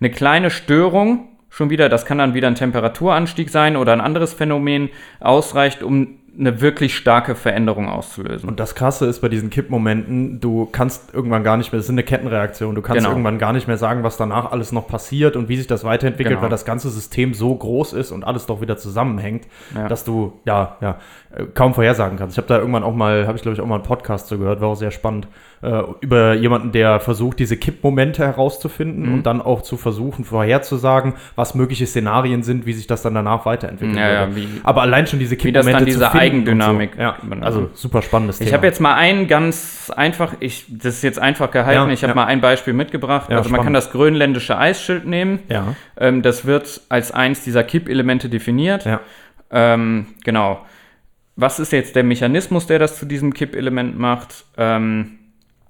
eine 0.00 0.10
kleine 0.10 0.50
Störung 0.50 1.28
schon 1.48 1.70
wieder, 1.70 1.88
das 1.88 2.04
kann 2.04 2.18
dann 2.18 2.34
wieder 2.34 2.48
ein 2.48 2.54
Temperaturanstieg 2.54 3.48
sein 3.48 3.76
oder 3.76 3.92
ein 3.94 4.00
anderes 4.02 4.34
Phänomen, 4.34 4.90
ausreicht, 5.20 5.82
um 5.82 6.18
eine 6.38 6.60
wirklich 6.60 6.94
starke 6.94 7.34
Veränderung 7.34 7.88
auszulösen. 7.88 8.46
Und 8.46 8.60
das 8.60 8.74
Krasse 8.74 9.06
ist 9.06 9.20
bei 9.20 9.30
diesen 9.30 9.48
Kippmomenten, 9.48 10.38
du 10.38 10.66
kannst 10.70 11.14
irgendwann 11.14 11.42
gar 11.44 11.56
nicht 11.56 11.72
mehr, 11.72 11.78
das 11.78 11.86
ist 11.86 11.90
eine 11.90 12.02
Kettenreaktion, 12.02 12.74
du 12.74 12.82
kannst 12.82 12.98
Genau. 12.98 13.08
irgendwann 13.10 13.38
gar 13.38 13.54
nicht 13.54 13.66
mehr 13.68 13.78
sagen, 13.78 14.02
was 14.02 14.18
danach 14.18 14.52
alles 14.52 14.70
noch 14.70 14.86
passiert 14.86 15.34
und 15.34 15.48
wie 15.48 15.56
sich 15.56 15.66
das 15.66 15.82
weiterentwickelt, 15.84 16.34
Genau. 16.34 16.42
weil 16.42 16.50
das 16.50 16.66
ganze 16.66 16.90
System 16.90 17.32
so 17.32 17.54
groß 17.54 17.94
ist 17.94 18.12
und 18.12 18.24
alles 18.24 18.44
doch 18.44 18.60
wieder 18.60 18.76
zusammenhängt, 18.76 19.46
Ja. 19.74 19.88
dass 19.88 20.04
du 20.04 20.34
ja, 20.44 20.76
ja 20.82 20.98
kaum 21.54 21.74
vorhersagen 21.74 22.18
kannst. 22.18 22.34
Ich 22.34 22.38
habe 22.38 22.48
da 22.48 22.58
irgendwann 22.58 22.82
auch 22.82 22.94
mal, 22.94 23.26
habe 23.26 23.36
ich 23.36 23.42
glaube 23.42 23.54
ich 23.54 23.60
auch 23.60 23.66
mal 23.66 23.74
einen 23.76 23.84
Podcast 23.84 24.28
zu 24.28 24.38
gehört, 24.38 24.60
war 24.60 24.68
auch 24.68 24.74
sehr 24.76 24.90
spannend, 24.90 25.28
äh, 25.62 25.82
über 26.00 26.34
jemanden, 26.34 26.70
der 26.72 27.00
versucht, 27.00 27.38
diese 27.38 27.56
Kippmomente 27.56 28.24
herauszufinden 28.26 29.06
Mhm. 29.08 29.14
und 29.14 29.22
dann 29.26 29.40
auch 29.40 29.62
zu 29.62 29.76
versuchen, 29.76 30.24
vorherzusagen, 30.24 31.14
was 31.34 31.54
mögliche 31.54 31.86
Szenarien 31.86 32.42
sind, 32.42 32.66
wie 32.66 32.72
sich 32.74 32.86
das 32.86 33.02
dann 33.02 33.14
danach 33.14 33.46
weiterentwickeln 33.46 33.96
Ja, 33.98 34.10
ja, 34.26 34.36
wie- 34.36 34.48
Aber 34.64 34.82
allein 34.82 35.06
schon 35.06 35.18
diese 35.18 35.32
wie 35.42 35.52
das 35.52 35.64
dann 35.64 35.74
Kippmomente 35.76 35.84
diese 35.86 36.12
Eigendynamik 36.12 36.90
so. 36.94 37.00
Ja, 37.02 37.16
also 37.40 37.70
super 37.74 38.02
spannendes 38.02 38.40
Ich 38.40 38.46
Thema. 38.46 38.58
habe 38.58 38.66
jetzt 38.66 38.80
mal 38.80 38.94
ein 38.94 39.28
ganz 39.28 39.90
einfach, 39.94 40.34
ich, 40.40 40.66
das 40.68 40.94
ist 40.96 41.02
jetzt 41.02 41.18
einfach 41.18 41.50
gehalten, 41.50 41.90
ich 41.90 42.02
habe 42.04 42.14
mal 42.14 42.24
ein 42.26 42.40
Beispiel 42.40 42.72
mitgebracht. 42.74 43.30
Also 43.32 43.50
man 43.50 43.62
kann 43.62 43.72
das 43.72 43.90
grönländische 43.92 44.56
Eisschild 44.58 45.06
nehmen. 45.06 45.40
Ja, 45.48 45.74
Ähm, 45.98 46.20
das 46.22 46.44
wird 46.44 46.82
als 46.90 47.12
eins 47.12 47.44
dieser 47.44 47.64
Kippelemente 47.64 48.28
definiert. 48.28 48.84
ja. 48.84 49.00
Ähm, 49.50 50.06
genau. 50.24 50.60
Was 51.36 51.58
ist 51.58 51.72
jetzt 51.72 51.94
der 51.96 52.02
Mechanismus, 52.04 52.66
der 52.66 52.78
das 52.78 52.98
zu 52.98 53.06
diesem 53.06 53.34
Kippelement 53.34 53.98
macht? 53.98 54.44
Ähm, 54.56 55.18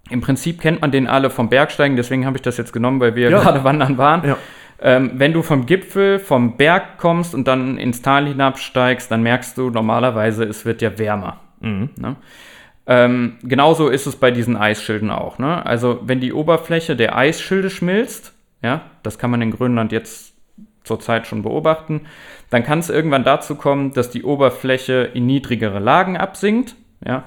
Im 0.09 0.21
Prinzip 0.21 0.61
kennt 0.61 0.81
man 0.81 0.93
den 0.93 1.09
alle 1.09 1.31
vom 1.31 1.49
Bergsteigen, 1.49 1.97
deswegen 1.97 2.25
habe 2.25 2.37
ich 2.37 2.43
das 2.43 2.57
jetzt 2.57 2.73
genommen, 2.73 3.01
weil 3.01 3.17
wir 3.17 3.29
Ja. 3.31 3.41
gerade 3.41 3.65
wandern 3.65 3.99
waren. 3.99 4.25
Ja. 4.29 4.37
Ähm, 4.81 5.13
wenn 5.15 5.33
du 5.33 5.43
vom 5.43 5.67
Gipfel, 5.67 6.19
vom 6.21 6.57
Berg 6.57 6.99
kommst 6.99 7.35
und 7.35 7.49
dann 7.49 7.79
ins 7.79 8.03
Tal 8.03 8.27
hinabsteigst, 8.27 9.11
dann 9.11 9.23
merkst 9.23 9.57
du 9.59 9.71
normalerweise, 9.71 10.45
es 10.45 10.65
wird 10.65 10.83
ja 10.83 10.97
wärmer. 10.99 11.41
Mhm. 11.61 11.91
Ne? 11.99 12.17
Ähm, 12.87 13.37
genauso 13.43 13.89
ist 13.89 14.07
es 14.07 14.15
bei 14.15 14.31
diesen 14.31 14.57
Eisschilden 14.57 15.11
auch. 15.11 15.39
Ne? 15.39 15.65
Also 15.67 16.01
wenn 16.05 16.21
die 16.21 16.33
Oberfläche 16.33 16.95
der 16.95 17.17
Eisschilde 17.17 17.71
schmilzt, 17.71 18.33
ja, 18.63 18.83
das 19.03 19.19
kann 19.19 19.31
man 19.33 19.43
in 19.43 19.51
Grönland 19.51 19.91
jetzt 19.91 20.36
zurzeit 20.87 21.27
schon 21.27 21.43
beobachten, 21.43 22.07
dann 22.51 22.65
kann 22.65 22.79
es 22.79 22.89
irgendwann 22.89 23.25
dazu 23.25 23.57
kommen, 23.57 23.93
dass 23.93 24.11
die 24.11 24.23
Oberfläche 24.23 25.11
in 25.13 25.27
niedrigere 25.27 25.79
Lagen 25.79 26.17
absinkt. 26.17 26.77
Ja? 27.05 27.25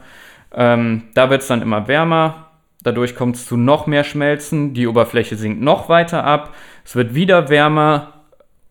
Ähm, 0.54 1.04
da 1.14 1.30
wird 1.30 1.42
es 1.42 1.48
dann 1.48 1.62
immer 1.62 1.88
wärmer, 1.88 2.48
dadurch 2.84 3.16
kommt 3.16 3.36
es 3.36 3.46
zu 3.46 3.58
noch 3.58 3.86
mehr 3.86 4.04
Schmelzen, 4.04 4.74
die 4.74 4.88
Oberfläche 4.88 5.36
sinkt 5.36 5.62
noch 5.62 5.90
weiter 5.90 6.24
ab, 6.24 6.56
es 6.84 6.96
wird 6.96 7.14
wieder 7.14 7.50
wärmer, 7.50 8.14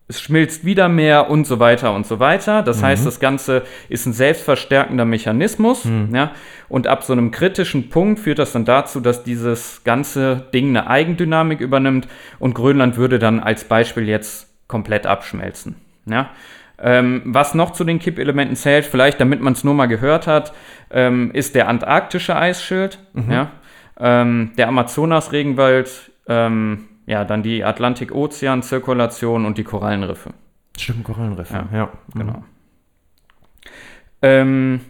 es 0.08 0.22
schmilzt 0.22 0.64
wieder 0.64 0.88
mehr 0.88 1.28
und 1.28 1.46
so 1.46 1.60
weiter 1.60 1.94
und 1.94 2.06
so 2.06 2.18
weiter. 2.18 2.62
Das 2.62 2.82
heißt, 2.82 3.04
das 3.06 3.20
Ganze 3.20 3.62
ist 3.90 4.06
ein 4.06 4.14
selbstverstärkender 4.14 5.04
Mechanismus. 5.04 5.84
Ja? 6.14 6.32
Und 6.70 6.86
ab 6.86 7.04
so 7.04 7.12
einem 7.12 7.30
kritischen 7.30 7.90
Punkt 7.90 8.18
führt 8.18 8.38
das 8.38 8.52
dann 8.52 8.64
dazu, 8.64 9.00
dass 9.00 9.22
dieses 9.22 9.84
ganze 9.84 10.46
Ding 10.54 10.70
eine 10.70 10.88
Eigendynamik 10.88 11.60
übernimmt 11.60 12.08
und 12.38 12.54
Grönland 12.54 12.96
würde 12.96 13.18
dann 13.18 13.38
als 13.38 13.64
Beispiel 13.64 14.08
jetzt 14.08 14.47
komplett 14.68 15.06
abschmelzen. 15.06 15.76
Ja? 16.06 16.30
Ähm, 16.78 17.22
was 17.24 17.54
noch 17.54 17.72
zu 17.72 17.82
den 17.82 17.98
Kippelementen 17.98 18.54
zählt, 18.54 18.86
vielleicht 18.86 19.20
damit 19.20 19.40
man 19.40 19.54
es 19.54 19.64
nur 19.64 19.74
mal 19.74 19.86
gehört 19.86 20.26
hat, 20.28 20.52
ähm, 20.90 21.32
ist 21.32 21.56
der 21.56 21.68
antarktische 21.68 22.36
Eisschild, 22.36 23.00
ja? 23.28 23.50
ähm, 23.98 24.52
der 24.56 24.68
Amazonas-Regenwald, 24.68 26.12
ähm, 26.28 26.84
ja, 27.06 27.24
dann 27.24 27.42
die 27.42 27.64
Atlantik-Ozean-Zirkulation 27.64 29.44
und 29.44 29.58
die 29.58 29.64
Korallenriffe. 29.64 30.30
Stimmt, 30.76 31.04
Korallenriff. 31.04 31.50
Ja, 31.50 31.66
ja. 31.72 31.88
Genau. 32.14 32.44
Ähm, 34.22 34.80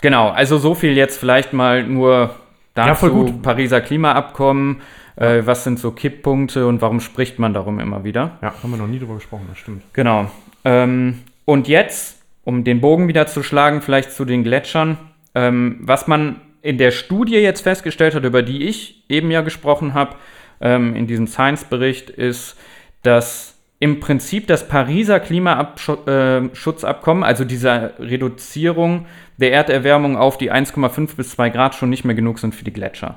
genau, 0.00 0.30
also 0.30 0.58
so 0.58 0.74
viel 0.74 0.96
jetzt 0.96 1.18
vielleicht 1.18 1.52
mal 1.52 1.84
nur 1.84 2.34
dazu. 2.74 2.88
Ja, 2.88 2.94
voll 2.94 3.10
gut. 3.10 3.42
Pariser 3.42 3.80
Klimaabkommen, 3.80 4.80
äh, 5.16 5.42
was 5.44 5.64
sind 5.64 5.78
so 5.78 5.92
Kipppunkte 5.92 6.66
und 6.66 6.82
warum 6.82 7.00
spricht 7.00 7.38
man 7.38 7.54
darum 7.54 7.80
immer 7.80 8.04
wieder? 8.04 8.38
Ja, 8.42 8.54
haben 8.62 8.70
wir 8.70 8.76
noch 8.76 8.86
nie 8.86 8.98
drüber 8.98 9.14
gesprochen, 9.14 9.46
das 9.48 9.58
stimmt. 9.58 9.82
Genau. 9.92 10.30
Ähm, 10.64 11.20
und 11.44 11.68
jetzt, 11.68 12.22
um 12.44 12.64
den 12.64 12.80
Bogen 12.80 13.08
wieder 13.08 13.26
zu 13.26 13.42
schlagen, 13.42 13.82
vielleicht 13.82 14.12
zu 14.12 14.24
den 14.24 14.44
Gletschern, 14.44 14.98
ähm, 15.34 15.78
was 15.80 16.06
man 16.06 16.40
in 16.62 16.78
der 16.78 16.90
Studie 16.90 17.36
jetzt 17.36 17.60
festgestellt 17.60 18.14
hat, 18.14 18.24
über 18.24 18.42
die 18.42 18.64
ich 18.64 19.04
eben 19.08 19.30
ja 19.30 19.42
gesprochen 19.42 19.94
habe, 19.94 20.16
ähm, 20.60 20.96
in 20.96 21.06
diesem 21.06 21.26
Science-Bericht, 21.26 22.10
ist, 22.10 22.56
dass 23.02 23.58
im 23.80 24.00
Prinzip 24.00 24.46
das 24.46 24.66
Pariser 24.66 25.20
Klimaschutzabkommen, 25.20 27.22
also 27.22 27.44
diese 27.44 27.92
Reduzierung 27.98 29.06
der 29.36 29.52
Erderwärmung 29.52 30.16
auf 30.16 30.38
die 30.38 30.50
1,5 30.50 31.16
bis 31.16 31.32
2 31.32 31.50
Grad 31.50 31.74
schon 31.74 31.90
nicht 31.90 32.04
mehr 32.04 32.14
genug 32.14 32.38
sind 32.38 32.54
für 32.54 32.64
die 32.64 32.72
Gletscher. 32.72 33.16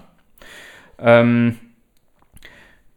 Ähm, 1.00 1.58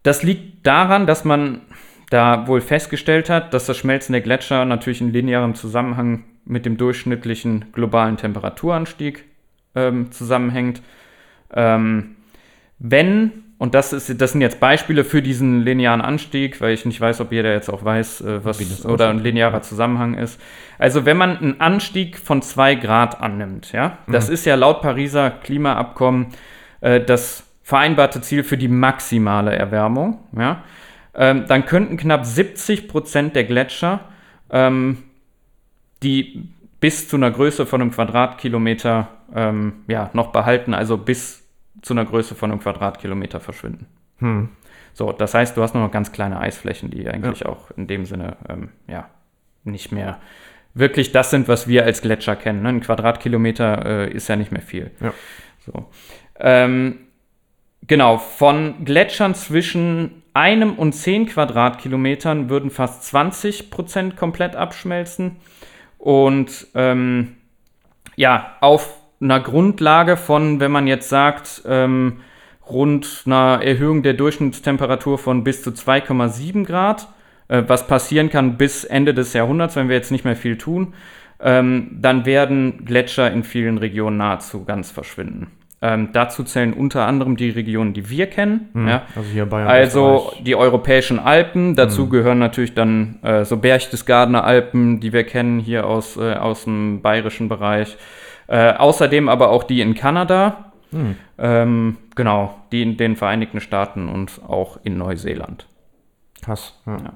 das 0.03 0.23
liegt 0.23 0.67
daran, 0.67 1.07
dass 1.07 1.25
man 1.25 1.63
da 2.11 2.47
wohl 2.49 2.61
festgestellt 2.61 3.31
hat, 3.31 3.55
dass 3.55 3.67
das 3.67 3.79
Schmelzen 3.79 4.13
der 4.13 4.21
Gletscher 4.21 4.65
natürlich 4.65 5.01
in 5.01 5.13
linearem 5.13 5.55
Zusammenhang 5.55 6.25
mit 6.45 6.67
dem 6.67 6.77
durchschnittlichen 6.77 7.67
globalen 7.73 8.17
Temperaturanstieg 8.17 9.25
ähm, 9.75 10.11
zusammenhängt. 10.11 10.83
Ähm, 11.55 12.17
wenn, 12.79 13.45
und 13.59 13.75
das, 13.75 13.93
ist, 13.93 14.21
das 14.21 14.33
sind 14.33 14.41
jetzt 14.41 14.59
Beispiele 14.59 15.05
für 15.05 15.23
diesen 15.23 15.61
linearen 15.63 16.01
Anstieg, 16.01 16.61
weil 16.61 16.75
ich 16.75 16.85
nicht 16.85 17.01
weiß, 17.01 17.21
ob 17.21 17.31
jeder 17.31 17.53
jetzt 17.53 17.69
auch 17.69 17.85
weiß, 17.85 18.23
äh, 18.23 18.45
was 18.45 18.85
oder 18.85 19.11
ein 19.11 19.19
linearer 19.21 19.63
Zusammenhang 19.63 20.15
ist. 20.15 20.41
Also 20.79 21.05
wenn 21.05 21.17
man 21.17 21.37
einen 21.37 21.61
Anstieg 21.61 22.19
von 22.19 22.43
2 22.43 22.77
Grad 22.77 23.21
annimmt, 23.21 23.71
ja, 23.73 23.99
das 24.09 24.29
ist 24.29 24.47
ja 24.47 24.57
laut 24.57 24.83
Pariser 24.83 25.31
Klimaabkommen 25.31 26.29
äh, 26.81 27.01
das 27.01 27.50
vereinbarte 27.71 28.21
Ziel 28.21 28.43
für 28.43 28.59
die 28.59 28.67
maximale 28.67 29.55
Erwärmung, 29.55 30.19
ja, 30.37 30.65
ähm, 31.15 31.45
dann 31.47 31.67
könnten 31.67 31.97
knapp 31.97 32.27
70 32.27 32.89
Prozent 32.89 33.37
der 33.37 33.45
Gletscher, 33.45 34.01
ähm, 34.51 35.05
die 36.03 36.49
bis 36.81 37.09
zu 37.09 37.15
einer 37.15 37.31
Größe 37.31 37.67
von 37.67 37.81
einem 37.81 37.93
Quadratkilometer 37.93 39.09
ähm, 39.37 39.85
ja, 39.87 40.11
noch 40.15 40.33
behalten, 40.33 40.75
also 40.75 40.99
bis 40.99 41.47
zu 41.81 41.95
einer 41.95 42.05
Größe 42.05 42.35
von 42.35 42.51
einem 42.51 42.61
Quadratkilometer 42.61 43.39
verschwinden. 43.39 43.87
Hm. 44.19 44.49
So, 44.93 45.13
das 45.13 45.35
heißt, 45.35 45.57
du 45.57 45.63
hast 45.63 45.75
nur 45.75 45.85
noch 45.85 45.93
ganz 45.93 46.11
kleine 46.11 46.41
Eisflächen, 46.41 46.91
die 46.91 47.09
eigentlich 47.09 47.47
auch 47.47 47.71
in 47.77 47.87
dem 47.87 48.05
Sinne 48.05 48.37
ähm, 48.49 48.71
ja, 48.89 49.09
nicht 49.63 49.93
mehr 49.93 50.19
wirklich 50.75 51.13
das 51.13 51.31
sind, 51.31 51.47
was 51.47 51.69
wir 51.69 51.85
als 51.85 52.03
Gletscher 52.03 52.35
kennen. 52.35 52.63
Ne? 52.63 52.71
Ein 52.71 52.81
Quadratkilometer 52.81 53.87
äh, 53.87 54.13
ist 54.13 54.29
ja 54.29 54.35
nicht 54.35 54.51
mehr 54.51 54.63
viel. 54.63 54.91
Ja. 55.01 55.15
So. 55.65 55.89
Ähm, 56.41 57.10
genau, 57.91 58.19
von 58.19 58.85
Gletschern 58.85 59.35
zwischen 59.35 60.23
einem 60.33 60.75
und 60.75 60.93
zehn 60.93 61.27
Quadratkilometern 61.27 62.49
würden 62.49 62.71
fast 62.71 63.03
20 63.03 63.69
Prozent 63.69 64.17
komplett 64.17 64.55
abschmelzen. 64.55 65.39
Und 65.99 66.69
ähm, 66.77 67.35
ja, 68.15 68.57
auf 68.61 68.95
einer 69.21 69.41
Grundlage 69.41 70.17
von, 70.17 70.61
wenn 70.61 70.71
man 70.71 70.87
jetzt 70.87 71.09
sagt, 71.09 71.63
ähm, 71.67 72.21
rund 72.65 73.25
einer 73.27 73.61
Erhöhung 73.61 74.05
der 74.05 74.15
Durchschnittstemperatur 74.15 75.19
von 75.19 75.43
bis 75.43 75.65
zu 75.65 75.71
2,7 75.71 76.65
Grad, 76.65 77.09
äh, 77.49 77.65
was 77.67 77.89
passieren 77.89 78.31
kann 78.31 78.57
bis 78.57 78.85
Ende 78.85 79.15
des 79.15 79.33
Jahrhunderts, 79.33 79.75
wenn 79.75 79.89
wir 79.89 79.97
jetzt 79.97 80.13
nicht 80.13 80.25
mehr 80.25 80.37
viel 80.37 80.57
tun, 80.57 80.95
ähm, 81.41 81.99
dann 82.01 82.25
werden 82.25 82.85
Gletscher 82.85 83.33
in 83.33 83.43
vielen 83.43 83.79
Regionen 83.79 84.19
nahezu 84.19 84.65
ganz 84.65 84.93
verschwinden. 84.93 85.49
Ähm, 85.83 86.11
dazu 86.13 86.45
zählen 86.45 86.75
unter 86.75 87.07
anderem 87.07 87.37
die 87.37 87.49
Regionen, 87.51 87.95
die 87.95 88.11
wir 88.11 88.27
kennen. 88.27 88.69
Ja. 88.87 89.03
Also 89.17 89.31
hier 89.31 89.47
Bayern. 89.47 89.69
Also 89.69 90.33
die 90.45 90.55
europäischen 90.55 91.19
Alpen, 91.19 91.75
dazu 91.75 92.09
gehören 92.09 92.39
natürlich 92.39 92.75
dann 92.75 93.19
äh, 93.23 93.45
so 93.47 93.57
Berchtesgadener 93.57 94.45
Alpen, 94.45 95.01
die 95.01 95.15
wir 95.15 95.25
kennen 95.25 95.59
hier 95.59 95.87
aus, 95.87 96.19
äh, 96.19 96.35
aus 96.35 96.65
dem 96.65 97.01
bayerischen 97.01 97.49
Bereich. 97.49 97.97
Äh, 98.47 98.75
außerdem 98.75 99.29
aber 99.31 99.51
auch 99.51 99.65
die 99.65 99.81
in 99.81 99.95
Kanada, 99.95 100.71
Hm. 100.93 101.17
ähm, 101.39 101.97
genau, 102.17 102.59
die 102.73 102.83
in 102.83 102.97
den 102.97 103.17
Vereinigten 103.17 103.61
Staaten 103.61 104.09
und 104.09 104.41
auch 104.47 104.79
in 104.83 104.99
Neuseeland. 104.99 105.67
Krass. 106.43 106.81
Ja. 106.87 107.13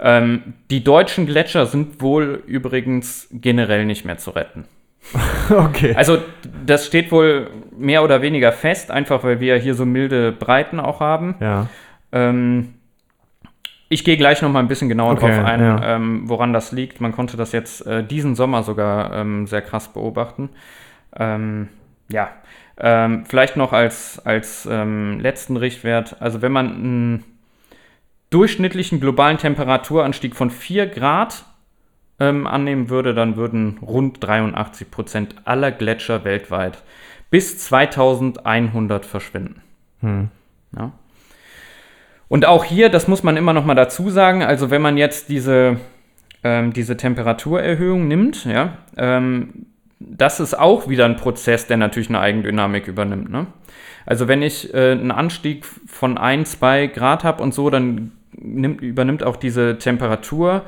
Ähm, 0.00 0.54
die 0.70 0.82
deutschen 0.82 1.26
Gletscher 1.26 1.66
sind 1.66 2.02
wohl 2.02 2.42
übrigens 2.46 3.28
generell 3.30 3.84
nicht 3.84 4.04
mehr 4.04 4.18
zu 4.18 4.30
retten. 4.30 4.64
okay. 5.50 5.94
Also 5.94 6.18
das 6.66 6.86
steht 6.86 7.10
wohl 7.12 7.50
mehr 7.76 8.02
oder 8.02 8.22
weniger 8.22 8.52
fest, 8.52 8.90
einfach 8.90 9.24
weil 9.24 9.40
wir 9.40 9.56
hier 9.56 9.74
so 9.74 9.86
milde 9.86 10.32
Breiten 10.32 10.80
auch 10.80 11.00
haben. 11.00 11.36
Ja. 11.40 11.68
Ähm, 12.12 12.74
ich 13.88 14.04
gehe 14.04 14.16
gleich 14.16 14.42
noch 14.42 14.50
mal 14.50 14.60
ein 14.60 14.68
bisschen 14.68 14.88
genauer 14.88 15.12
Okay, 15.12 15.34
drauf 15.34 15.44
ein, 15.44 15.60
ja. 15.60 15.96
ähm, 15.96 16.28
woran 16.28 16.52
das 16.52 16.72
liegt. 16.72 17.00
Man 17.00 17.12
konnte 17.12 17.36
das 17.36 17.52
jetzt 17.52 17.86
äh, 17.86 18.04
diesen 18.04 18.34
Sommer 18.34 18.62
sogar 18.62 19.14
ähm, 19.14 19.46
sehr 19.46 19.62
krass 19.62 19.88
beobachten. 19.88 20.50
Ähm, 21.16 21.68
ja, 22.10 22.30
ähm, 22.78 23.24
vielleicht 23.26 23.56
noch 23.56 23.72
als, 23.72 24.20
als 24.24 24.68
ähm, 24.70 25.20
letzten 25.20 25.56
Richtwert, 25.56 26.16
also 26.20 26.42
wenn 26.42 26.52
man 26.52 26.66
einen 26.74 27.24
durchschnittlichen 28.30 29.00
globalen 29.00 29.38
Temperaturanstieg 29.38 30.36
von 30.36 30.50
4 30.50 30.86
Grad 30.86 31.44
ähm, 32.20 32.46
annehmen 32.46 32.90
würde, 32.90 33.14
dann 33.14 33.36
würden 33.36 33.78
rund 33.82 34.22
83 34.22 34.90
Prozent 34.90 35.34
aller 35.44 35.70
Gletscher 35.70 36.24
weltweit 36.24 36.82
bis 37.30 37.58
2100 37.58 39.04
verschwinden. 39.04 39.62
Hm. 40.00 40.28
Ja. 40.76 40.92
Und 42.28 42.44
auch 42.44 42.64
hier, 42.64 42.90
das 42.90 43.08
muss 43.08 43.22
man 43.22 43.36
immer 43.36 43.52
noch 43.52 43.64
mal 43.64 43.74
dazu 43.74 44.10
sagen, 44.10 44.42
also 44.42 44.70
wenn 44.70 44.82
man 44.82 44.96
jetzt 44.96 45.28
diese, 45.28 45.78
ähm, 46.44 46.72
diese 46.72 46.96
Temperaturerhöhung 46.96 48.06
nimmt, 48.06 48.44
ja, 48.44 48.78
ähm, 48.96 49.66
das 50.00 50.38
ist 50.40 50.58
auch 50.58 50.88
wieder 50.88 51.06
ein 51.06 51.16
Prozess, 51.16 51.66
der 51.66 51.76
natürlich 51.76 52.08
eine 52.08 52.20
Eigendynamik 52.20 52.86
übernimmt. 52.86 53.30
Ne? 53.30 53.46
Also 54.06 54.28
wenn 54.28 54.42
ich 54.42 54.72
äh, 54.72 54.92
einen 54.92 55.10
Anstieg 55.10 55.66
von 55.66 56.18
1, 56.18 56.52
2 56.52 56.86
Grad 56.88 57.24
habe 57.24 57.42
und 57.42 57.52
so, 57.52 57.68
dann 57.68 58.12
nimmt, 58.32 58.80
übernimmt 58.80 59.22
auch 59.22 59.36
diese 59.36 59.78
Temperatur 59.78 60.62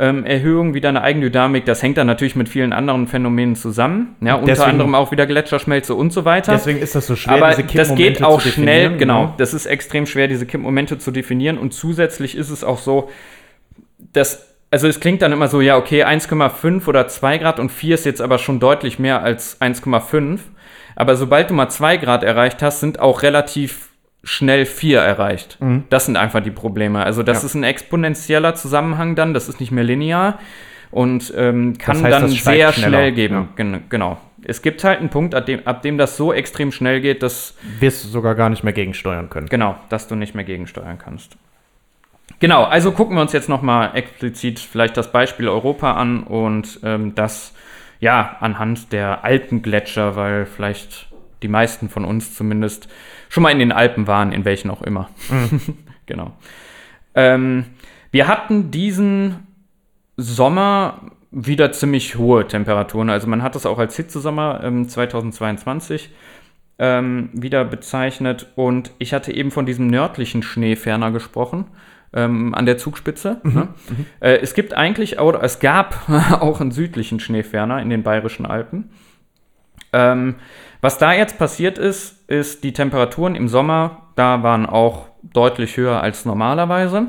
ähm, 0.00 0.24
Erhöhung 0.24 0.72
wieder 0.72 0.88
eine 0.88 1.02
Eigendynamik. 1.02 1.66
Das 1.66 1.82
hängt 1.82 1.98
dann 1.98 2.06
natürlich 2.06 2.34
mit 2.34 2.48
vielen 2.48 2.72
anderen 2.72 3.06
Phänomenen 3.06 3.54
zusammen. 3.54 4.16
Ja, 4.22 4.34
unter 4.34 4.46
Deswegen- 4.46 4.70
anderem 4.70 4.94
auch 4.94 5.12
wieder 5.12 5.26
Gletscherschmelze 5.26 5.94
und 5.94 6.12
so 6.12 6.24
weiter. 6.24 6.52
Deswegen 6.52 6.78
ist 6.80 6.94
das 6.94 7.06
so 7.06 7.16
schwer, 7.16 7.34
Aber 7.34 7.50
diese 7.50 7.64
das 7.64 7.94
geht 7.94 8.22
auch 8.24 8.40
schnell, 8.40 8.50
definieren, 8.88 8.98
genau. 8.98 9.26
ne? 9.26 9.34
Das 9.36 9.52
ist 9.52 9.66
extrem 9.66 10.06
schwer, 10.06 10.26
diese 10.26 10.46
Kippmomente 10.46 10.98
zu 10.98 11.10
definieren. 11.10 11.58
Und 11.58 11.74
zusätzlich 11.74 12.34
ist 12.36 12.48
es 12.48 12.64
auch 12.64 12.78
so, 12.78 13.10
dass, 14.14 14.56
also 14.70 14.88
es 14.88 14.98
klingt 15.00 15.20
dann 15.20 15.32
immer 15.32 15.48
so, 15.48 15.60
ja, 15.60 15.76
okay, 15.76 16.04
1,5 16.04 16.88
oder 16.88 17.06
2 17.06 17.36
Grad 17.38 17.60
und 17.60 17.70
4 17.70 17.94
ist 17.94 18.06
jetzt 18.06 18.22
aber 18.22 18.38
schon 18.38 18.58
deutlich 18.58 18.98
mehr 18.98 19.22
als 19.22 19.60
1,5. 19.60 20.40
Aber 20.96 21.16
sobald 21.16 21.50
du 21.50 21.54
mal 21.54 21.68
2 21.68 21.98
Grad 21.98 22.24
erreicht 22.24 22.62
hast, 22.62 22.80
sind 22.80 23.00
auch 23.00 23.22
relativ 23.22 23.89
schnell 24.22 24.66
4 24.66 25.00
erreicht. 25.00 25.58
Das 25.88 26.06
sind 26.06 26.16
einfach 26.16 26.40
die 26.42 26.50
Probleme. 26.50 27.02
Also 27.04 27.22
das 27.22 27.38
Mhm. 27.38 27.42
Ja. 27.42 27.46
ist 27.46 27.54
ein 27.54 27.64
exponentieller 27.64 28.54
Zusammenhang 28.54 29.14
dann, 29.14 29.32
das 29.34 29.48
ist 29.48 29.60
nicht 29.60 29.72
mehr 29.72 29.84
linear 29.84 30.38
und 30.90 31.32
ähm, 31.36 31.78
kann 31.78 31.96
Das 31.96 32.04
heißt, 32.04 32.22
dann 32.22 32.28
sehr 32.28 32.72
schneller, 32.72 32.72
schnell 32.98 33.12
geben. 33.12 33.34
ja. 33.34 33.48
Gen 33.56 33.82
genau. 33.88 34.18
Es 34.42 34.62
gibt 34.62 34.84
halt 34.84 35.00
einen 35.00 35.10
Punkt, 35.10 35.34
ab 35.34 35.44
dem, 35.46 35.66
ab 35.66 35.82
dem 35.82 35.98
das 35.98 36.16
so 36.16 36.32
extrem 36.32 36.72
schnell 36.72 37.00
geht, 37.02 37.22
dass 37.22 37.56
Wirst 37.78 38.04
du 38.04 38.08
sogar 38.08 38.34
gar 38.34 38.48
nicht 38.48 38.64
mehr 38.64 38.72
gegensteuern 38.72 39.28
können. 39.30 39.48
Genau, 39.48 39.76
dass 39.90 40.08
du 40.08 40.14
nicht 40.16 40.34
mehr 40.34 40.44
gegensteuern 40.44 40.98
kannst. 40.98 41.36
Genau, 42.38 42.64
also 42.64 42.92
gucken 42.92 43.16
wir 43.16 43.20
uns 43.20 43.32
jetzt 43.34 43.48
nochmal 43.50 43.90
explizit 43.94 44.58
vielleicht 44.58 44.96
das 44.96 45.12
Beispiel 45.12 45.46
Europa 45.48 45.92
an 45.92 46.22
und 46.22 46.80
ähm, 46.82 47.14
das 47.14 47.52
ja 48.00 48.36
anhand 48.40 48.92
der 48.94 49.24
Alpengletscher, 49.24 50.16
weil 50.16 50.46
vielleicht 50.46 51.08
die 51.42 51.48
meisten 51.48 51.90
von 51.90 52.04
uns 52.06 52.34
zumindest 52.34 52.88
schon 53.30 53.42
mal 53.42 53.50
in 53.50 53.58
den 53.58 53.72
Alpen 53.72 54.06
waren, 54.06 54.32
in 54.32 54.44
welchen 54.44 54.70
auch 54.70 54.82
immer. 54.82 55.08
genau. 56.06 56.32
Ähm, 57.14 57.64
wir 58.10 58.28
hatten 58.28 58.70
diesen 58.70 59.46
Sommer 60.16 61.00
wieder 61.30 61.72
ziemlich 61.72 62.16
hohe 62.16 62.46
Temperaturen. 62.46 63.08
Also 63.08 63.28
man 63.28 63.42
hat 63.42 63.54
das 63.54 63.64
auch 63.64 63.78
als 63.78 63.96
Hitzesommer 63.96 64.60
ähm, 64.64 64.88
2022 64.88 66.10
ähm, 66.78 67.30
wieder 67.32 67.64
bezeichnet. 67.64 68.48
Und 68.56 68.90
ich 68.98 69.14
hatte 69.14 69.32
eben 69.32 69.52
von 69.52 69.64
diesem 69.64 69.86
nördlichen 69.86 70.42
Schneeferner 70.42 71.12
gesprochen. 71.12 71.66
Ähm, 72.12 72.56
an 72.56 72.66
der 72.66 72.76
Zugspitze. 72.76 73.40
Ne? 73.44 73.68
Äh, 74.18 74.38
es 74.38 74.54
gibt 74.54 74.74
eigentlich, 74.74 75.20
auch, 75.20 75.40
es 75.40 75.60
gab 75.60 76.08
auch 76.40 76.60
einen 76.60 76.72
südlichen 76.72 77.20
Schneeferner 77.20 77.80
in 77.80 77.88
den 77.88 78.02
bayerischen 78.02 78.46
Alpen. 78.46 78.90
Ähm, 79.92 80.36
was 80.80 80.98
da 80.98 81.12
jetzt 81.12 81.38
passiert 81.38 81.78
ist, 81.78 82.28
ist 82.28 82.64
die 82.64 82.72
Temperaturen 82.72 83.34
im 83.34 83.48
Sommer, 83.48 84.08
da 84.16 84.42
waren 84.42 84.66
auch 84.66 85.08
deutlich 85.22 85.76
höher 85.76 86.02
als 86.02 86.24
normalerweise. 86.24 87.08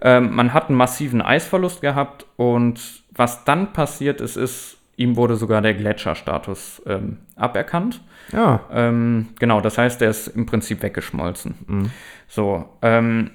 Ähm, 0.00 0.34
man 0.34 0.52
hat 0.52 0.68
einen 0.68 0.76
massiven 0.76 1.22
Eisverlust 1.22 1.80
gehabt 1.80 2.26
und 2.36 2.80
was 3.12 3.44
dann 3.44 3.72
passiert 3.72 4.20
ist, 4.20 4.36
ist, 4.36 4.76
ihm 4.96 5.16
wurde 5.16 5.36
sogar 5.36 5.62
der 5.62 5.74
Gletscherstatus 5.74 6.82
ähm, 6.86 7.18
aberkannt. 7.36 8.00
Ja. 8.32 8.60
Ähm, 8.72 9.28
genau, 9.38 9.60
das 9.60 9.78
heißt, 9.78 10.02
er 10.02 10.10
ist 10.10 10.28
im 10.28 10.46
Prinzip 10.46 10.82
weggeschmolzen. 10.82 11.90
So, 12.26 12.68
ähm, 12.82 13.30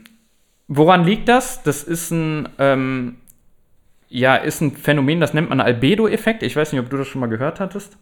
woran 0.67 1.05
liegt 1.05 1.29
das? 1.29 1.63
Das 1.63 1.83
ist 1.83 2.11
ein, 2.11 2.49
ähm, 2.57 3.17
ja, 4.09 4.35
ist 4.35 4.61
ein 4.61 4.71
Phänomen, 4.71 5.19
das 5.19 5.33
nennt 5.33 5.49
man 5.49 5.61
Albedo-Effekt. 5.61 6.43
Ich 6.43 6.55
weiß 6.55 6.71
nicht, 6.71 6.81
ob 6.81 6.89
du 6.89 6.97
das 6.97 7.07
schon 7.07 7.21
mal 7.21 7.27
gehört 7.27 7.59
hattest. 7.59 7.97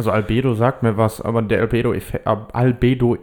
Also 0.00 0.12
Albedo 0.12 0.54
sagt 0.54 0.82
mir 0.82 0.96
was, 0.96 1.20
aber 1.20 1.42
der 1.42 1.60
Albedo-Effekt 1.60 2.24
Albedo 2.54 3.18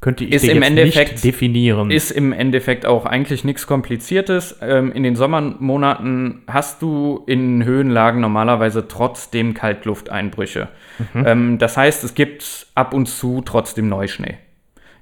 könnte 0.00 0.22
ich 0.22 0.32
Ist 0.34 0.44
im 0.44 0.58
jetzt 0.58 0.66
Endeffekt- 0.68 1.12
nicht 1.14 1.24
definieren. 1.24 1.90
Ist 1.90 2.12
im 2.12 2.32
Endeffekt 2.32 2.86
auch 2.86 3.06
eigentlich 3.06 3.42
nichts 3.42 3.66
Kompliziertes. 3.66 4.56
Ähm, 4.62 4.92
in 4.92 5.02
den 5.02 5.16
Sommermonaten 5.16 6.42
hast 6.46 6.80
du 6.80 7.24
in 7.26 7.64
Höhenlagen 7.64 8.20
normalerweise 8.20 8.86
trotzdem 8.86 9.52
Kaltlufteinbrüche. 9.52 10.68
Ähm, 11.12 11.58
das 11.58 11.76
heißt, 11.76 12.04
es 12.04 12.14
gibt 12.14 12.68
ab 12.76 12.94
und 12.94 13.06
zu 13.06 13.42
trotzdem 13.44 13.88
Neuschnee. 13.88 14.38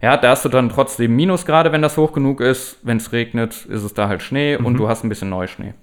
Ja, 0.00 0.16
da 0.16 0.30
hast 0.30 0.46
du 0.46 0.48
dann 0.48 0.70
trotzdem 0.70 1.14
Minusgrade, 1.16 1.70
wenn 1.70 1.82
das 1.82 1.98
hoch 1.98 2.12
genug 2.14 2.40
ist. 2.40 2.78
Wenn 2.82 2.96
es 2.96 3.12
regnet, 3.12 3.66
ist 3.66 3.82
es 3.82 3.92
da 3.92 4.08
halt 4.08 4.22
Schnee 4.22 4.56
und 4.56 4.78
du 4.78 4.88
hast 4.88 5.04
ein 5.04 5.10
bisschen 5.10 5.28
Neuschnee. 5.28 5.74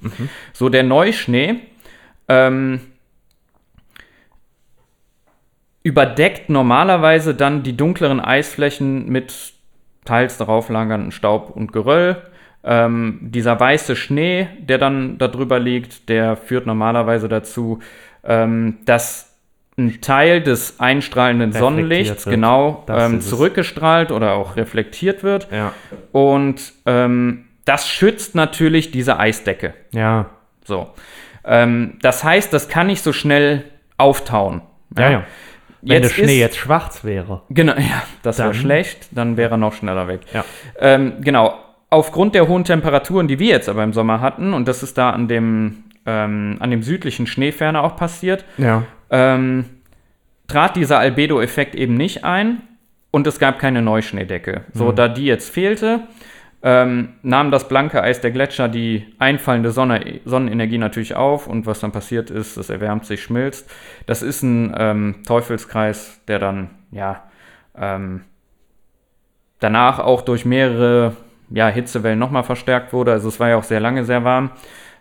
So, 0.51 0.69
der 0.69 0.81
Neuschnee 0.81 1.59
ähm, 2.27 2.79
überdeckt 5.87 6.49
normalerweise 6.49 7.33
dann 7.33 7.63
die 7.63 7.77
dunkleren 7.77 8.19
Eisflächen 8.19 9.07
mit 9.07 9.53
teils 10.03 10.37
darauf 10.37 10.67
lagernden 10.67 11.11
Staub 11.11 11.51
und 11.55 11.71
Geröll. 11.71 12.17
Ähm, 12.65 13.19
dieser 13.21 13.57
weiße 13.57 13.95
Schnee, 13.95 14.49
der 14.59 14.79
dann 14.79 15.17
darüber 15.17 15.59
liegt, 15.59 16.09
der 16.09 16.35
führt 16.35 16.65
normalerweise 16.65 17.29
dazu, 17.29 17.79
ähm, 18.25 18.79
dass 18.83 19.37
ein 19.77 20.01
Teil 20.01 20.41
des 20.41 20.81
einstrahlenden 20.81 21.53
Sonnenlichts 21.53 22.25
wird. 22.25 22.35
genau 22.35 22.83
ähm, 22.89 23.21
zurückgestrahlt 23.21 24.11
oder 24.11 24.33
auch 24.33 24.57
reflektiert 24.57 25.23
wird. 25.23 25.47
ja. 25.53 25.71
Und 26.11 26.73
ähm, 26.85 27.45
das 27.63 27.87
schützt 27.87 28.35
natürlich 28.35 28.91
diese 28.91 29.19
Eisdecke. 29.19 29.73
Ja. 29.93 30.31
So. 30.65 30.89
Ähm, 31.45 31.97
das 32.01 32.25
heißt, 32.25 32.51
das 32.51 32.67
kann 32.67 32.87
nicht 32.87 33.03
so 33.03 33.13
schnell 33.13 33.63
auftauen. 33.97 34.63
Ja, 34.97 35.09
ja. 35.09 35.23
Wenn 35.81 36.01
der 36.01 36.09
Jetzt 36.09 36.13
Schnee 36.13 36.23
ist- 36.35 36.39
jetzt 36.39 36.57
schwarz 36.57 37.03
wäre. 37.03 37.41
Genau, 37.49 37.73
ja, 37.73 38.03
das 38.23 38.39
wäre 38.39 38.53
schlecht, 38.53 39.07
dann 39.11 39.37
wäre 39.37 39.51
er 39.51 39.57
noch 39.57 39.73
schneller 39.73 40.07
weg. 40.07 40.21
Ja. 40.33 40.43
Ähm, 40.79 41.13
genau, 41.21 41.55
aufgrund 41.89 42.35
der 42.35 42.47
hohen 42.47 42.63
Temperaturen, 42.63 43.27
die 43.27 43.39
wir 43.39 43.47
jetzt 43.49 43.69
aber 43.69 43.83
im 43.83 43.93
Sommer 43.93 44.19
hatten, 44.21 44.53
und 44.53 44.67
das 44.67 44.83
ist 44.83 44.97
da 44.97 45.11
an 45.11 45.27
dem, 45.27 45.83
ähm, 46.05 46.57
an 46.59 46.71
dem 46.71 46.83
südlichen 46.83 47.27
Schneeferner 47.27 47.83
auch 47.83 47.95
passiert, 47.95 48.43
Ja. 48.57 48.83
ähm, 49.11 49.65
trat 50.47 50.75
dieser 50.75 50.99
Albedo-Effekt 50.99 51.75
eben 51.75 51.95
nicht 51.95 52.23
ein 52.23 52.61
und 53.11 53.27
es 53.27 53.37
gab 53.39 53.59
keine 53.59 53.81
Neuschneedecke. 53.81 54.61
So, 54.73 54.91
da 54.91 55.07
die 55.07 55.25
jetzt 55.25 55.49
fehlte, 55.53 56.01
ähm, 56.69 57.13
nahm 57.21 57.49
das 57.49 57.69
blanke 57.69 58.03
Eis 58.03 58.19
der 58.19 58.31
Gletscher 58.31 58.67
die 58.67 59.05
einfallende 59.19 59.71
Sonne, 59.71 60.19
Sonnenenergie 60.25 60.77
natürlich 60.77 61.15
auf 61.15 61.47
und 61.47 61.65
was 61.65 61.79
dann 61.79 61.93
passiert 61.93 62.29
ist, 62.29 62.57
es 62.57 62.69
erwärmt 62.69 63.05
sich, 63.05 63.23
schmilzt. 63.23 63.71
Das 64.05 64.21
ist 64.21 64.43
ein 64.43 64.75
ähm, 64.77 65.15
Teufelskreis, 65.25 66.19
der 66.27 66.39
dann, 66.39 66.71
ja, 66.91 67.23
ähm, 67.73 68.25
danach 69.61 69.99
auch 69.99 70.19
durch 70.23 70.43
mehrere 70.43 71.15
ja, 71.49 71.69
Hitzewellen 71.69 72.19
nochmal 72.19 72.43
verstärkt 72.43 72.91
wurde. 72.91 73.13
Also 73.13 73.29
es 73.29 73.39
war 73.39 73.47
ja 73.47 73.55
auch 73.55 73.63
sehr 73.63 73.79
lange 73.79 74.03
sehr 74.03 74.25
warm 74.25 74.51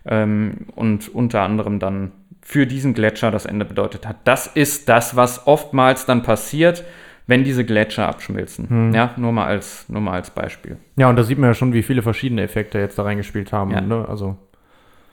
ähm, 0.05 0.69
und 0.77 1.13
unter 1.13 1.41
anderem 1.41 1.81
dann 1.81 2.13
für 2.43 2.69
diesen 2.69 2.95
Gletscher 2.95 3.33
das 3.33 3.45
Ende 3.45 3.65
bedeutet 3.65 4.07
hat. 4.07 4.19
Das 4.23 4.47
ist 4.47 4.89
das, 4.89 5.17
was 5.17 5.49
oftmals 5.49 6.07
dann 6.07 6.23
passiert, 6.23 6.85
wenn 7.27 7.43
diese 7.45 7.65
Gletscher 7.65 8.07
abschmilzen. 8.09 8.93
Ja, 8.95 9.13
nur 9.17 9.33
mal 9.33 9.47
als, 9.47 9.89
nur 9.89 10.01
mal 10.01 10.13
als 10.13 10.31
Beispiel. 10.31 10.77
Ja, 10.97 11.09
und 11.09 11.17
da 11.17 11.23
sieht 11.25 11.39
man 11.39 11.51
ja 11.51 11.55
schon, 11.55 11.73
wie 11.73 11.83
viele 11.83 12.03
verschiedene 12.03 12.43
Effekte 12.43 12.79
jetzt 12.79 12.99
da 12.99 13.03
reingespielt 13.03 13.53
haben. 13.53 13.71
Ja. 13.73 13.81
Ne? 13.81 14.05
Also 14.09 14.37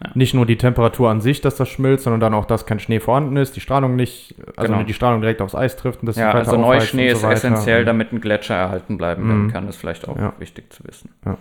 Ja. 0.04 0.10
nicht 0.16 0.34
nur 0.34 0.46
die 0.46 0.58
Temperatur 0.58 1.10
an 1.10 1.22
sich, 1.22 1.40
dass 1.42 1.56
das 1.56 1.70
schmilzt, 1.70 2.04
sondern 2.04 2.20
dann 2.20 2.34
auch, 2.34 2.46
dass 2.46 2.66
kein 2.66 2.80
Schnee 2.80 3.00
vorhanden 3.00 3.38
ist, 3.38 3.56
die 3.56 3.62
Strahlung 3.62 3.96
nicht, 3.96 4.36
also 4.58 4.74
Genau. 4.74 4.86
die 4.86 4.94
Strahlung 4.94 5.22
direkt 5.22 5.42
aufs 5.42 5.56
Eis 5.56 5.76
trifft 5.78 6.02
und 6.02 6.08
das 6.08 6.18
Ja, 6.18 6.32
also 6.32 6.58
Neuschnee 6.58 7.08
und 7.08 7.14
ist 7.14 7.22
so 7.22 7.28
weiter. 7.28 7.36
essentiell, 7.38 7.86
damit 7.86 8.12
ein 8.12 8.20
Gletscher 8.22 8.56
erhalten 8.56 8.98
bleiben 8.98 9.28
werden 9.28 9.52
kann. 9.52 9.68
ist 9.68 9.78
vielleicht 9.78 10.08
auch 10.08 10.18
Ja. 10.18 10.34
wichtig 10.40 10.72
zu 10.74 10.84
wissen. 10.86 11.10
Ja. 11.26 11.38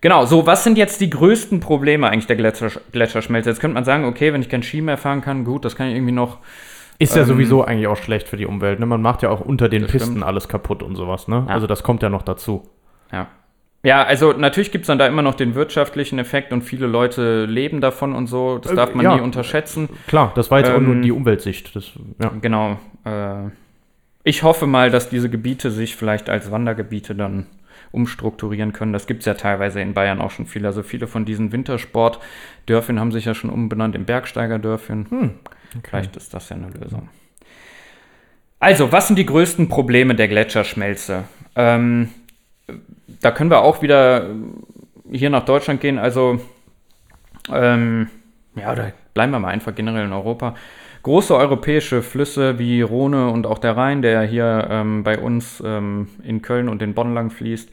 Genau, 0.00 0.26
so, 0.26 0.46
was 0.46 0.64
sind 0.64 0.76
jetzt 0.76 1.00
die 1.00 1.08
größten 1.08 1.60
Probleme 1.60 2.08
eigentlich 2.10 2.26
der 2.26 2.36
Gletscher, 2.36 2.70
Gletscherschmelze? 2.92 3.48
Jetzt 3.48 3.60
könnte 3.60 3.74
man 3.74 3.84
sagen, 3.84 4.04
okay, 4.04 4.32
wenn 4.34 4.42
ich 4.42 4.50
keinen 4.50 4.62
Ski 4.62 4.82
mehr 4.82 4.98
fahren 4.98 5.22
kann, 5.22 5.44
gut, 5.44 5.64
das 5.64 5.76
kann 5.76 5.88
ich 5.88 5.94
irgendwie 5.94 6.12
noch. 6.12 6.38
Ist 6.98 7.14
ja 7.16 7.22
Ähm, 7.22 7.28
sowieso 7.28 7.64
eigentlich 7.64 7.86
auch 7.88 7.96
schlecht 7.96 8.28
für 8.28 8.36
die 8.36 8.46
Umwelt. 8.46 8.78
Ne? 8.80 8.86
Man 8.86 9.02
macht 9.02 9.22
ja 9.22 9.30
auch 9.30 9.40
unter 9.40 9.68
den 9.68 9.86
Pisten 9.86 10.12
stimmt. 10.12 10.24
alles 10.24 10.48
kaputt 10.48 10.82
und 10.82 10.96
sowas. 10.96 11.28
Ne? 11.28 11.44
Ja. 11.48 11.54
Also 11.54 11.66
das 11.66 11.82
kommt 11.82 12.02
ja 12.02 12.08
noch 12.08 12.22
dazu. 12.22 12.62
Ja. 13.12 13.26
Ja, 13.82 14.02
also 14.02 14.32
natürlich 14.32 14.72
gibt 14.72 14.84
es 14.84 14.86
dann 14.86 14.98
da 14.98 15.06
immer 15.06 15.20
noch 15.20 15.34
den 15.34 15.54
wirtschaftlichen 15.54 16.18
Effekt 16.18 16.52
und 16.54 16.62
viele 16.62 16.86
Leute 16.86 17.44
leben 17.44 17.82
davon 17.82 18.14
und 18.14 18.28
so. 18.28 18.56
Das 18.58 18.72
Äh, 18.72 18.76
darf 18.76 18.94
man 18.94 19.04
ja. 19.04 19.16
nie 19.16 19.20
unterschätzen. 19.20 19.90
Klar, 20.06 20.32
das 20.34 20.50
war 20.50 20.58
jetzt 20.60 20.70
auch 20.70 20.76
Ähm, 20.78 20.84
nur 20.86 21.02
die 21.02 21.12
Umweltsicht. 21.12 21.76
Das, 21.76 21.90
ja. 22.22 22.30
Genau. 22.40 22.78
Äh, 23.04 23.50
ich 24.22 24.42
hoffe 24.42 24.66
mal, 24.66 24.90
dass 24.90 25.10
diese 25.10 25.28
Gebiete 25.28 25.70
sich 25.70 25.96
vielleicht 25.96 26.30
als 26.30 26.50
Wandergebiete 26.50 27.14
dann 27.14 27.46
umstrukturieren 27.92 28.72
können. 28.72 28.94
Das 28.94 29.06
gibt 29.06 29.20
es 29.20 29.26
ja 29.26 29.34
teilweise 29.34 29.80
in 29.82 29.92
Bayern 29.92 30.20
auch 30.22 30.30
schon 30.30 30.46
viele. 30.46 30.68
Also 30.68 30.82
viele 30.82 31.06
von 31.06 31.26
diesen 31.26 31.52
Wintersportdörfern 31.52 32.98
haben 32.98 33.12
sich 33.12 33.26
ja 33.26 33.34
schon 33.34 33.50
umbenannt 33.50 33.94
in 33.94 34.04
Bergsteigerdörfchen. 34.06 35.06
Hm, 35.10 35.30
Vielleicht 35.82 36.16
ist 36.16 36.32
das 36.34 36.48
ja 36.48 36.56
eine 36.56 36.68
Lösung. 36.68 37.08
Also, 38.58 38.92
was 38.92 39.08
sind 39.08 39.16
die 39.18 39.26
größten 39.26 39.68
Probleme 39.68 40.14
der 40.14 40.28
Gletscherschmelze? 40.28 41.24
Ähm, 41.54 42.10
da 43.20 43.30
können 43.30 43.50
wir 43.50 43.60
auch 43.60 43.82
wieder 43.82 44.30
hier 45.10 45.30
nach 45.30 45.44
Deutschland 45.44 45.80
gehen. 45.80 45.98
Also, 45.98 46.40
ähm, 47.52 48.08
ja, 48.54 48.72
oder 48.72 48.92
bleiben 49.12 49.32
wir 49.32 49.38
mal 49.38 49.48
einfach 49.48 49.74
generell 49.74 50.06
in 50.06 50.12
Europa. 50.12 50.54
Große 51.02 51.36
europäische 51.36 52.02
Flüsse 52.02 52.58
wie 52.58 52.80
Rhone 52.80 53.28
und 53.28 53.46
auch 53.46 53.58
der 53.58 53.76
Rhein, 53.76 54.00
der 54.00 54.22
hier 54.22 54.66
ähm, 54.70 55.02
bei 55.04 55.18
uns 55.18 55.62
ähm, 55.64 56.08
in 56.22 56.40
Köln 56.40 56.70
und 56.70 56.80
in 56.80 56.94
Bonn 56.94 57.12
lang 57.12 57.30
fließt, 57.30 57.68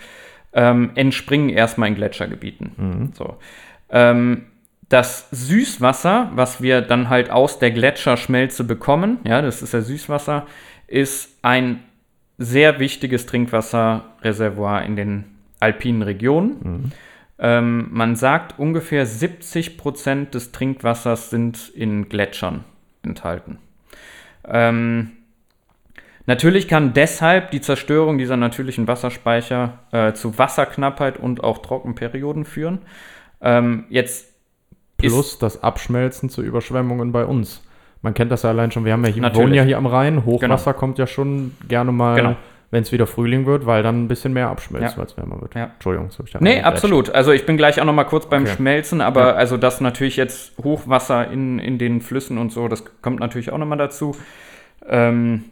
ähm, 0.53 0.91
entspringen 0.95 1.49
erstmal 1.49 1.87
in 1.87 1.95
Gletschergebieten. 1.95 3.13
So. 3.15 3.37
Ähm, 3.89 4.47
das 4.91 5.29
Süßwasser, 5.31 6.31
was 6.35 6.61
wir 6.61 6.81
dann 6.81 7.09
halt 7.09 7.29
aus 7.29 7.59
der 7.59 7.71
Gletscherschmelze 7.71 8.65
bekommen, 8.65 9.19
ja, 9.23 9.41
das 9.41 9.61
ist 9.61 9.73
ja 9.73 9.81
Süßwasser, 9.81 10.45
ist 10.87 11.37
ein 11.41 11.79
sehr 12.37 12.79
wichtiges 12.79 13.25
Trinkwasserreservoir 13.25 14.83
in 14.83 14.95
den 14.97 15.23
alpinen 15.61 16.01
Regionen. 16.01 16.91
Ähm, 17.39 17.87
man 17.91 18.17
sagt, 18.17 18.59
ungefähr 18.59 19.05
70 19.05 19.77
Prozent 19.77 20.35
des 20.35 20.51
Trinkwassers 20.51 21.29
sind 21.29 21.69
in 21.69 22.09
Gletschern 22.09 22.65
enthalten. 23.03 23.59
Ähm, 24.45 25.11
natürlich 26.25 26.67
kann 26.67 26.93
deshalb 26.93 27.51
die 27.51 27.61
Zerstörung 27.61 28.17
dieser 28.17 28.37
natürlichen 28.37 28.87
Wasserspeicher 28.87 29.79
äh, 29.91 30.13
zu 30.13 30.37
Wasserknappheit 30.37 31.17
und 31.17 31.43
auch 31.43 31.59
Trockenperioden 31.59 32.43
führen. 32.43 32.79
Ähm, 33.39 33.85
jetzt 33.89 34.30
Plus 35.09 35.39
das 35.39 35.63
Abschmelzen 35.63 36.29
zu 36.29 36.41
Überschwemmungen 36.41 37.11
bei 37.11 37.25
uns. 37.25 37.63
Man 38.01 38.13
kennt 38.13 38.31
das 38.31 38.43
ja 38.43 38.49
allein 38.49 38.71
schon. 38.71 38.83
Wir 38.85 38.93
haben 38.93 39.03
ja 39.05 39.11
hier, 39.11 39.21
Natürlich. 39.21 39.43
wohnen 39.45 39.53
ja 39.53 39.63
hier 39.63 39.77
am 39.77 39.85
Rhein. 39.85 40.25
Hochwasser 40.25 40.71
Genau. 40.71 40.79
kommt 40.79 40.97
ja 40.97 41.05
schon 41.07 41.55
gerne 41.67 41.91
mal, 41.91 42.15
Genau. 42.15 42.35
wenn 42.71 42.81
es 42.81 42.91
wieder 42.91 43.05
Frühling 43.05 43.45
wird, 43.45 43.65
weil 43.67 43.83
dann 43.83 44.03
ein 44.05 44.07
bisschen 44.07 44.33
mehr 44.33 44.49
abschmilzt, 44.49 44.93
Ja. 44.93 44.97
weil 44.97 45.05
es 45.05 45.17
wärmer 45.17 45.39
wird. 45.39 45.53
Ja. 45.55 45.65
Entschuldigung, 45.75 46.07
das 46.07 46.17
hab 46.17 46.25
ich 46.25 46.31
da 46.33 46.39
Nee, 46.41 46.61
absolut. 46.61 47.09
Also 47.11 47.31
ich 47.31 47.45
bin 47.45 47.57
gleich 47.57 47.79
auch 47.79 47.85
noch 47.85 47.93
mal 47.93 48.05
kurz 48.05 48.25
beim 48.27 48.43
Okay. 48.43 48.53
Schmelzen, 48.55 49.01
aber 49.01 49.21
Ja. 49.27 49.31
also 49.33 49.57
das 49.57 49.81
natürlich 49.81 50.15
jetzt 50.17 50.57
Hochwasser 50.63 51.29
in, 51.29 51.59
in 51.59 51.77
den 51.77 52.01
Flüssen 52.01 52.37
und 52.39 52.51
so, 52.51 52.67
das 52.67 52.83
kommt 53.01 53.19
natürlich 53.19 53.51
auch 53.51 53.57
noch 53.59 53.67
mal 53.67 53.75
dazu. 53.75 54.15
Ähm, 54.89 55.43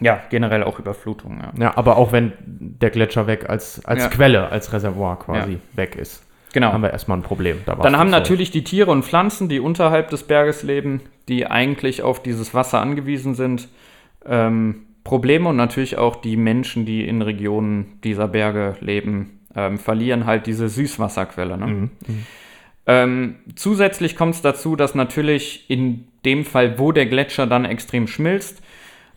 ja, 0.00 0.20
generell 0.30 0.62
auch 0.62 0.78
Überflutung. 0.78 1.38
Ja. 1.40 1.52
Ja, 1.58 1.76
aber 1.76 1.96
auch 1.96 2.12
wenn 2.12 2.32
der 2.38 2.90
Gletscher 2.90 3.26
weg 3.26 3.48
als, 3.48 3.84
als 3.86 4.02
Ja. 4.04 4.08
Quelle, 4.10 4.48
als 4.50 4.72
Reservoir 4.72 5.18
quasi 5.18 5.52
Ja. 5.54 5.58
weg 5.72 5.96
ist, 5.96 6.22
Genau. 6.52 6.72
haben 6.72 6.82
wir 6.82 6.90
erstmal 6.90 7.18
ein 7.18 7.22
Problem. 7.22 7.58
Da 7.66 7.74
Dann 7.74 7.98
haben 7.98 8.10
voll. 8.10 8.18
natürlich 8.18 8.50
die 8.50 8.64
Tiere 8.64 8.90
und 8.90 9.04
Pflanzen, 9.04 9.48
die 9.48 9.60
unterhalb 9.60 10.10
des 10.10 10.22
Berges 10.22 10.62
leben, 10.62 11.02
die 11.28 11.46
eigentlich 11.46 12.02
auf 12.02 12.22
dieses 12.22 12.54
Wasser 12.54 12.80
angewiesen 12.80 13.34
sind, 13.34 13.68
ähm, 14.24 14.86
Probleme 15.04 15.48
und 15.48 15.56
natürlich 15.56 15.98
auch 15.98 16.16
die 16.16 16.36
Menschen, 16.36 16.84
die 16.84 17.06
in 17.06 17.22
Regionen 17.22 18.00
dieser 18.02 18.26
Berge 18.26 18.76
leben, 18.80 19.40
ähm, 19.54 19.78
verlieren 19.78 20.26
halt 20.26 20.46
diese 20.46 20.68
Süßwasserquelle. 20.68 21.56
Ne? 21.56 21.66
Mhm. 21.66 21.90
Ähm, 22.86 23.36
zusätzlich 23.54 24.16
kommt 24.16 24.34
es 24.34 24.42
dazu, 24.42 24.76
dass 24.76 24.94
natürlich 24.94 25.68
in 25.68 26.06
dem 26.24 26.44
Fall, 26.44 26.78
wo 26.78 26.92
der 26.92 27.06
Gletscher 27.06 27.46
dann 27.46 27.64
extrem 27.64 28.06
schmilzt, 28.06 28.62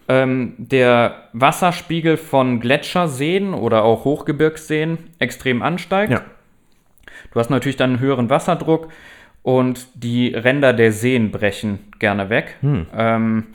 ähm, 0.08 0.56
der 0.58 1.30
Wasserspiegel 1.34 2.18
von 2.18 2.60
Gletscherseen 2.60 3.54
oder 3.54 3.84
auch 3.84 4.06
Hochgebirgsseen 4.06 4.98
extrem 5.20 5.62
ansteigt. 5.62 6.12
Ja. 6.12 6.24
Du 7.34 7.40
hast 7.40 7.50
natürlich 7.50 7.78
dann 7.78 7.92
einen 7.92 8.00
höheren 8.00 8.30
Wasserdruck 8.30 8.90
und 9.44 9.88
die 9.96 10.34
Ränder 10.34 10.74
der 10.74 10.92
Seen 10.92 11.32
brechen 11.32 11.80
gerne 12.00 12.30
weg. 12.30 12.58
Hm. 12.62 12.88
Ähm, 12.96 13.48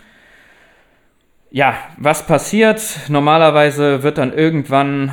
ja, 1.51 1.75
was 1.99 2.27
passiert? 2.27 2.83
Normalerweise 3.09 4.03
wird 4.03 4.19
dann 4.19 4.33
irgendwann 4.33 5.13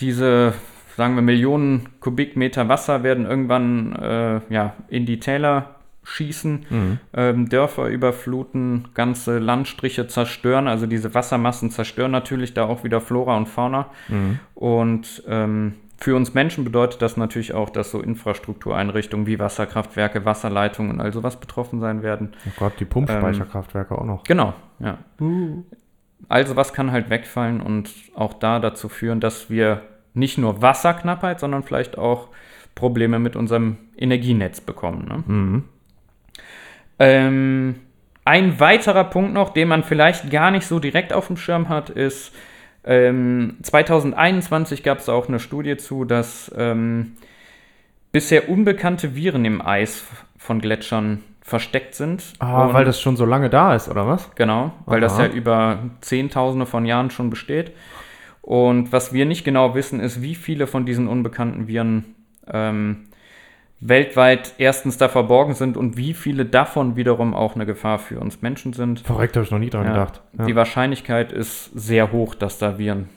diese, 0.00 0.54
sagen 0.96 1.16
wir, 1.16 1.22
Millionen 1.22 1.88
Kubikmeter 2.00 2.68
Wasser 2.68 3.02
werden 3.02 3.26
irgendwann 3.26 3.92
äh, 3.96 4.40
ja, 4.50 4.74
in 4.88 5.04
die 5.04 5.18
Täler 5.18 5.74
schießen, 6.02 6.66
Mhm. 6.70 6.98
ähm, 7.14 7.48
Dörfer 7.48 7.86
überfluten, 7.86 8.88
ganze 8.94 9.38
Landstriche 9.38 10.06
zerstören. 10.06 10.66
Also 10.68 10.86
diese 10.86 11.14
Wassermassen 11.14 11.70
zerstören 11.70 12.10
natürlich 12.10 12.54
da 12.54 12.64
auch 12.64 12.84
wieder 12.84 13.00
Flora 13.00 13.36
und 13.36 13.48
Fauna. 13.48 13.86
Mhm. 14.08 14.38
Und 14.54 15.22
ähm, 15.28 15.74
für 16.02 16.16
uns 16.16 16.32
Menschen 16.32 16.64
bedeutet 16.64 17.02
das 17.02 17.16
natürlich 17.18 17.52
auch, 17.52 17.68
dass 17.68 17.90
so 17.90 18.00
Infrastruktureinrichtungen 18.00 19.26
wie 19.26 19.38
Wasserkraftwerke, 19.38 20.24
Wasserleitungen 20.24 20.92
und 20.92 21.00
all 21.00 21.12
sowas 21.12 21.38
betroffen 21.38 21.78
sein 21.78 22.02
werden. 22.02 22.32
Oh 22.46 22.52
Gott, 22.58 22.72
die 22.80 22.86
Pumpspeicherkraftwerke 22.86 23.96
auch 23.96 24.04
noch. 24.04 24.24
Genau, 24.24 24.54
ja. 24.78 24.98
Also 26.28 26.56
was 26.56 26.72
kann 26.72 26.90
halt 26.90 27.10
wegfallen 27.10 27.60
und 27.60 27.90
auch 28.14 28.34
da 28.34 28.60
dazu 28.60 28.88
führen, 28.88 29.20
dass 29.20 29.50
wir 29.50 29.82
nicht 30.14 30.38
nur 30.38 30.62
Wasserknappheit, 30.62 31.38
sondern 31.38 31.62
vielleicht 31.62 31.98
auch 31.98 32.28
Probleme 32.74 33.18
mit 33.18 33.36
unserem 33.36 33.76
Energienetz 33.96 34.60
bekommen. 34.60 35.06
Ne? 35.06 35.24
Mhm. 35.26 35.64
Ähm, 36.98 37.74
ein 38.24 38.58
weiterer 38.60 39.04
Punkt 39.04 39.32
noch, 39.32 39.50
den 39.50 39.68
man 39.68 39.82
vielleicht 39.82 40.30
gar 40.30 40.50
nicht 40.50 40.66
so 40.66 40.78
direkt 40.78 41.12
auf 41.12 41.26
dem 41.26 41.36
Schirm 41.36 41.68
hat, 41.68 41.90
ist, 41.90 42.34
ähm, 42.84 43.56
2021 43.62 44.82
gab 44.82 44.98
es 44.98 45.08
auch 45.08 45.28
eine 45.28 45.38
Studie 45.38 45.76
zu, 45.76 46.04
dass 46.04 46.52
ähm, 46.56 47.12
bisher 48.12 48.48
unbekannte 48.48 49.14
Viren 49.14 49.44
im 49.44 49.60
Eis 49.64 50.04
von 50.38 50.60
Gletschern 50.60 51.22
versteckt 51.42 51.94
sind. 51.94 52.22
Ah, 52.38 52.66
Und- 52.66 52.74
weil 52.74 52.84
das 52.84 53.00
schon 53.00 53.16
so 53.16 53.24
lange 53.24 53.50
da 53.50 53.74
ist, 53.74 53.88
oder 53.88 54.06
was? 54.06 54.30
Genau, 54.34 54.72
weil 54.86 55.00
das 55.00 55.14
Aha. 55.14 55.26
ja 55.26 55.32
über 55.32 55.78
Zehntausende 56.00 56.66
von 56.66 56.86
Jahren 56.86 57.10
schon 57.10 57.28
besteht. 57.30 57.72
Und 58.42 58.92
was 58.92 59.12
wir 59.12 59.26
nicht 59.26 59.44
genau 59.44 59.74
wissen, 59.74 60.00
ist, 60.00 60.22
wie 60.22 60.34
viele 60.34 60.66
von 60.66 60.86
diesen 60.86 61.08
unbekannten 61.08 61.68
Viren 61.68 62.14
ähm, 62.50 63.08
weltweit 63.80 64.52
erstens 64.58 64.98
da 64.98 65.08
verborgen 65.08 65.54
sind 65.54 65.76
und 65.76 65.96
wie 65.96 66.12
viele 66.14 66.44
davon 66.44 66.96
wiederum 66.96 67.34
auch 67.34 67.54
eine 67.54 67.64
Gefahr 67.66 67.98
für 67.98 68.20
uns 68.20 68.42
Menschen 68.42 68.72
sind. 68.74 69.00
Verrückt, 69.00 69.36
habe 69.36 69.44
ich 69.44 69.50
noch 69.50 69.58
nie 69.58 69.70
dran 69.70 69.84
Ja, 69.86 69.92
gedacht. 69.92 70.20
Ja. 70.38 70.44
Die 70.44 70.54
Wahrscheinlichkeit 70.54 71.32
ist 71.32 71.70
sehr 71.74 72.12
hoch, 72.12 72.34
dass 72.34 72.58
da 72.58 72.78
Viren 72.78 73.08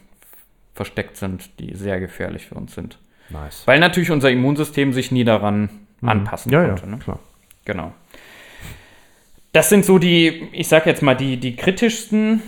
versteckt 0.73 1.17
sind, 1.17 1.59
die 1.59 1.75
sehr 1.75 1.99
gefährlich 1.99 2.47
für 2.47 2.55
uns 2.55 2.73
sind. 2.73 2.97
Nice. 3.29 3.63
Weil 3.65 3.79
natürlich 3.79 4.09
unser 4.11 4.31
Immunsystem 4.31 4.93
sich 4.93 5.11
nie 5.11 5.23
daran 5.23 5.69
anpassen 6.01 6.49
Mhm. 6.49 6.53
ja, 6.53 6.65
konnte. 6.67 6.83
Ja, 6.83 6.89
Ne? 6.91 6.97
klar. 6.97 7.19
Genau. 7.65 7.93
Das 9.51 9.69
sind 9.69 9.85
so 9.85 9.99
die, 9.99 10.47
ich 10.51 10.67
sag 10.67 10.85
jetzt 10.85 11.01
mal, 11.03 11.13
die, 11.15 11.37
die 11.37 11.55
kritischsten, 11.55 12.41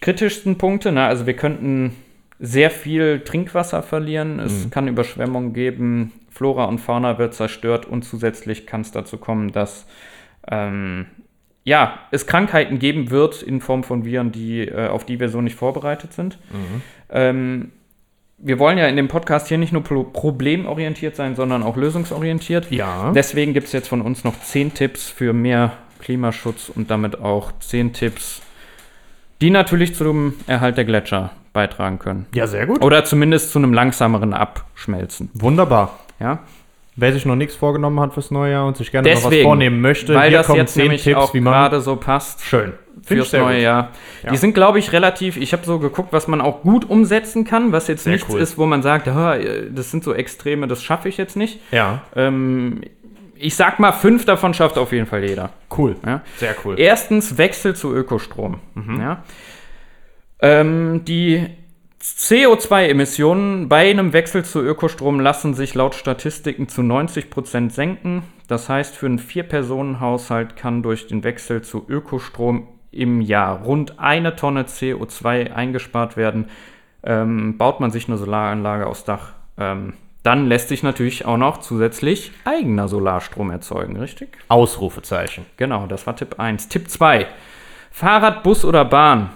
kritischsten 0.00 0.56
Punkte. 0.58 0.92
Ne? 0.92 1.04
Also 1.04 1.26
wir 1.26 1.34
könnten 1.34 1.94
sehr 2.38 2.70
viel 2.70 3.20
Trinkwasser 3.20 3.82
verlieren. 3.82 4.38
Es 4.38 4.66
Mhm. 4.66 4.70
kann 4.70 4.88
Überschwemmungen 4.88 5.52
geben. 5.52 6.12
Flora 6.30 6.64
und 6.66 6.78
Fauna 6.78 7.18
wird 7.18 7.34
zerstört 7.34 7.86
und 7.86 8.04
zusätzlich 8.04 8.66
kann 8.66 8.82
es 8.82 8.92
dazu 8.92 9.16
kommen, 9.18 9.50
dass 9.52 9.86
ähm, 10.50 11.06
ja, 11.64 11.98
es 12.12 12.26
Krankheiten 12.26 12.78
geben 12.78 13.10
wird 13.10 13.42
in 13.42 13.60
Form 13.60 13.82
von 13.84 14.04
Viren, 14.04 14.32
die, 14.32 14.60
äh, 14.60 14.86
auf 14.88 15.04
die 15.04 15.20
wir 15.20 15.28
so 15.28 15.40
nicht 15.42 15.56
vorbereitet 15.56 16.12
sind. 16.14 16.38
Mhm. 16.50 16.82
Ähm, 17.10 17.72
wir 18.38 18.58
wollen 18.60 18.78
ja 18.78 18.86
in 18.86 18.96
dem 18.96 19.08
Podcast 19.08 19.48
hier 19.48 19.58
nicht 19.58 19.72
nur 19.72 19.82
pro 19.82 20.04
problemorientiert 20.04 21.16
sein, 21.16 21.34
sondern 21.34 21.62
auch 21.64 21.76
lösungsorientiert. 21.76 22.70
Ja. 22.70 23.12
Deswegen 23.12 23.52
gibt 23.52 23.66
es 23.66 23.72
jetzt 23.72 23.88
von 23.88 24.00
uns 24.00 24.22
noch 24.24 24.40
10 24.40 24.72
Tipps 24.74 25.10
für 25.10 25.32
mehr 25.32 25.72
Klimaschutz 26.00 26.70
und 26.74 26.90
damit 26.90 27.20
auch 27.20 27.50
10 27.58 27.92
Tipps, 27.92 28.40
die 29.40 29.50
natürlich 29.50 29.94
zum 29.96 30.34
Erhalt 30.46 30.76
der 30.76 30.84
Gletscher 30.84 31.32
beitragen 31.58 31.98
können. 31.98 32.26
ja, 32.34 32.46
sehr 32.46 32.66
gut. 32.66 32.82
Oder 32.84 33.04
zumindest 33.04 33.50
zu 33.50 33.58
einem 33.58 33.72
langsameren 33.72 34.32
Abschmelzen. 34.32 35.30
Wunderbar. 35.34 35.98
Ja? 36.20 36.38
Wer 36.94 37.12
sich 37.12 37.24
noch 37.26 37.36
nichts 37.36 37.54
vorgenommen 37.56 37.98
hat 38.00 38.14
fürs 38.14 38.30
neue 38.30 38.52
Jahr 38.52 38.66
und 38.66 38.76
sich 38.76 38.90
gerne 38.92 39.08
noch 39.08 39.16
was 39.16 39.22
Deswegen, 39.24 39.42
vornehmen 39.44 39.80
möchte, 39.80 40.14
Weil 40.14 40.28
hier 40.30 40.38
das 40.38 40.46
kommen 40.46 40.58
jetzt 40.60 40.74
10 40.74 40.82
nämlich 40.82 41.02
Tipps, 41.04 41.16
auch 41.18 41.34
wie 41.34 41.40
man. 41.40 41.52
gerade 41.52 41.80
so 41.80 41.96
passt 41.96 42.42
Schön. 42.44 42.72
Find 43.02 43.20
fürs 43.20 43.32
neue 43.32 43.54
gut. 43.56 43.62
Jahr. 43.62 43.90
Ja. 44.24 44.30
Die 44.30 44.36
sind, 44.36 44.52
glaube 44.54 44.78
ich, 44.80 44.92
relativ, 44.92 45.36
ich 45.36 45.52
habe 45.52 45.64
so 45.64 45.78
geguckt, 45.78 46.12
was 46.12 46.26
man 46.28 46.40
auch 46.40 46.62
gut 46.62 46.88
umsetzen 46.90 47.44
kann, 47.44 47.70
was 47.72 47.86
jetzt 47.88 48.04
Sehr 48.04 48.12
nichts 48.14 48.28
cool. 48.32 48.40
ist, 48.40 48.58
wo 48.58 48.66
man 48.66 48.82
sagt, 48.82 49.06
"Ah, 49.08 49.36
das 49.70 49.90
sind 49.92 50.02
so 50.04 50.12
Extreme, 50.12 50.66
das 50.66 50.82
schaffe 50.82 51.08
ich 51.08 51.16
jetzt 51.16 51.36
nicht. 51.36 51.60
Ja, 51.70 52.02
Ähm, 52.16 52.80
ich 53.40 53.54
sag 53.54 53.78
mal, 53.78 53.92
fünf 53.92 54.24
davon 54.24 54.52
schafft 54.52 54.76
auf 54.78 54.90
jeden 54.92 55.06
Fall 55.06 55.22
jeder. 55.24 55.50
cool. 55.78 55.94
Ja? 56.04 56.22
Sehr 56.38 56.56
cool. 56.64 56.74
Erstens 56.78 57.38
Wechsel 57.38 57.76
zu 57.76 57.94
Ökostrom. 57.94 58.58
Mhm. 58.74 59.00
Ja? 59.00 59.22
Ähm, 60.40 61.04
die 61.04 61.46
CO2-Emissionen 62.00 63.68
bei 63.68 63.90
einem 63.90 64.12
Wechsel 64.12 64.44
zu 64.44 64.60
Ökostrom 64.60 65.20
lassen 65.20 65.54
sich 65.54 65.74
laut 65.74 65.94
Statistiken 65.94 66.68
zu 66.68 66.82
90% 66.82 67.70
senken. 67.70 68.22
Das 68.46 68.68
heißt, 68.68 68.96
für 68.96 69.06
einen 69.06 69.18
Vier-Personen-Haushalt 69.18 70.56
kann 70.56 70.82
durch 70.82 71.06
den 71.06 71.24
Wechsel 71.24 71.62
zu 71.62 71.84
Ökostrom 71.88 72.68
im 72.90 73.20
Jahr 73.20 73.62
rund 73.62 73.98
eine 73.98 74.36
Tonne 74.36 74.62
CO2 74.62 75.52
eingespart 75.52 76.16
werden. 76.16 76.46
Ähm, 77.02 77.58
baut 77.58 77.80
man 77.80 77.90
sich 77.90 78.08
eine 78.08 78.16
Solaranlage 78.16 78.86
aufs 78.86 79.04
Dach, 79.04 79.32
ähm, 79.58 79.94
dann 80.22 80.46
lässt 80.46 80.68
sich 80.68 80.82
natürlich 80.82 81.24
auch 81.24 81.36
noch 81.36 81.58
zusätzlich 81.58 82.32
eigener 82.44 82.88
Solarstrom 82.88 83.50
erzeugen, 83.50 83.96
richtig? 83.96 84.36
Ausrufezeichen. 84.48 85.46
Genau, 85.56 85.86
das 85.86 86.06
war 86.06 86.16
Tipp 86.16 86.38
1. 86.38 86.68
Tipp 86.68 86.90
2. 86.90 87.26
Fahrrad, 87.90 88.42
Bus 88.42 88.64
oder 88.64 88.84
Bahn. 88.84 89.30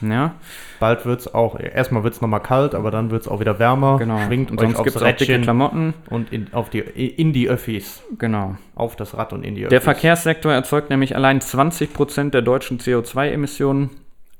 Ja, 0.00 0.34
Bald 0.80 1.06
wird 1.06 1.20
es 1.20 1.32
auch, 1.34 1.58
erstmal 1.58 2.02
wird 2.04 2.14
es 2.14 2.20
nochmal 2.20 2.40
kalt, 2.40 2.74
aber 2.74 2.90
dann 2.90 3.10
wird 3.10 3.22
es 3.22 3.28
auch 3.28 3.40
wieder 3.40 3.58
wärmer. 3.58 3.98
genau. 3.98 4.18
Schwingt 4.26 4.50
und 4.50 4.60
sonst 4.60 4.82
gibt 4.82 4.96
es 4.96 5.02
auch 5.02 5.12
dicke 5.12 5.40
Klamotten. 5.40 5.94
und 6.10 6.32
in, 6.32 6.52
auf 6.52 6.68
die, 6.68 6.80
in 6.80 7.32
die 7.32 7.48
Öffis. 7.48 8.02
Genau. 8.18 8.56
Auf 8.74 8.96
das 8.96 9.16
Rad 9.16 9.32
und 9.32 9.44
in 9.44 9.54
die 9.54 9.62
Öffis. 9.62 9.70
Der 9.70 9.80
Verkehrssektor 9.80 10.52
erzeugt 10.52 10.90
nämlich 10.90 11.14
allein 11.16 11.40
20% 11.40 12.30
der 12.30 12.42
deutschen 12.42 12.78
CO2-Emissionen. 12.78 13.90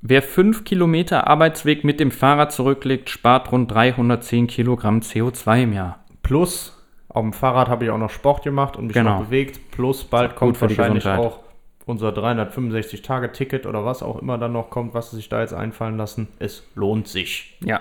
Wer 0.03 0.21
5 0.23 0.65
Kilometer 0.65 1.27
Arbeitsweg 1.29 1.83
mit 1.85 1.99
dem 1.99 2.11
Fahrrad 2.11 2.53
zurücklegt, 2.53 3.09
spart 3.09 3.51
rund 3.53 3.71
310 3.73 4.49
Kilogramm 4.49 5.01
CO2 5.01 5.63
im 5.63 5.73
Jahr. 5.73 6.01
Plus, 6.23 6.77
auf 7.09 7.23
dem 7.23 7.33
Fahrrad 7.33 7.69
habe 7.69 7.85
ich 7.85 7.91
auch 7.91 7.97
noch 7.99 8.11
Sport 8.11 8.43
gemacht 8.43 8.77
und 8.77 8.89
mich 8.89 8.95
Genau. 8.95 9.21
noch 9.21 9.27
bewegt. 9.27 9.71
Plus, 9.71 10.05
bald 10.05 10.35
kommt 10.37 10.61
wahrscheinlich 10.61 11.07
auch 11.07 11.39
unser 11.87 12.11
365-Tage-Ticket 12.11 13.67
oder 13.67 13.85
was 13.85 14.03
auch 14.03 14.21
immer 14.21 14.39
dann 14.39 14.53
noch 14.53 14.71
kommt, 14.71 14.95
was 14.95 15.11
sie 15.11 15.17
sich 15.17 15.29
da 15.29 15.41
jetzt 15.41 15.55
einfallen 15.55 15.97
lassen. 15.97 16.29
Es 16.39 16.67
lohnt 16.75 17.09
sich. 17.09 17.57
Ja. 17.65 17.81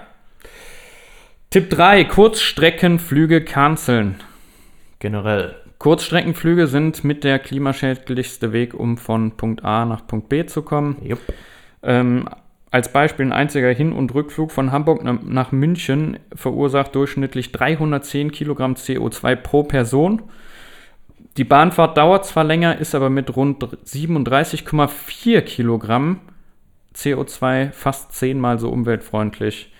Tipp 1.50 1.70
3. 1.70 2.06
Kurzstreckenflüge 2.06 3.44
canceln. 3.44 4.16
Generell. 5.00 5.56
Kurzstreckenflüge 5.80 6.68
sind 6.68 7.04
mit 7.04 7.24
der 7.24 7.40
klimaschädlichste 7.40 8.54
Weg, 8.54 8.74
um 8.74 8.98
von 8.98 9.32
Punkt 9.38 9.64
A 9.64 9.86
nach 9.86 10.08
Punkt 10.08 10.30
B 10.30 10.46
zu 10.46 10.62
kommen. 10.62 10.98
Jupp. 11.04 11.20
Ähm, 11.84 12.28
als 12.72 12.92
Beispiel 12.92 13.26
ein 13.26 13.34
einziger 13.34 13.70
Hin- 13.70 13.94
und 13.94 14.16
Rückflug 14.16 14.52
von 14.52 14.72
Hamburg 14.72 15.02
na- 15.04 15.20
nach 15.24 15.52
München 15.52 16.18
verursacht 16.34 16.96
durchschnittlich 16.96 17.52
310 17.52 18.32
Kilogramm 18.32 18.74
CO2 18.76 19.36
pro 19.36 19.64
Person. 19.64 20.24
Die 21.38 21.44
Bahnfahrt 21.44 21.98
dauert 21.98 22.26
zwar 22.26 22.44
länger, 22.44 22.78
ist 22.78 22.94
aber 22.94 23.10
mit 23.10 23.36
rund 23.36 23.64
37,4 23.64 25.42
Kilogramm 25.42 26.20
CO2 26.96 27.72
fast 27.72 28.14
zehnmal 28.14 28.60
so 28.60 28.70
umweltfreundlich, 28.70 29.74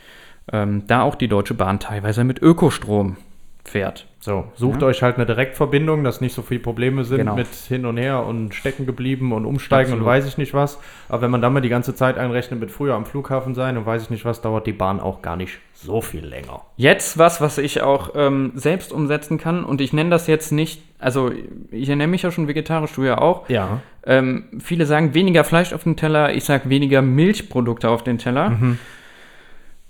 ähm, 0.52 0.88
da 0.88 1.04
auch 1.04 1.16
die 1.16 1.28
Deutsche 1.28 1.54
Bahn 1.54 1.80
teilweise 1.80 2.24
mit 2.24 2.42
Ökostrom 2.42 3.18
fährt. 3.66 4.08
So, 4.20 4.46
sucht 4.56 4.84
euch 4.84 5.04
halt 5.04 5.16
eine 5.18 5.26
Direktverbindung, 5.26 6.04
dass 6.06 6.22
nicht 6.22 6.34
so 6.34 6.42
viele 6.44 6.62
Probleme 6.62 7.04
sind 7.04 7.18
Genau. 7.18 7.36
mit 7.36 7.48
hin 7.48 7.86
und 7.86 7.98
her 7.98 8.26
und 8.26 8.56
stecken 8.56 8.86
geblieben 8.86 9.34
und 9.34 9.46
umsteigen 9.46 9.92
Absolut. 9.92 10.02
und 10.02 10.06
weiß 10.06 10.26
ich 10.28 10.38
nicht 10.38 10.54
was. 10.54 10.80
Aber 11.10 11.22
wenn 11.24 11.32
man 11.32 11.42
dann 11.42 11.52
mal 11.52 11.60
die 11.60 11.68
ganze 11.70 11.94
Zeit 11.94 12.18
einrechnet 12.18 12.60
mit 12.60 12.72
früher 12.72 12.94
am 12.96 13.06
Flughafen 13.06 13.54
sein 13.54 13.78
und 13.78 13.86
weiß 13.86 14.04
ich 14.04 14.10
nicht 14.10 14.24
was, 14.24 14.42
dauert 14.42 14.66
die 14.66 14.72
Bahn 14.72 15.02
auch 15.02 15.22
gar 15.22 15.36
nicht 15.36 15.60
so 15.74 16.00
viel 16.00 16.26
länger. 16.26 16.62
Jetzt 16.78 17.18
was, 17.18 17.42
was 17.42 17.58
ich 17.58 17.82
auch 17.82 18.12
ähm, 18.16 18.54
selbst 18.56 18.94
umsetzen 18.94 19.38
kann 19.38 19.66
und 19.66 19.82
ich 19.82 19.92
nenne 19.92 20.10
das 20.10 20.28
jetzt 20.28 20.52
nicht, 20.54 20.82
also 21.00 21.32
ich 21.72 21.90
ernenne 21.90 22.12
mich 22.12 22.22
ja 22.22 22.32
schon 22.32 22.48
vegetarisch, 22.48 22.94
du 22.94 23.04
ja 23.04 23.18
auch. 23.18 23.50
Ja. 23.50 23.82
Ähm, 24.06 24.46
viele 24.62 24.86
sagen 24.86 25.14
weniger 25.14 25.44
Fleisch 25.44 25.74
auf 25.74 25.84
den 25.84 25.98
Teller, 25.98 26.34
ich 26.34 26.46
sage 26.46 26.70
weniger 26.70 27.02
Milchprodukte 27.02 27.90
auf 27.90 28.04
den 28.04 28.18
Teller. 28.20 28.58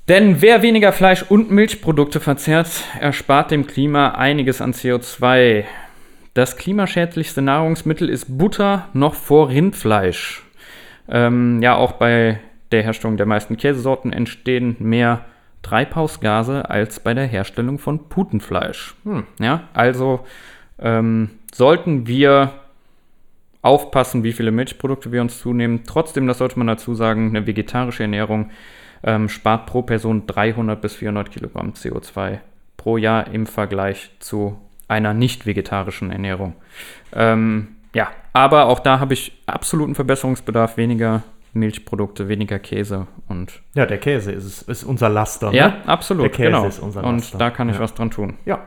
Denn 0.10 0.42
wer 0.42 0.62
weniger 0.62 0.92
Fleisch 0.92 1.24
und 1.24 1.50
Milchprodukte 1.50 2.20
verzehrt, 2.20 2.68
erspart 3.00 3.52
dem 3.52 3.68
Klima 3.68 4.10
einiges 4.10 4.60
an 4.60 4.74
CO2. 4.74 5.63
Das 6.34 6.58
klimaschädlichste 6.58 7.42
Nahrungsmittel 7.42 8.10
ist 8.10 8.38
Butter 8.38 8.89
noch 8.92 9.13
vor 9.13 9.48
Rindfleisch. 9.48 10.44
Ähm, 11.08 11.62
ja, 11.62 11.76
auch 11.76 11.94
bei 11.94 12.39
der 12.74 12.84
Herstellung 12.84 13.16
der 13.16 13.28
meisten 13.28 13.56
Käsesorten 13.56 14.12
entstehen 14.12 14.76
mehr 14.80 15.24
Treibhausgase 15.62 16.70
als 16.70 17.00
bei 17.00 17.13
der 17.13 17.26
Herstellung 17.26 17.80
von 17.80 18.10
Putenfleisch. 18.10 18.96
Hm. 19.06 19.24
Ja, 19.39 19.70
also 19.74 20.26
ähm, 20.80 21.30
sollten 21.54 22.08
wir 22.08 22.52
aufpassen, 23.62 24.26
wie 24.26 24.34
viele 24.34 24.52
Milchprodukte 24.52 25.13
wir 25.13 25.22
uns 25.22 25.39
zunehmen. 25.39 25.84
Trotzdem, 25.88 26.28
das 26.28 26.39
sollte 26.39 26.58
man 26.58 26.68
dazu 26.68 26.94
sagen, 26.94 27.30
eine 27.30 27.48
vegetarische 27.48 28.04
Ernährung 28.04 28.52
ähm, 29.04 29.30
spart 29.30 29.66
pro 29.66 29.82
Person 29.82 30.26
300 30.28 30.82
bis 30.82 30.96
400 30.96 31.32
Kilogramm 31.32 31.72
CO2 31.74 32.39
pro 32.78 32.98
Jahr 32.98 33.28
im 33.28 33.46
Vergleich 33.46 34.12
zu 34.20 34.58
einer 34.88 35.13
nicht 35.13 35.46
vegetarischen 35.46 36.12
Ernährung. 36.12 36.54
Ähm, 37.13 37.70
ja, 37.94 38.10
aber 38.34 38.66
auch 38.66 38.80
da 38.80 39.00
habe 39.00 39.13
ich 39.13 39.32
absoluten 39.46 39.96
Verbesserungsbedarf, 39.96 40.78
weniger 40.78 41.24
Milchprodukte, 41.54 42.28
weniger 42.28 42.58
Käse 42.60 43.06
und 43.30 43.62
Ja, 43.76 43.86
der 43.86 44.00
Käse 44.00 44.32
ist, 44.32 44.63
ist 44.63 44.84
unser 44.84 45.10
Laster. 45.10 45.52
ja, 45.54 45.68
Ne? 45.68 45.76
absolut, 45.88 46.24
Der 46.24 46.32
Käse 46.32 46.50
genau. 46.50 46.66
ist 46.66 46.80
unser 46.80 47.04
und 47.04 47.18
Laster. 47.18 47.38
da 47.38 47.50
kann 47.52 47.70
ich 47.70 47.76
Ja. 47.76 47.82
was 47.82 47.94
dran 47.94 48.10
tun. 48.10 48.38
Ja. 48.46 48.60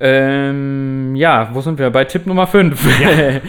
Ähm, 0.00 1.14
ja, 1.14 1.50
wo 1.52 1.60
sind 1.60 1.78
wir? 1.78 1.90
Bei 1.90 2.04
Tipp 2.04 2.26
Nummer 2.26 2.46
5. 2.46 2.82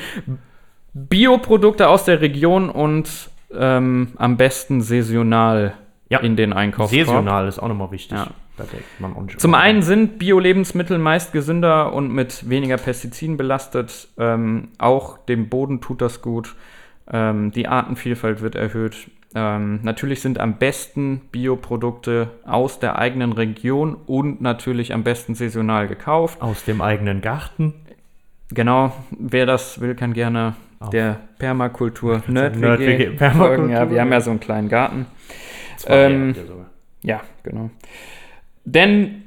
Bioprodukte 0.93 1.87
aus 1.87 2.05
der 2.05 2.21
Region 2.21 2.69
und 2.69 3.09
ähm, 3.57 4.09
am 4.17 4.37
besten 4.37 4.81
saisonal 4.81 5.73
Ja. 6.09 6.19
in 6.19 6.35
den 6.35 6.53
Einkaufskorb. 6.53 7.07
Saisonal 7.07 7.47
ist 7.47 7.59
auch 7.59 7.67
nochmal 7.67 7.91
wichtig. 7.91 8.17
Ja. 8.17 8.27
Da 8.55 8.65
denkt 8.65 8.85
man 8.99 9.15
auch 9.15 9.21
nicht 9.23 9.41
Zum 9.41 9.55
einen 9.55 9.81
sind 9.81 10.19
Bio-Lebensmittel 10.19 10.99
meist 10.99 11.33
gesünder 11.33 11.91
und 11.91 12.11
mit 12.13 12.47
weniger 12.47 12.77
Pestiziden 12.77 13.35
belastet. 13.35 14.09
Ähm, 14.19 14.67
auch 14.77 15.17
dem 15.17 15.49
Boden 15.49 15.81
tut 15.81 16.01
das 16.01 16.21
gut. 16.21 16.55
Ähm, 17.11 17.51
die 17.51 17.67
Artenvielfalt 17.67 18.41
wird 18.41 18.53
erhöht. 18.53 19.09
Ähm, 19.33 19.79
natürlich 19.81 20.21
sind 20.21 20.39
am 20.39 20.59
besten 20.59 21.21
Bioprodukte 21.31 22.29
aus 22.45 22.77
der 22.77 22.99
eigenen 22.99 23.31
Region 23.33 23.95
und 24.05 24.41
natürlich 24.41 24.93
am 24.93 25.03
besten 25.03 25.33
saisonal 25.33 25.87
gekauft. 25.87 26.39
Aus 26.39 26.63
dem 26.63 26.81
eigenen 26.81 27.21
Garten. 27.21 27.73
Genau, 28.49 28.93
wer 29.17 29.47
das 29.47 29.81
will, 29.81 29.95
kann 29.95 30.13
gerne. 30.13 30.53
Der 30.91 31.21
Permakultur 31.39 32.23
Nerd-WG, 32.27 32.59
Nerd-WG 32.59 33.09
Permakultur. 33.17 33.55
folgen. 33.57 33.69
Ja, 33.69 33.89
wir 33.89 34.01
haben 34.01 34.11
ja 34.11 34.21
so 34.21 34.31
einen 34.31 34.39
kleinen 34.39 34.69
Garten. 34.69 35.05
Ähm. 35.87 36.35
Ja, 37.01 37.21
genau. 37.43 37.69
Denn 38.65 39.23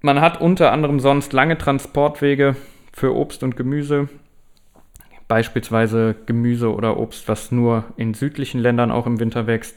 man 0.00 0.20
hat 0.20 0.40
unter 0.40 0.72
anderem 0.72 1.00
sonst 1.00 1.32
lange 1.32 1.58
Transportwege 1.58 2.56
für 2.92 3.14
Obst 3.14 3.42
und 3.42 3.56
Gemüse. 3.56 4.08
Beispielsweise 5.28 6.14
Gemüse 6.26 6.72
oder 6.72 6.96
Obst, 6.98 7.28
was 7.28 7.50
nur 7.50 7.84
in 7.96 8.14
südlichen 8.14 8.60
Ländern 8.60 8.92
auch 8.92 9.06
im 9.06 9.18
Winter 9.18 9.48
wächst. 9.48 9.76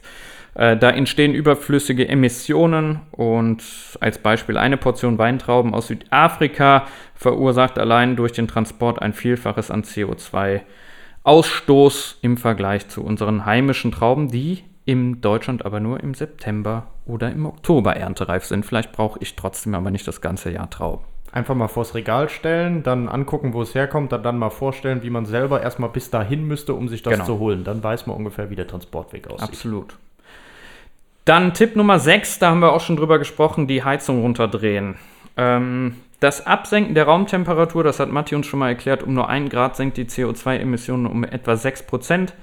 Äh, 0.60 0.76
da 0.76 0.90
entstehen 0.90 1.34
überflüssige 1.34 2.10
Emissionen 2.10 3.00
und 3.12 3.64
als 4.02 4.18
Beispiel 4.18 4.58
eine 4.58 4.76
Portion 4.76 5.18
Weintrauben 5.18 5.74
aus 5.74 5.88
Südafrika 5.88 6.86
verursacht 7.16 7.80
allein 7.80 8.18
durch 8.18 8.34
den 8.34 8.50
Transport 8.50 9.02
ein 9.02 9.14
Vielfaches 9.14 9.72
an 9.72 9.84
CO2-Ausstoß 9.84 12.16
im 12.22 12.36
Vergleich 12.36 12.90
zu 12.90 13.06
unseren 13.06 13.46
heimischen 13.46 13.94
Trauben, 13.94 14.28
die 14.28 14.66
in 14.84 15.22
Deutschland 15.22 15.66
aber 15.66 15.80
nur 15.80 16.04
im 16.04 16.14
September 16.14 16.88
oder 17.06 17.32
im 17.32 17.46
Oktober 17.46 17.96
erntereif 17.96 18.44
sind. 18.44 18.66
Vielleicht 18.66 18.92
brauche 18.92 19.18
ich 19.22 19.38
trotzdem 19.38 19.76
aber 19.76 19.92
nicht 19.92 20.10
das 20.10 20.20
ganze 20.20 20.52
Jahr 20.52 20.70
Trauben. 20.70 21.06
Einfach 21.32 21.56
mal 21.56 21.70
vors 21.70 21.96
Regal 21.96 22.28
stellen, 22.28 22.84
dann 22.84 23.08
angucken, 23.08 23.54
wo 23.54 23.62
es 23.62 23.76
herkommt, 23.76 24.12
dann, 24.12 24.24
dann 24.24 24.38
mal 24.38 24.50
vorstellen, 24.50 25.04
wie 25.04 25.10
man 25.10 25.26
selber 25.26 25.62
erstmal 25.62 25.90
bis 25.90 26.10
dahin 26.10 26.46
müsste, 26.46 26.74
um 26.74 26.90
sich 26.90 27.02
das 27.02 27.14
Genau. 27.14 27.26
zu 27.26 27.40
holen. 27.40 27.64
Dann 27.64 27.82
weiß 27.82 28.08
man 28.08 28.18
ungefähr, 28.18 28.50
wie 28.50 28.58
der 28.58 28.68
Transportweg 28.68 29.28
aussieht. 29.28 29.48
Absolut. 29.48 29.96
Dann 31.26 31.54
Tipp 31.54 31.76
Nummer 31.76 32.00
6, 32.00 32.40
da 32.40 32.50
haben 32.50 32.62
wir 32.62 32.74
auch 32.74 32.82
schon 32.82 32.96
drüber 32.96 33.20
gesprochen, 33.20 33.68
die 33.68 33.84
Heizung 33.84 34.22
runterdrehen. 34.22 34.96
Ähm, 35.38 35.96
das 36.20 36.46
Absenken 36.46 36.96
der 36.96 37.06
Raumtemperatur, 37.06 37.84
das 37.84 38.00
hat 38.00 38.12
Matti 38.12 38.36
uns 38.36 38.48
schon 38.48 38.60
mal 38.60 38.70
erklärt, 38.70 39.04
um 39.04 39.14
nur 39.14 39.30
1 39.30 39.50
Grad 39.50 39.76
senkt 39.76 39.98
die 39.98 40.06
CO2-Emissionen 40.06 41.06
um 41.06 41.24
etwa 41.24 41.56
6 41.56 41.84
Prozent. 41.84 42.34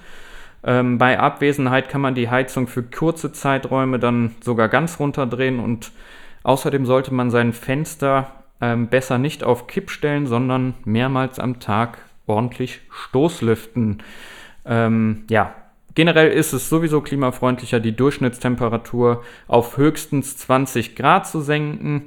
Ähm, 0.64 0.99
bei 0.99 1.18
Abwesenheit 1.18 1.89
kann 1.89 2.01
man 2.01 2.14
die 2.14 2.31
Heizung 2.31 2.68
für 2.68 2.83
kurze 2.83 3.33
Zeiträume 3.33 3.99
dann 3.99 4.35
sogar 4.41 4.68
ganz 4.68 4.99
runterdrehen 4.99 5.61
und 5.61 5.93
außerdem 6.43 6.87
sollte 6.87 7.12
man 7.12 7.31
sein 7.31 7.53
Fenster 7.53 8.33
ähm, 8.61 8.89
besser 8.89 9.18
nicht 9.18 9.45
auf 9.45 9.66
Kipp 9.66 9.91
stellen, 9.91 10.27
sondern 10.27 10.74
mehrmals 10.85 11.39
am 11.39 11.61
Tag 11.61 11.99
ordentlich 12.27 12.81
Stoßlüften. 12.91 14.03
Ähm, 14.64 15.24
ja, 15.29 15.55
generell 15.97 16.30
ist 16.30 16.53
es 16.53 16.68
sowieso 16.68 17.01
klimafreundlicher, 17.01 17.80
die 17.80 17.97
Durchschnittstemperatur 17.97 19.24
auf 19.49 19.76
höchstens 19.76 20.36
20 20.36 20.94
Grad 20.94 21.26
zu 21.26 21.40
senken, 21.40 22.07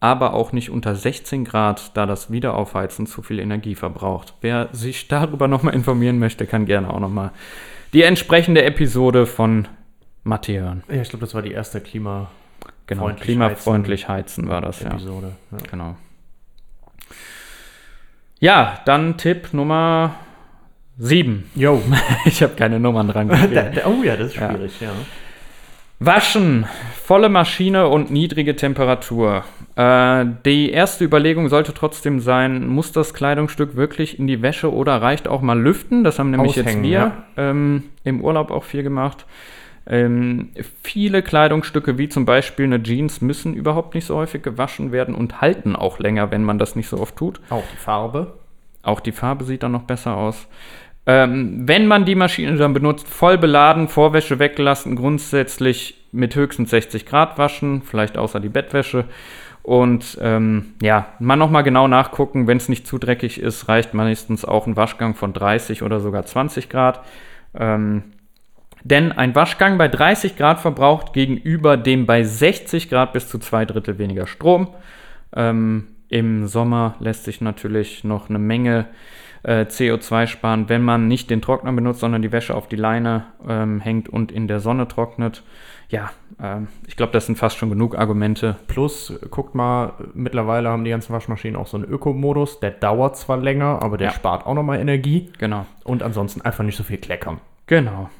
aber 0.00 0.32
auch 0.32 0.52
nicht 0.52 0.70
unter 0.70 0.94
16 0.94 1.44
Grad, 1.44 1.94
da 1.94 2.06
das 2.06 2.30
Wiederaufheizen 2.30 3.06
zu 3.06 3.22
viel 3.22 3.38
Energie 3.38 3.74
verbraucht. 3.74 4.34
Wer 4.40 4.70
sich 4.72 5.08
darüber 5.08 5.48
nochmal 5.48 5.74
informieren 5.74 6.18
möchte, 6.18 6.46
kann 6.46 6.64
gerne 6.64 6.88
auch 6.92 7.00
nochmal 7.00 7.32
die 7.92 8.02
entsprechende 8.02 8.64
Episode 8.64 9.26
von 9.26 9.68
Matti 10.22 10.54
hören. 10.54 10.82
Ja, 10.88 11.02
ich 11.02 11.10
glaube, 11.10 11.26
das 11.26 11.34
war 11.34 11.42
die 11.42 11.52
erste 11.52 11.82
Klima 11.82 12.30
Genau, 12.86 13.04
Freundlich 13.04 13.24
klimafreundlich 13.24 14.08
heizen 14.08 14.48
war 14.48 14.60
das, 14.60 14.80
ja. 14.80 14.90
Episode. 14.90 15.32
Ja. 15.50 15.58
Genau. 15.70 15.96
Ja, 18.40 18.80
dann 18.84 19.16
Tipp 19.16 19.54
Nummer 19.54 20.16
7. 20.98 21.50
Jo. 21.54 21.82
Ich 22.24 22.42
habe 22.42 22.54
keine 22.54 22.80
Nummern 22.80 23.08
dran 23.08 23.30
oh 23.86 24.02
ja, 24.02 24.16
das 24.16 24.28
ist 24.28 24.36
Ja. 24.36 24.50
schwierig, 24.50 24.80
ja. 24.80 24.90
Waschen, 26.00 26.66
volle 27.02 27.28
Maschine 27.28 27.88
und 27.88 28.10
niedrige 28.10 28.56
Temperatur. 28.56 29.44
Äh, 29.76 30.26
die 30.44 30.70
erste 30.70 31.04
Überlegung 31.04 31.48
sollte 31.48 31.72
trotzdem 31.72 32.20
sein, 32.20 32.66
muss 32.66 32.92
das 32.92 33.14
Kleidungsstück 33.14 33.76
wirklich 33.76 34.18
in 34.18 34.26
die 34.26 34.42
Wäsche 34.42 34.72
oder 34.72 35.00
reicht 35.00 35.28
auch 35.28 35.40
mal 35.40 35.58
lüften? 35.58 36.04
Das 36.04 36.18
haben 36.18 36.30
nämlich 36.30 36.56
jetzt 36.56 36.66
Aushängen, 36.66 36.84
wir 36.84 36.90
ja. 36.90 37.12
ähm, 37.36 37.84
im 38.02 38.22
Urlaub 38.22 38.50
auch 38.50 38.64
viel 38.64 38.82
gemacht. 38.82 39.24
Ähm, 39.86 40.50
viele 40.82 41.22
Kleidungsstücke, 41.22 41.98
wie 41.98 42.08
zum 42.08 42.24
Beispiel 42.24 42.64
eine 42.64 42.82
Jeans, 42.82 43.20
müssen 43.20 43.54
überhaupt 43.54 43.94
nicht 43.94 44.06
so 44.06 44.16
häufig 44.16 44.42
gewaschen 44.42 44.92
werden 44.92 45.14
und 45.14 45.40
halten 45.40 45.76
auch 45.76 45.98
länger, 45.98 46.30
wenn 46.30 46.42
man 46.42 46.58
das 46.58 46.74
nicht 46.74 46.88
so 46.88 46.98
oft 46.98 47.16
tut. 47.16 47.40
Auch 47.50 47.64
die 47.72 47.76
Farbe. 47.76 48.34
Auch 48.82 49.00
die 49.00 49.12
Farbe 49.12 49.44
sieht 49.44 49.62
dann 49.62 49.72
noch 49.72 49.82
besser 49.82 50.16
aus. 50.16 50.46
Ähm, 51.06 51.68
wenn 51.68 51.86
man 51.86 52.04
die 52.04 52.14
Maschine 52.14 52.56
dann 52.56 52.72
benutzt, 52.72 53.08
voll 53.08 53.36
beladen, 53.36 53.88
Vorwäsche 53.88 54.38
weggelassen, 54.38 54.96
grundsätzlich 54.96 56.02
mit 56.12 56.34
höchstens 56.34 56.70
60 56.70 57.04
Grad 57.04 57.36
waschen, 57.36 57.82
vielleicht 57.82 58.16
außer 58.16 58.40
die 58.40 58.48
Bettwäsche. 58.48 59.04
Und 59.62 60.18
ähm, 60.20 60.74
ja, 60.82 61.06
mal 61.18 61.36
nochmal 61.36 61.62
genau 61.62 61.88
nachgucken, 61.88 62.46
wenn 62.46 62.58
es 62.58 62.68
nicht 62.68 62.86
zu 62.86 62.98
dreckig 62.98 63.40
ist, 63.40 63.68
reicht 63.68 63.94
meistens 63.94 64.44
auch 64.44 64.66
ein 64.66 64.76
Waschgang 64.76 65.14
von 65.14 65.32
30 65.32 65.82
oder 65.82 66.00
sogar 66.00 66.24
20 66.24 66.68
Grad. 66.68 67.00
Ähm, 67.54 68.04
denn 68.82 69.12
ein 69.12 69.34
Waschgang 69.34 69.78
bei 69.78 69.88
30 69.88 70.36
Grad 70.36 70.60
verbraucht 70.60 71.14
gegenüber 71.14 71.78
dem 71.78 72.04
bei 72.04 72.22
60 72.22 72.90
Grad 72.90 73.14
bis 73.14 73.28
zu 73.28 73.38
zwei 73.38 73.64
Drittel 73.64 73.98
weniger 73.98 74.26
Strom. 74.26 74.68
Ähm, 75.34 75.88
Im 76.08 76.46
Sommer 76.46 76.96
lässt 77.00 77.24
sich 77.24 77.40
natürlich 77.40 78.04
noch 78.04 78.28
eine 78.28 78.38
Menge 78.38 78.86
äh, 79.44 79.66
CO2 79.68 80.26
sparen, 80.26 80.68
wenn 80.68 80.82
man 80.82 81.06
nicht 81.06 81.30
den 81.30 81.40
Trockner 81.42 81.72
benutzt, 81.72 82.00
sondern 82.00 82.22
die 82.22 82.32
Wäsche 82.32 82.54
auf 82.54 82.66
die 82.68 82.76
Leine 82.76 83.26
ähm, 83.48 83.80
hängt 83.80 84.08
und 84.08 84.32
in 84.32 84.48
der 84.48 84.60
Sonne 84.60 84.88
trocknet. 84.88 85.42
Ja, 85.90 86.10
ähm, 86.42 86.68
ich 86.86 86.96
glaube, 86.96 87.12
das 87.12 87.26
sind 87.26 87.36
fast 87.36 87.58
schon 87.58 87.70
genug 87.70 87.96
Argumente. 87.96 88.56
Plus, 88.66 89.10
äh, 89.10 89.26
guckt 89.28 89.54
mal, 89.54 89.92
mittlerweile 90.14 90.70
haben 90.70 90.84
die 90.84 90.90
ganzen 90.90 91.12
Waschmaschinen 91.12 91.56
auch 91.56 91.66
so 91.66 91.76
einen 91.76 91.86
Ökomodus. 91.86 92.58
Der 92.60 92.70
dauert 92.70 93.16
zwar 93.16 93.36
länger, 93.36 93.80
aber 93.82 93.98
der 93.98 94.08
Ja. 94.08 94.14
spart 94.14 94.46
auch 94.46 94.54
nochmal 94.54 94.80
Energie. 94.80 95.30
Genau. 95.38 95.66
Und 95.84 96.02
ansonsten 96.02 96.40
einfach 96.40 96.64
nicht 96.64 96.76
so 96.76 96.82
viel 96.82 96.98
kleckern. 96.98 97.40
Genau. 97.66 98.10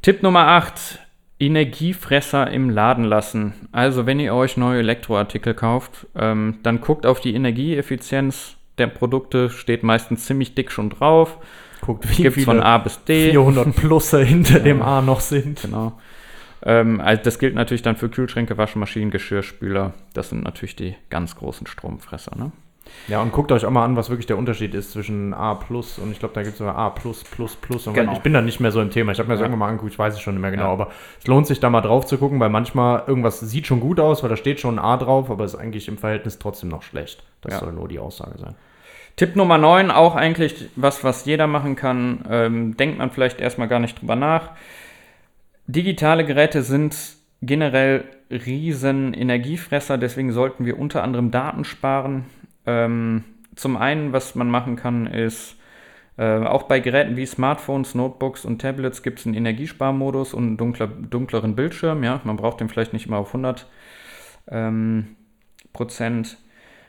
Tipp 0.00 0.22
Nummer 0.22 0.46
8. 0.48 1.00
Energiefresser 1.38 2.48
im 2.52 2.70
Laden 2.70 3.04
lassen. 3.04 3.54
Also 3.72 4.06
wenn 4.06 4.20
ihr 4.20 4.32
euch 4.32 4.56
neue 4.56 4.78
Elektroartikel 4.78 5.54
kauft, 5.54 6.06
ähm, 6.14 6.58
dann 6.62 6.80
guckt 6.80 7.04
auf 7.04 7.20
die 7.20 7.34
Energieeffizienz 7.34 8.56
der 8.78 8.86
Produkte, 8.86 9.50
steht 9.50 9.82
meistens 9.82 10.26
ziemlich 10.26 10.54
dick 10.54 10.70
schon 10.70 10.90
drauf. 10.90 11.38
Guckt, 11.80 12.08
wie 12.08 12.22
Gibt 12.22 12.42
von 12.42 12.60
A 12.60 12.78
bis 12.78 13.02
D. 13.04 13.30
400 13.30 13.74
Plusse 13.74 14.22
hinter 14.22 14.60
dem 14.60 14.82
A 14.82 15.02
noch 15.02 15.20
sind. 15.20 15.62
Genau. 15.62 15.98
Ähm, 16.64 17.00
also 17.00 17.22
das 17.24 17.38
gilt 17.38 17.54
natürlich 17.54 17.82
dann 17.82 17.96
für 17.96 18.08
Kühlschränke, 18.08 18.56
Waschmaschinen, 18.56 19.10
Geschirrspüler. 19.10 19.94
Das 20.14 20.28
sind 20.28 20.44
natürlich 20.44 20.76
die 20.76 20.94
ganz 21.10 21.36
großen 21.36 21.66
Stromfresser. 21.66 22.36
Ne? 22.36 22.52
Ja, 23.08 23.20
und 23.20 23.32
guckt 23.32 23.50
euch 23.52 23.64
auch 23.64 23.70
mal 23.70 23.84
an, 23.84 23.96
was 23.96 24.10
wirklich 24.10 24.26
der 24.26 24.38
Unterschied 24.38 24.74
ist 24.74 24.92
zwischen 24.92 25.34
A 25.34 25.54
plus 25.54 25.98
und 25.98 26.12
ich 26.12 26.18
glaube, 26.18 26.34
da 26.34 26.42
gibt 26.42 26.52
es 26.54 26.58
sogar 26.58 26.76
A 26.76 26.90
plus, 26.90 27.24
plus, 27.24 27.56
plus. 27.56 27.86
Und 27.86 27.94
Genau. 27.94 28.12
Ich 28.12 28.20
bin 28.20 28.32
da 28.32 28.40
nicht 28.42 28.60
mehr 28.60 28.70
so 28.70 28.80
im 28.80 28.90
Thema. 28.90 29.12
Ich 29.12 29.18
habe 29.18 29.28
mir 29.28 29.34
das 29.34 29.40
Ja. 29.40 29.46
irgendwann 29.46 29.58
mal 29.60 29.68
angeguckt, 29.68 29.92
ich 29.92 29.98
weiß 29.98 30.14
es 30.14 30.20
schon 30.20 30.34
nicht 30.34 30.42
mehr 30.42 30.50
genau. 30.50 30.66
Ja. 30.66 30.72
Aber 30.72 30.90
es 31.20 31.26
lohnt 31.26 31.46
sich 31.46 31.58
da 31.60 31.70
mal 31.70 31.80
drauf 31.80 32.06
zu 32.06 32.18
gucken, 32.18 32.38
weil 32.40 32.50
manchmal 32.50 33.02
irgendwas 33.06 33.40
sieht 33.40 33.66
schon 33.66 33.80
gut 33.80 33.98
aus, 34.00 34.22
weil 34.22 34.30
da 34.30 34.36
steht 34.36 34.60
schon 34.60 34.78
ein 34.78 34.84
A 34.84 34.96
drauf, 34.96 35.30
aber 35.30 35.44
ist 35.44 35.54
eigentlich 35.56 35.88
im 35.88 35.98
Verhältnis 35.98 36.38
trotzdem 36.38 36.68
noch 36.68 36.82
schlecht. 36.82 37.22
Das 37.40 37.54
Ja. 37.54 37.60
soll 37.60 37.72
nur 37.72 37.88
die 37.88 37.98
Aussage 37.98 38.38
sein. 38.38 38.54
Tipp 39.16 39.36
Nummer 39.36 39.58
9, 39.58 39.90
auch 39.90 40.14
eigentlich 40.16 40.68
was, 40.76 41.04
was 41.04 41.24
jeder 41.26 41.46
machen 41.46 41.76
kann. 41.76 42.24
Ähm, 42.30 42.76
denkt 42.76 42.98
man 42.98 43.10
vielleicht 43.10 43.40
erstmal 43.40 43.68
gar 43.68 43.78
nicht 43.80 44.00
drüber 44.00 44.16
nach. 44.16 44.50
Digitale 45.66 46.24
Geräte 46.24 46.62
sind 46.62 46.96
generell 47.40 48.04
riesen 48.30 49.14
Energiefresser, 49.14 49.98
deswegen 49.98 50.32
sollten 50.32 50.64
wir 50.64 50.78
unter 50.78 51.02
anderem 51.02 51.30
Daten 51.30 51.64
sparen. 51.64 52.24
Ähm, 52.66 53.24
zum 53.54 53.76
einen, 53.76 54.12
was 54.12 54.34
man 54.34 54.50
machen 54.50 54.76
kann, 54.76 55.06
ist, 55.06 55.56
äh, 56.18 56.44
auch 56.44 56.64
bei 56.64 56.80
Geräten 56.80 57.16
wie 57.16 57.26
Smartphones, 57.26 57.94
Notebooks 57.94 58.44
und 58.44 58.60
Tablets 58.60 59.02
gibt 59.02 59.20
es 59.20 59.26
einen 59.26 59.34
Energiesparmodus 59.34 60.34
und 60.34 60.44
einen 60.44 60.56
dunkler, 60.56 60.86
dunkleren 60.86 61.56
Bildschirm. 61.56 62.04
Ja, 62.04 62.20
man 62.24 62.36
braucht 62.36 62.60
den 62.60 62.68
vielleicht 62.68 62.92
nicht 62.92 63.06
immer 63.06 63.18
auf 63.18 63.28
100 63.28 63.66
ähm, 64.50 65.16
Prozent. 65.72 66.38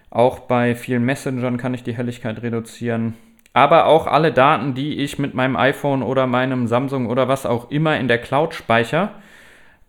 Auch 0.10 0.40
bei 0.40 0.76
vielen 0.76 1.06
Messengern 1.06 1.58
kann 1.58 1.74
ich 1.74 1.84
die 1.84 1.96
Helligkeit 1.96 2.42
reduzieren. 2.42 3.16
Aber 3.54 3.86
auch 3.86 4.08
alle 4.08 4.32
Daten, 4.32 4.74
die 4.74 4.98
ich 5.00 5.20
mit 5.20 5.34
meinem 5.34 5.56
iPhone 5.56 6.04
oder 6.04 6.28
meinem 6.28 6.68
Samsung 6.68 7.08
oder 7.08 7.28
was 7.28 7.46
auch 7.46 7.72
immer 7.72 8.00
in 8.00 8.08
der 8.08 8.18
Cloud 8.18 8.54
speichere, 8.54 9.12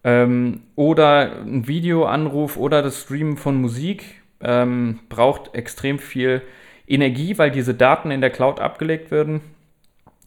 ähm, 0.05 0.62
oder 0.76 1.41
ein 1.43 1.66
Videoanruf 1.66 2.57
oder 2.59 2.82
das 2.82 3.03
Streamen 3.03 3.37
von 3.39 3.57
Musik, 3.57 4.22
ähm, 4.45 5.01
braucht 5.09 5.55
extrem 5.55 5.99
viel 5.99 6.42
Energie, 6.86 7.38
weil 7.38 7.51
diese 7.51 7.74
Daten 7.74 8.11
in 8.11 8.20
der 8.20 8.30
Cloud 8.30 8.61
abgelegt 8.61 9.11
werden. 9.11 9.40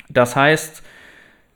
Das 0.10 0.36
heißt, 0.36 0.84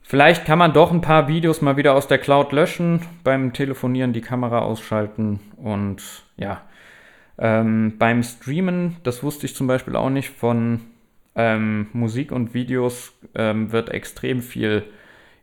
vielleicht 0.01 0.45
kann 0.45 0.59
man 0.59 0.73
doch 0.73 0.91
ein 0.91 1.01
paar 1.01 1.27
Videos 1.27 1.61
mal 1.61 1.77
wieder 1.77 1.95
aus 1.95 2.07
der 2.07 2.17
Cloud 2.17 2.51
löschen, 2.51 3.01
beim 3.23 3.53
Telefonieren 3.53 4.13
die 4.13 4.21
Kamera 4.21 4.59
ausschalten 4.59 5.39
und 5.57 6.01
ja, 6.37 6.61
ähm, 7.37 7.95
beim 7.97 8.21
Streamen, 8.21 8.97
das 9.03 9.23
wusste 9.23 9.45
ich 9.45 9.55
zum 9.55 9.67
Beispiel 9.67 9.95
auch 9.95 10.09
nicht, 10.09 10.29
von 10.29 10.81
ähm, 11.35 11.87
Musik 11.93 12.31
und 12.31 12.53
Videos 12.53 13.13
ähm, 13.35 13.71
wird 13.71 13.89
extrem 13.89 14.41
viel 14.41 14.83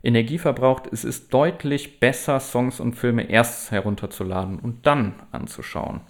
Energie 0.03 0.37
verbraucht. 0.37 0.83
Es 0.91 1.03
ist 1.03 1.33
deutlich 1.33 1.99
besser, 1.99 2.39
Songs 2.39 2.79
und 2.79 2.93
Filme 2.93 3.29
erst 3.29 3.71
herunterzuladen 3.71 4.59
und 4.59 4.85
dann 4.85 5.15
anzuschauen. 5.31 6.01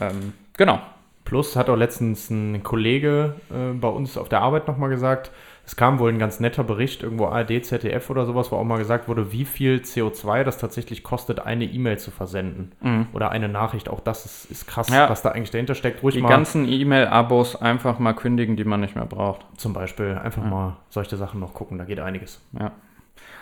Ähm, 0.00 0.32
genau. 0.56 0.80
Plus 1.24 1.56
hat 1.56 1.68
auch 1.68 1.76
letztens 1.76 2.30
ein 2.30 2.62
Kollege 2.62 3.34
äh, 3.50 3.74
bei 3.74 3.88
uns 3.88 4.16
auf 4.16 4.28
der 4.30 4.40
Arbeit 4.40 4.66
nochmal 4.66 4.88
gesagt, 4.88 5.30
es 5.66 5.76
kam 5.76 5.98
wohl 5.98 6.10
ein 6.10 6.18
ganz 6.18 6.40
netter 6.40 6.64
Bericht, 6.64 7.02
irgendwo 7.02 7.26
ARD, 7.26 7.62
ZDF 7.62 8.08
oder 8.08 8.24
sowas, 8.24 8.50
wo 8.50 8.56
auch 8.56 8.64
mal 8.64 8.78
gesagt 8.78 9.06
wurde, 9.06 9.30
wie 9.32 9.44
viel 9.44 9.80
CO2 9.84 10.42
das 10.42 10.56
tatsächlich 10.56 11.02
kostet, 11.02 11.40
eine 11.40 11.66
E-Mail 11.66 11.98
zu 11.98 12.10
versenden. 12.10 12.72
Oder 13.12 13.30
eine 13.32 13.50
Nachricht. 13.50 13.90
Auch 13.90 14.00
das 14.00 14.24
ist, 14.24 14.50
ist 14.50 14.66
krass, 14.66 14.88
Mhm. 14.88 14.94
Ja. 14.94 15.10
was 15.10 15.20
da 15.20 15.32
eigentlich 15.32 15.50
dahinter 15.50 15.74
steckt. 15.74 16.02
Ruhig 16.02 16.14
Die 16.14 16.22
mal 16.22 16.30
ganzen 16.30 16.66
E-Mail-Abos 16.66 17.56
einfach 17.60 17.98
mal 17.98 18.14
kündigen, 18.14 18.56
die 18.56 18.64
man 18.64 18.80
nicht 18.80 18.94
mehr 18.96 19.04
braucht. 19.04 19.44
zum 19.58 19.74
Beispiel 19.74 20.16
einfach 20.24 20.42
mal 20.42 20.78
solche 20.88 21.18
Sachen 21.18 21.38
noch 21.40 21.52
gucken, 21.52 21.76
da 21.76 21.84
geht 21.84 22.00
einiges. 22.00 22.40
Ja. 22.58 22.70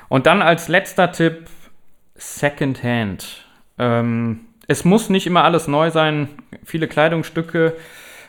Und 0.08 0.26
dann 0.26 0.42
als 0.42 0.66
letzter 0.66 1.12
Tipp 1.12 1.46
Secondhand. 2.16 3.44
Ähm, 3.78 4.40
es 4.66 4.84
muss 4.84 5.10
nicht 5.10 5.26
immer 5.26 5.44
alles 5.44 5.68
neu 5.68 5.90
sein. 5.90 6.28
Viele 6.64 6.88
Kleidungsstücke 6.88 7.74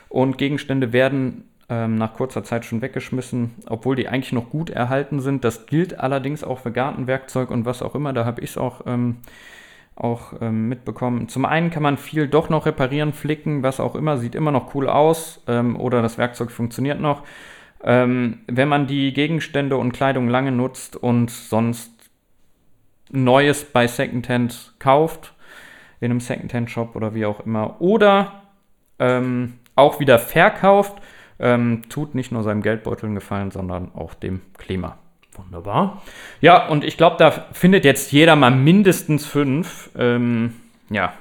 und 0.08 0.38
Gegenstände 0.38 0.92
werden 0.92 1.48
ähm, 1.68 1.96
nach 1.96 2.14
kurzer 2.14 2.44
Zeit 2.44 2.64
schon 2.64 2.80
weggeschmissen, 2.80 3.54
obwohl 3.66 3.96
die 3.96 4.08
eigentlich 4.08 4.32
noch 4.32 4.50
gut 4.50 4.70
erhalten 4.70 5.20
sind. 5.20 5.44
Das 5.44 5.66
gilt 5.66 5.98
allerdings 5.98 6.44
auch 6.44 6.60
für 6.60 6.72
Gartenwerkzeug 6.72 7.50
und 7.50 7.64
was 7.64 7.82
auch 7.82 7.94
immer. 7.94 8.12
Da 8.12 8.24
habe 8.24 8.40
ich 8.40 8.50
es 8.50 8.58
auch, 8.58 8.82
ähm, 8.86 9.16
auch 9.96 10.34
ähm, 10.40 10.68
mitbekommen. 10.68 11.28
Zum 11.28 11.44
einen 11.44 11.70
kann 11.70 11.82
man 11.82 11.98
viel 11.98 12.28
doch 12.28 12.48
noch 12.48 12.66
reparieren, 12.66 13.12
flicken, 13.12 13.62
was 13.62 13.80
auch 13.80 13.94
immer. 13.94 14.16
Sieht 14.16 14.34
immer 14.34 14.52
noch 14.52 14.74
cool 14.74 14.88
aus 14.88 15.42
ähm, 15.46 15.78
oder 15.78 16.00
das 16.02 16.18
Werkzeug 16.18 16.50
funktioniert 16.50 17.00
noch. 17.00 17.24
Ähm, 17.82 18.40
wenn 18.46 18.68
man 18.68 18.86
die 18.86 19.12
Gegenstände 19.12 19.76
und 19.76 19.92
Kleidung 19.92 20.28
lange 20.28 20.52
nutzt 20.52 20.96
und 20.96 21.30
sonst 21.30 21.92
Neues 23.10 23.64
bei 23.64 23.86
Secondhand 23.86 24.74
kauft, 24.78 25.32
in 26.00 26.10
einem 26.10 26.20
Secondhand-Shop 26.20 26.94
oder 26.96 27.14
wie 27.14 27.26
auch 27.26 27.40
immer, 27.40 27.80
oder 27.80 28.42
ähm, 28.98 29.54
auch 29.74 30.00
wieder 30.00 30.18
verkauft, 30.18 31.00
ähm, 31.38 31.82
tut 31.88 32.14
nicht 32.14 32.32
nur 32.32 32.42
seinem 32.42 32.62
Geldbeutel 32.62 33.06
einen 33.06 33.14
Gefallen, 33.14 33.50
sondern 33.50 33.92
auch 33.94 34.14
dem 34.14 34.40
Klima. 34.56 34.98
Wunderbar. 35.36 36.02
Ja, 36.40 36.66
und 36.66 36.84
ich 36.84 36.96
glaube, 36.96 37.16
da 37.18 37.30
findet 37.30 37.84
jetzt 37.84 38.10
jeder 38.10 38.34
mal 38.34 38.50
mindestens 38.50 39.24
fünf, 39.24 39.90
ähm, 39.96 40.54
ja, 40.90 41.12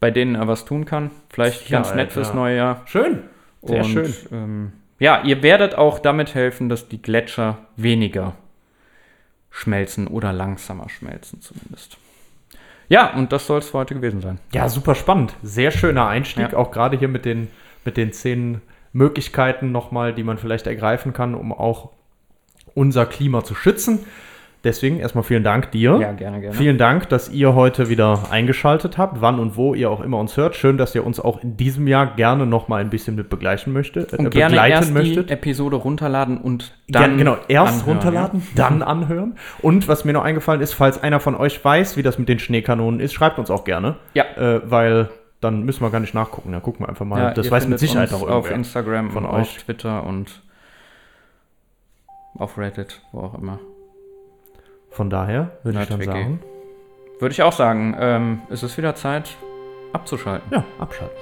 bei 0.00 0.10
denen 0.10 0.34
er 0.34 0.48
was 0.48 0.64
tun 0.64 0.84
kann. 0.84 1.10
Vielleicht 1.30 1.68
ganz 1.68 1.88
Sicherheit, 1.88 2.06
nett 2.06 2.12
fürs 2.12 2.28
ja. 2.28 2.34
neue 2.34 2.56
Jahr. 2.56 2.82
Schön. 2.86 3.22
Sehr 3.62 3.84
Und, 3.84 3.90
schön. 3.90 4.14
Ähm, 4.32 4.72
ja, 4.98 5.22
ihr 5.22 5.42
werdet 5.42 5.76
auch 5.76 6.00
damit 6.00 6.34
helfen, 6.34 6.68
dass 6.68 6.88
die 6.88 7.00
Gletscher 7.00 7.58
weniger 7.76 8.34
schmelzen 9.50 10.08
oder 10.08 10.32
langsamer 10.32 10.88
schmelzen 10.88 11.40
zumindest. 11.40 11.96
Ja, 12.88 13.14
und 13.14 13.32
das 13.32 13.46
soll 13.46 13.58
es 13.58 13.68
für 13.70 13.78
heute 13.78 13.94
gewesen 13.94 14.20
sein. 14.20 14.38
Ja, 14.52 14.68
super 14.68 14.94
spannend. 14.94 15.34
Sehr 15.42 15.70
schöner 15.70 16.08
Einstieg, 16.08 16.52
Ja. 16.52 16.58
auch 16.58 16.70
gerade 16.70 16.96
hier 16.98 17.08
mit 17.08 17.24
den, 17.24 17.48
mit 17.84 17.96
den 17.96 18.12
zehn 18.12 18.60
Möglichkeiten 18.92 19.72
nochmal, 19.72 20.14
die 20.14 20.22
man 20.22 20.38
vielleicht 20.38 20.66
ergreifen 20.66 21.12
kann, 21.12 21.34
um 21.34 21.52
auch 21.52 21.90
unser 22.74 23.06
Klima 23.06 23.44
zu 23.44 23.54
schützen. 23.54 24.00
Deswegen 24.64 24.98
erstmal 24.98 25.22
vielen 25.22 25.44
Dank 25.44 25.70
dir. 25.70 25.98
Ja, 26.00 26.12
gerne, 26.12 26.40
gerne. 26.40 26.56
Vielen 26.56 26.78
Dank, 26.78 27.08
dass 27.10 27.30
ihr 27.30 27.54
heute 27.54 27.88
wieder 27.88 28.18
eingeschaltet 28.30 28.98
habt, 28.98 29.20
wann 29.20 29.38
und 29.38 29.56
wo 29.56 29.72
ihr 29.74 29.88
auch 29.88 30.00
immer 30.00 30.18
uns 30.18 30.36
hört. 30.36 30.56
Schön, 30.56 30.76
dass 30.76 30.94
ihr 30.96 31.06
uns 31.06 31.20
auch 31.20 31.42
in 31.44 31.56
diesem 31.56 31.86
Jahr 31.86 32.16
gerne 32.16 32.44
noch 32.44 32.66
mal 32.66 32.80
ein 32.80 32.90
bisschen 32.90 33.14
mit 33.14 33.28
begleiten 33.28 33.72
möchtet. 33.72 34.12
Äh, 34.12 34.16
und 34.16 34.30
gerne 34.30 34.50
begleiten 34.54 34.72
erst 34.72 34.92
möchtet. 34.92 35.30
die 35.30 35.34
Episode 35.34 35.76
runterladen 35.76 36.38
und 36.38 36.72
Dann, 36.88 37.02
dann 37.02 37.18
genau, 37.18 37.36
erst 37.46 37.82
anhören, 37.82 37.96
runterladen, 37.96 38.42
dann 38.56 38.82
anhören. 38.82 39.36
Und 39.62 39.86
was 39.86 40.04
mir 40.04 40.12
noch 40.12 40.24
eingefallen 40.24 40.60
ist, 40.60 40.72
falls 40.72 41.00
einer 41.00 41.20
von 41.20 41.36
euch 41.36 41.64
weiß, 41.64 41.96
wie 41.96 42.02
das 42.02 42.18
mit 42.18 42.28
den 42.28 42.40
Schneekanonen 42.40 42.98
ist, 42.98 43.12
schreibt 43.12 43.38
uns 43.38 43.52
auch 43.52 43.62
gerne. 43.62 43.94
Ja. 44.14 44.24
Äh, 44.36 44.60
weil 44.68 45.08
dann 45.40 45.62
müssen 45.62 45.82
wir 45.82 45.90
gar 45.90 46.00
nicht 46.00 46.14
nachgucken. 46.14 46.50
Dann 46.50 46.62
gucken 46.62 46.84
wir 46.84 46.88
einfach 46.88 47.06
mal. 47.06 47.20
Ja, 47.20 47.30
das 47.32 47.48
weiß 47.48 47.68
mit 47.68 47.78
Sicherheit 47.78 48.12
auch 48.12 48.22
auf 48.22 48.28
irgendwer. 48.28 48.56
Instagram 48.56 49.12
von 49.12 49.24
euch. 49.24 49.40
auf 49.40 49.56
Twitter 49.58 50.04
und 50.04 50.42
auf 52.36 52.58
Reddit, 52.58 53.00
wo 53.12 53.20
auch 53.20 53.34
immer. 53.34 53.60
Von 54.90 55.10
daher 55.10 55.52
würde 55.62 55.80
ich 55.82 55.88
dann 55.88 56.02
sagen, 56.02 56.40
Würde 57.20 57.32
ich 57.32 57.42
auch 57.42 57.52
sagen, 57.52 57.96
ähm, 57.98 58.42
es 58.50 58.62
ist 58.62 58.76
wieder 58.78 58.94
Zeit 58.94 59.36
abzuschalten. 59.92 60.48
ja, 60.52 60.64
abschalten. 60.78 61.16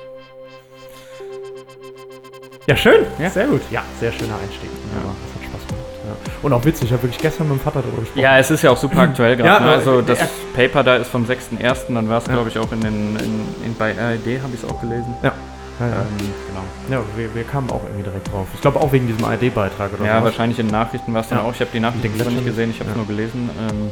Ja, 2.66 2.76
schön. 2.76 3.06
Ja. 3.18 3.30
Sehr 3.30 3.46
gut. 3.46 3.60
Ja, 3.70 3.82
sehr 4.00 4.10
schöner 4.12 4.34
Einstieg. 4.42 4.68
Ja, 4.70 5.02
das 5.02 5.34
hat 5.34 5.50
Spaß 5.50 5.66
gemacht. 5.68 5.86
Ja. 6.04 6.32
Und 6.42 6.52
auch 6.52 6.64
witzig, 6.64 6.86
ich 6.86 6.92
habe 6.92 7.02
wirklich 7.04 7.20
gestern 7.20 7.48
mit 7.48 7.58
dem 7.58 7.60
Vater 7.60 7.80
darüber 7.80 7.98
gesprochen. 8.00 8.20
Ja, 8.20 8.38
es 8.38 8.50
ist 8.50 8.62
ja 8.62 8.70
auch 8.70 8.76
super 8.76 8.98
aktuell 9.00 9.36
gerade. 9.36 9.48
Ja, 9.48 9.60
ne? 9.60 9.70
Also 9.72 10.00
äh, 10.00 10.02
das 10.02 10.18
Paper 10.54 10.82
da 10.82 10.96
ist 10.96 11.08
vom 11.08 11.24
6.1., 11.26 11.94
dann 11.94 12.08
war 12.08 12.18
es, 12.18 12.26
Ja. 12.26 12.32
glaube 12.34 12.48
ich, 12.48 12.58
auch 12.58 12.70
in 12.72 12.80
den, 12.80 13.16
in, 13.16 13.64
in, 13.64 13.74
bei 13.78 13.92
RID, 13.92 14.42
habe 14.42 14.52
ich 14.54 14.62
es 14.64 14.68
auch 14.68 14.80
gelesen. 14.80 15.14
Ja. 15.22 15.32
Ja, 15.80 15.86
ja. 15.88 15.92
Ähm, 16.02 16.32
genau. 16.88 17.00
ja 17.00 17.04
wir, 17.16 17.34
wir 17.34 17.44
kamen 17.44 17.70
auch 17.70 17.82
irgendwie 17.84 18.04
direkt 18.04 18.32
drauf. 18.32 18.46
Ich 18.54 18.60
glaube 18.60 18.80
auch 18.80 18.92
wegen 18.92 19.06
diesem 19.06 19.24
ARD-Beitrag 19.24 19.92
oder 19.94 20.06
Ja, 20.06 20.18
so. 20.20 20.24
wahrscheinlich 20.24 20.58
in 20.58 20.68
Nachrichten 20.68 21.12
war 21.14 21.20
es 21.22 21.28
dann 21.28 21.38
Ja. 21.38 21.44
auch. 21.44 21.52
Ich 21.52 21.60
habe 21.60 21.70
die 21.72 21.80
Nachrichten 21.80 22.18
zwar 22.18 22.32
nicht 22.32 22.44
gesehen, 22.46 22.70
ich 22.70 22.80
habe 22.80 22.90
es 22.90 22.96
Ja. 22.96 23.02
nur 23.02 23.06
gelesen. 23.06 23.50
Ähm, 23.68 23.90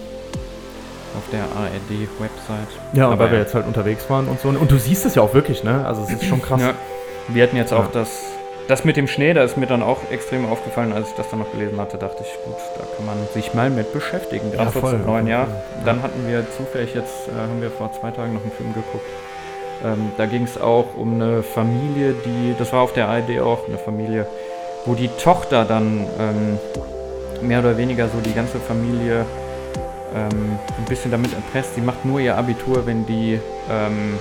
auf 1.17 1.31
der 1.31 1.43
ARD-Website. 1.45 2.69
Ja, 2.93 3.07
Aber 3.09 3.19
weil 3.21 3.33
wir 3.33 3.39
jetzt 3.39 3.55
halt 3.55 3.67
unterwegs 3.67 4.09
waren 4.11 4.27
und 4.27 4.41
so. 4.41 4.49
Und 4.49 4.71
du 4.71 4.79
siehst 4.79 5.07
es 5.07 5.15
ja 5.15 5.23
auch 5.23 5.33
wirklich, 5.35 5.63
ne? 5.63 5.85
Also 5.87 6.03
es 6.03 6.11
ist 6.11 6.25
schon 6.25 6.43
krass. 6.43 6.61
Ja. 6.61 6.75
Wir 7.29 7.45
hatten 7.45 7.57
jetzt 7.57 7.73
auch 7.73 7.87
das, 7.93 8.09
das 8.67 8.85
mit 8.85 8.97
dem 8.97 9.07
Schnee, 9.07 9.33
da 9.33 9.45
ist 9.45 9.57
mir 9.57 9.67
dann 9.67 9.83
auch 9.83 9.99
extrem 10.11 10.45
aufgefallen, 10.47 10.93
als 10.93 11.11
ich 11.11 11.15
das 11.15 11.31
dann 11.31 11.39
noch 11.39 11.53
gelesen 11.53 11.79
hatte, 11.81 11.99
dachte 11.99 12.23
ich, 12.25 12.45
gut, 12.45 12.57
da 12.79 12.85
kann 12.97 13.07
man 13.07 13.17
sich 13.33 13.55
mal 13.55 13.71
mit 13.71 13.93
beschäftigen, 13.93 14.51
gerade 14.51 14.73
Ja, 14.75 14.81
voll, 14.81 14.91
zum 14.91 15.07
neuen 15.07 15.27
Jahr. 15.29 15.47
Dann 15.85 16.03
hatten 16.03 16.27
wir 16.27 16.45
zufällig 16.57 16.95
jetzt, 16.95 17.29
äh, 17.29 17.41
haben 17.41 17.61
wir 17.63 17.71
vor 17.71 17.93
zwei 17.93 18.11
Tagen 18.11 18.35
noch 18.35 18.43
einen 18.43 18.53
Film 18.53 18.75
geguckt. 18.75 19.07
Ähm, 19.85 20.13
da 20.17 20.27
ging 20.27 20.45
es 20.45 20.61
auch 20.61 20.97
um 20.97 21.15
eine 21.15 21.43
Familie, 21.43 22.15
die, 22.25 22.55
das 22.59 22.73
war 22.73 22.83
auf 22.83 22.93
der 22.93 23.09
ARD 23.09 23.41
auch, 23.41 23.67
eine 23.67 23.79
Familie, 23.79 24.27
wo 24.85 24.95
die 24.95 25.09
Tochter 25.09 25.65
dann 25.65 26.07
ähm, 26.19 26.59
mehr 27.43 27.61
oder 27.61 27.77
weniger 27.77 28.09
so 28.09 28.19
die 28.21 28.33
ganze 28.33 28.59
Familie 28.59 29.25
ähm, 30.15 30.59
ein 30.79 30.85
bisschen 30.89 31.11
damit 31.11 31.33
erpresst. 31.35 31.75
Sie 31.75 31.81
macht 31.81 32.05
nur 32.05 32.21
ihr 32.21 32.37
Abitur, 32.37 32.87
wenn 32.87 33.05
die 33.07 33.41
ähm, 33.71 34.19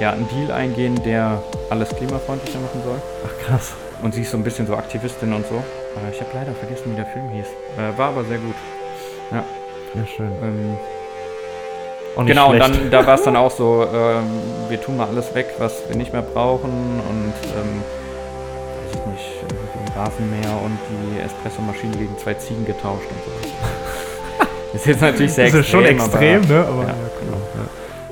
ja, 0.00 0.12
einen 0.12 0.28
Deal 0.28 0.50
eingehen, 0.50 1.00
der 1.04 1.42
alles 1.70 1.90
klimafreundlicher 1.90 2.60
machen 2.60 2.82
soll. 2.84 3.00
Ach 3.24 3.46
krass. 3.46 3.74
Und 4.02 4.14
sie 4.14 4.22
ist 4.22 4.30
so 4.30 4.36
ein 4.36 4.44
bisschen 4.44 4.66
so 4.66 4.76
Aktivistin 4.76 5.32
und 5.32 5.46
so. 5.46 5.56
Äh, 5.56 6.12
ich 6.12 6.20
habe 6.20 6.30
leider 6.34 6.52
vergessen, 6.52 6.92
wie 6.92 6.96
der 6.96 7.06
Film 7.06 7.28
hieß. 7.30 7.46
Äh, 7.46 7.98
war 7.98 8.08
aber 8.08 8.24
sehr 8.24 8.38
gut. 8.38 8.54
Ja, 9.30 9.44
schön. 10.06 10.76
Nicht 12.16 12.28
genau, 12.28 12.50
und 12.50 12.58
dann, 12.58 12.90
da 12.90 13.06
war 13.06 13.14
es 13.14 13.22
dann 13.22 13.36
auch 13.42 13.50
so, 13.50 13.86
ähm, 13.92 14.24
wir 14.68 14.80
tun 14.80 14.96
mal 14.96 15.06
alles 15.08 15.34
weg, 15.34 15.54
was 15.58 15.82
wir 15.88 15.96
nicht 15.96 16.12
mehr 16.12 16.22
brauchen 16.22 16.70
und 17.08 17.32
ähm, 17.54 17.82
weiß 18.84 19.00
ich 19.00 19.06
nicht, 19.06 19.30
ein 19.50 20.00
Rasenmäher 20.02 20.60
und 20.64 20.78
die 20.90 21.20
Espressomaschine 21.20 21.96
gegen 21.96 22.16
zwei 22.18 22.34
Ziegen 22.34 22.64
getauscht 22.64 23.06
und 23.10 23.18
so. 23.24 24.46
ist 24.74 24.86
jetzt 24.86 25.00
natürlich 25.02 25.32
sehr 25.32 25.46
Das 25.46 25.54
ist 25.54 25.68
schon 25.68 25.84
extrem, 25.84 26.42
aber, 26.42 26.52
ne? 26.54 26.66
Aber 26.66 26.82
ja. 26.82 26.88
ja, 26.88 26.94
cool. 27.22 27.38
Ja. 27.56 27.62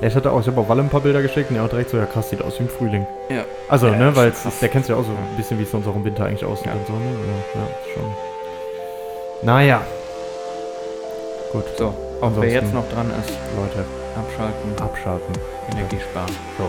Ja, 0.00 0.08
ich 0.08 0.14
hatte 0.16 0.32
auch, 0.32 0.40
ich 0.40 0.46
habe 0.48 0.60
auch 0.60 0.68
Walle 0.68 0.82
ein 0.82 0.88
paar 0.90 1.00
Bilder 1.00 1.22
geschickt 1.22 1.50
und 1.50 1.56
er 1.56 1.64
auch 1.64 1.68
direkt 1.68 1.88
so, 1.90 1.96
ja 1.96 2.04
krass, 2.04 2.28
sieht 2.28 2.42
aus 2.42 2.58
wie 2.58 2.64
im 2.64 2.68
Frühling. 2.68 3.06
Ja. 3.30 3.44
Also, 3.68 3.86
Ja, 3.86 3.96
ne, 3.96 4.14
weil 4.16 4.32
der 4.60 4.68
kennst 4.68 4.88
du 4.88 4.92
ja 4.92 4.98
auch 4.98 5.04
so 5.04 5.10
ein 5.10 5.36
bisschen, 5.36 5.58
wie 5.58 5.62
es 5.62 5.70
sonst 5.70 5.86
auch 5.86 5.94
im 5.96 6.04
Winter 6.04 6.24
eigentlich 6.26 6.44
aussieht 6.44 6.66
Ja. 6.66 6.72
und 6.72 6.86
so, 6.86 6.92
ne? 6.92 6.98
Ja, 7.54 7.60
ja, 7.60 7.94
schon. 7.94 9.46
Naja. 9.46 9.80
Gut, 11.52 11.64
So, 11.78 11.94
auch 12.20 12.32
wer 12.36 12.50
jetzt 12.50 12.72
noch 12.72 12.88
dran 12.88 13.10
ist, 13.10 13.32
Leute, 13.56 13.84
abschalten, 14.16 14.78
abschalten. 14.78 15.34
Energie 15.72 15.98
sparen. 16.10 16.30
So, 16.58 16.68